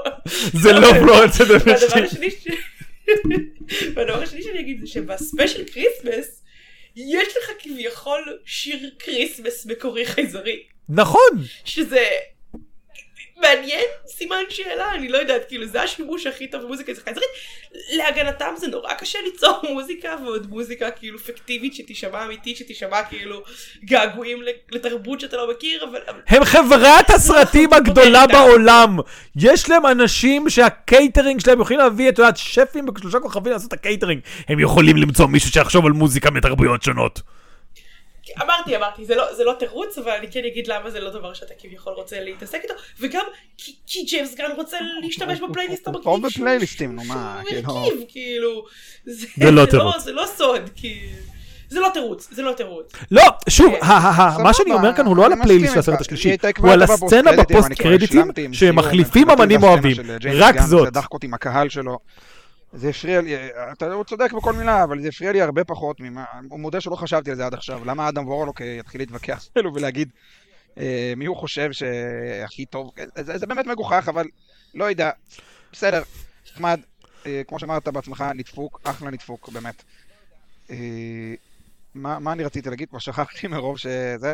[0.53, 1.41] זה לא פלורנס ש...
[3.95, 6.41] והדבר השני שאני אגיד זה שבספיישל כריסמס
[6.95, 10.63] יש לך כביכול שיר כריסמס מקורי חייזרי.
[10.89, 12.03] נכון, שזה
[13.41, 17.29] מעניין, סימן שאלה, אני לא יודעת, כאילו זה השימוש הכי טוב במוזיקה חייזרית.
[17.91, 23.43] להגנתם זה נורא קשה ליצור מוזיקה ועוד מוזיקה כאילו פיקטיבית שתישמע אמיתית, שתישמע כאילו
[23.85, 24.39] געגועים
[24.71, 25.99] לתרבות שאתה לא מכיר, אבל...
[26.27, 28.25] הם חברת הסרטים הגדולה.
[28.27, 28.97] בעולם.
[29.35, 34.21] יש להם אנשים שהקייטרינג שלהם יכולים להביא, את יודעת, שפים בשלושה כוכבים לעשות את הקייטרינג.
[34.47, 37.21] הם יכולים למצוא מישהו שיחשוב על מוזיקה מתרבויות שונות.
[38.41, 41.33] אמרתי, אמרתי, זה לא, זה לא תירוץ, אבל אני כן אגיד למה זה לא דבר
[41.33, 43.25] שאתה כביכול רוצה להתעסק איתו, וגם
[43.57, 48.05] כי, כי ג'יימס גן רוצה להשתמש בפלייליסט טוב שהוא- בפלייליסטים, נו, מה, שהוא כאילו.
[48.07, 48.65] כאילו,
[49.05, 50.03] זה, זה לא תירוץ.
[50.03, 50.99] זה לא סוד, כי...
[51.69, 52.91] זה לא תירוץ, זה לא תירוץ.
[53.11, 53.87] לא, שוב, כן.
[54.43, 56.01] מה שאני אומר כאן הוא לא על הפלייליסט של הסרט.
[56.01, 59.95] השלישי, הוא על הסצנה בפוסט קרדיטים השלמתי עם שהם סיור, מחליפים מבחינתי אמנים אוהבים,
[60.33, 60.87] רק זאת.
[62.73, 63.35] זה הפריע לי,
[63.71, 66.95] אתה הוא צודק בכל מילה, אבל זה הפריע לי הרבה פחות ממה, הוא מודה שלא
[66.95, 70.09] חשבתי על זה עד עכשיו, למה אדם וורלוק אה, יתחיל להתווכח אפילו ולהגיד
[70.77, 74.27] אה, מי הוא חושב שהכי טוב, זה, זה באמת מגוחך, אבל
[74.73, 75.11] לא יודע,
[75.71, 76.03] בסדר,
[76.51, 76.79] נחמד,
[77.25, 79.83] אה, כמו שאמרת בעצמך, נדפוק, אחלה נדפוק, באמת.
[80.69, 80.75] אה,
[81.95, 82.89] מה, מה אני רציתי להגיד?
[82.89, 84.33] כבר שכחתי מרוב שזה.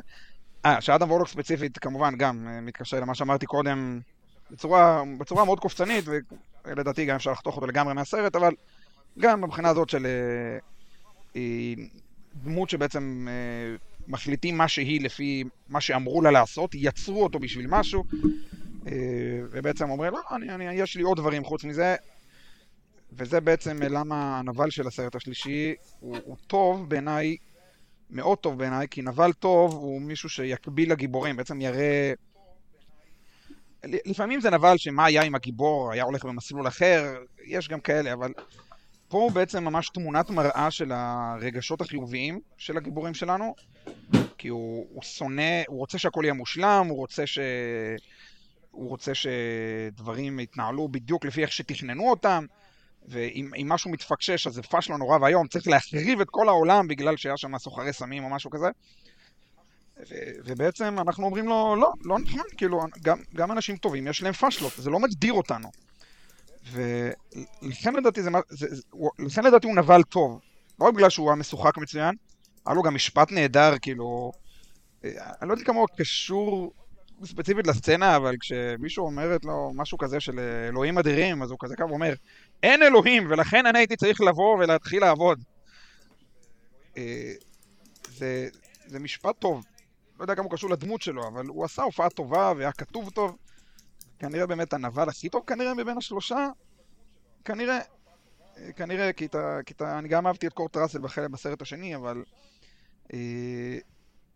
[0.66, 4.00] אה, שאדם וורלוק ספציפית, כמובן, גם אה, מתקשר למה שאמרתי קודם
[4.52, 6.06] בצורה, בצורה מאוד קופצנית,
[6.66, 8.54] ולדעתי גם אפשר לחתוך אותו לגמרי מהסרט, אבל
[9.20, 10.58] גם מבחינה הזאת של אה,
[11.36, 11.74] אה,
[12.44, 13.76] דמות שבעצם אה,
[14.08, 18.04] מחליטים מה שהיא לפי מה שאמרו לה לעשות, יצרו אותו בשביל משהו,
[18.88, 18.92] אה,
[19.52, 21.96] ובעצם אומרים, לא, אני, אני, יש לי עוד דברים חוץ מזה,
[23.14, 27.38] וזה בעצם למה הנבל של הסרט השלישי הוא, הוא טוב בעיניי,
[28.10, 32.14] מאוד טוב בעיניי, כי נבל טוב הוא מישהו שיקביל לגיבורים, בעצם יראה...
[33.84, 38.34] לפעמים זה נבל שמה היה עם הגיבור, היה הולך במסלול אחר, יש גם כאלה, אבל
[39.08, 43.56] פה הוא בעצם ממש תמונת מראה של הרגשות החיוביים של הגיבורים שלנו,
[44.38, 47.40] כי הוא, הוא שונא, הוא רוצה שהכל יהיה מושלם, הוא רוצה ש...
[48.72, 52.46] הוא רוצה שדברים יתנהלו בדיוק לפי איך שתכננו אותם,
[53.08, 57.18] ואם אם משהו מתפקשש אז זה פשלה נורא ואיום, צריך להחריב את כל העולם בגלל
[57.18, 58.68] שהיה שם סוחרי סמים או משהו כזה.
[60.46, 64.74] ובעצם אנחנו אומרים לו, לא, לא נכון, כאילו, גם, גם אנשים טובים יש להם פשלות,
[64.78, 65.70] זה לא מגדיר אותנו.
[66.72, 68.82] ולכן לדעתי זה, זה,
[69.20, 70.40] לכן לדעתי הוא נבל טוב.
[70.80, 72.16] לא רק בגלל שהוא היה משוחק מצוין,
[72.66, 74.32] היה לו גם משפט נהדר, כאילו...
[75.06, 75.10] אה,
[75.42, 76.74] אני לא יודע כמה הוא קשור
[77.26, 81.76] ספציפית לסצנה, אבל כשמישהו אומרת לו משהו כזה של אה, אלוהים אדירים, אז הוא כזה
[81.76, 82.14] ככה אומר,
[82.64, 85.40] אין אלוהים, ולכן אני הייתי צריך לבוא ולהתחיל לעבוד.
[86.98, 87.34] אה,
[88.08, 88.48] זה,
[88.88, 89.64] זה משפט טוב.
[90.22, 93.38] לא יודע כמה הוא קשור לדמות שלו, אבל הוא עשה הופעה טובה והיה כתוב טוב.
[94.20, 96.50] כנראה באמת הנבל הכי טוב כנראה מבין השלושה.
[97.46, 97.80] כנראה.
[98.58, 101.00] אה, כנראה, כי, אתה, כי אתה, אני גם אהבתי את קורט ראסל
[101.32, 102.24] בסרט השני, אבל
[103.14, 103.78] אה,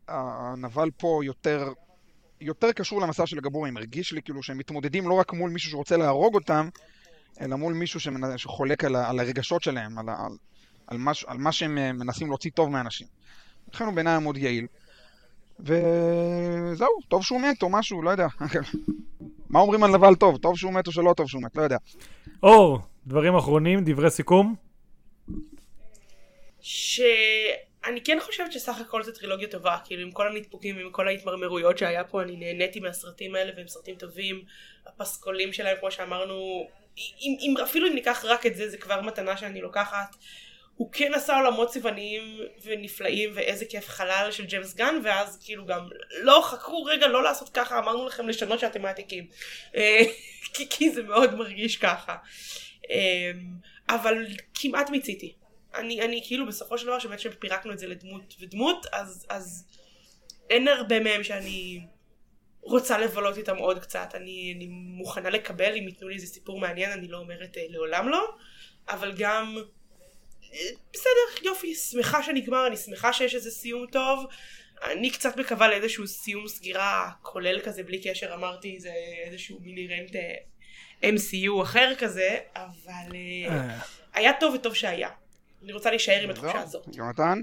[0.07, 1.74] הנבל פה יותר,
[2.41, 3.78] יותר קשור למסע של הגבורים.
[3.78, 6.70] הרגיש לי כאילו שהם מתמודדים לא רק מול מישהו שרוצה להרוג אותם,
[7.41, 8.38] אלא מול מישהו שמנ...
[8.38, 9.10] שחולק על, ה...
[9.10, 10.28] על הרגשות שלהם, על, ה...
[10.88, 10.98] על...
[10.98, 11.12] מה...
[11.28, 13.07] על מה שהם מנסים להוציא טוב מאנשים.
[13.74, 14.68] לכן הוא בעיניי מאוד יעיל.
[15.60, 18.27] וזהו, טוב שהוא מת או משהו, לא יודע.
[19.49, 20.38] מה אומרים על נבל טוב?
[20.38, 21.56] טוב שהוא מת או שלא טוב שהוא מת?
[21.56, 21.77] לא יודע.
[22.44, 24.56] אור, דברים אחרונים, דברי סיכום.
[26.60, 31.77] שאני כן חושבת שסך הכל זו טרילוגיה טובה, כאילו עם כל הנדפוקים ועם כל ההתמרמרויות
[31.77, 34.41] שהיה פה, אני נהניתי מהסרטים האלה והם סרטים טובים,
[34.88, 36.68] הפסקולים שלהם כמו שאמרנו
[36.98, 40.15] אם, אם, אפילו אם ניקח רק את זה, זה כבר מתנה שאני לוקחת.
[40.76, 45.88] הוא כן עשה עולמות צבעוניים ונפלאים ואיזה כיף חלל של ג'יימס גן ואז כאילו גם
[46.22, 49.27] לא חכו רגע לא לעשות ככה אמרנו לכם לשנות שאתם מעתיקים.
[49.76, 50.02] אה,
[50.53, 52.15] כי, כי זה מאוד מרגיש ככה.
[52.91, 53.31] אה,
[53.89, 55.35] אבל כמעט מיציתי.
[55.76, 59.68] אני, אני כאילו בסופו של דבר שבאמת שפירקנו את זה לדמות ודמות אז, אז
[60.49, 61.81] אין הרבה מהם שאני
[62.61, 64.10] רוצה לבלות איתם עוד קצת.
[64.15, 68.10] אני, אני מוכנה לקבל אם ייתנו לי איזה סיפור מעניין אני לא אומרת אה, לעולם
[68.10, 68.35] לא.
[68.89, 69.56] אבל גם
[70.94, 74.26] בסדר, יופי, שמחה שנגמר, אני שמחה שיש איזה סיום טוב.
[74.84, 78.91] אני קצת מקווה לאיזשהו סיום סגירה כולל כזה, בלי קשר, אמרתי, זה
[79.26, 83.15] איזשהו מיני רנט אה, MCU אחר כזה, אבל
[83.49, 83.80] אה,
[84.14, 85.10] היה טוב וטוב שהיה.
[85.64, 86.88] אני רוצה להישאר עם התחושה הזאת.
[86.95, 87.41] יונתן?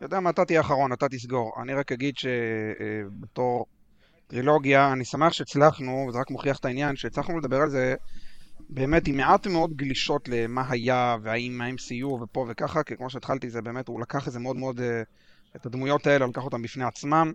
[0.00, 1.52] יודע מה, אתה תהיה אחרון, אתה תסגור.
[1.62, 3.66] אני רק אגיד שבתור
[4.26, 7.94] טרילוגיה, אני שמח שהצלחנו, וזה רק מוכיח את העניין, שהצלחנו לדבר על זה
[8.72, 13.62] באמת עם מעט מאוד גלישות למה היה, והאם ה-MCU ופה וככה, כי כמו שהתחלתי זה
[13.62, 15.02] באמת, הוא לקח את זה מאוד מאוד, אה,
[15.56, 17.32] את הדמויות האלה, לקח אותן בפני עצמם,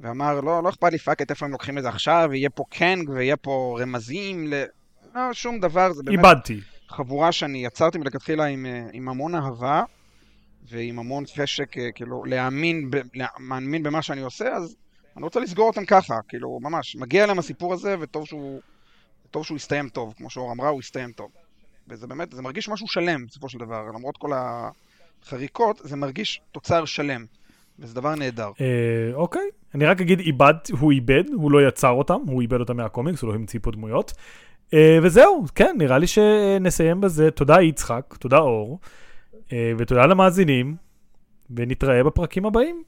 [0.00, 3.08] ואמר, לא, לא אכפת לי פאקט איפה הם לוקחים את זה עכשיו, ויהיה פה קנג,
[3.10, 4.64] ויהיה פה רמזים, ל...
[5.14, 6.18] לא, שום דבר, זה באמת...
[6.18, 6.60] איבדתי.
[6.88, 9.82] חבורה שאני יצרתי מלכתחילה עם, אה, עם המון אהבה,
[10.68, 14.76] ועם המון פשק, אה, כאילו, להאמין, ב, להאמין במה שאני עושה, אז
[15.16, 18.60] אני רוצה לסגור אותם ככה, כאילו, ממש, מגיע להם הסיפור הזה, וטוב שהוא...
[19.30, 21.30] טוב שהוא יסתיים טוב, כמו שאור אמרה, הוא יסתיים טוב.
[21.88, 26.84] וזה באמת, זה מרגיש משהו שלם בסופו של דבר, למרות כל החריקות, זה מרגיש תוצר
[26.84, 27.24] שלם.
[27.80, 28.50] וזה דבר נהדר.
[28.60, 29.42] אה, אוקיי,
[29.74, 33.30] אני רק אגיד איבד, הוא איבד, הוא לא יצר אותם, הוא איבד אותם מהקומיקס, הוא
[33.30, 34.12] לא המציא פה דמויות.
[34.74, 37.30] אה, וזהו, כן, נראה לי שנסיים בזה.
[37.30, 38.78] תודה יצחק, תודה אור,
[39.52, 40.76] אה, ותודה למאזינים,
[41.50, 42.82] ונתראה בפרקים הבאים.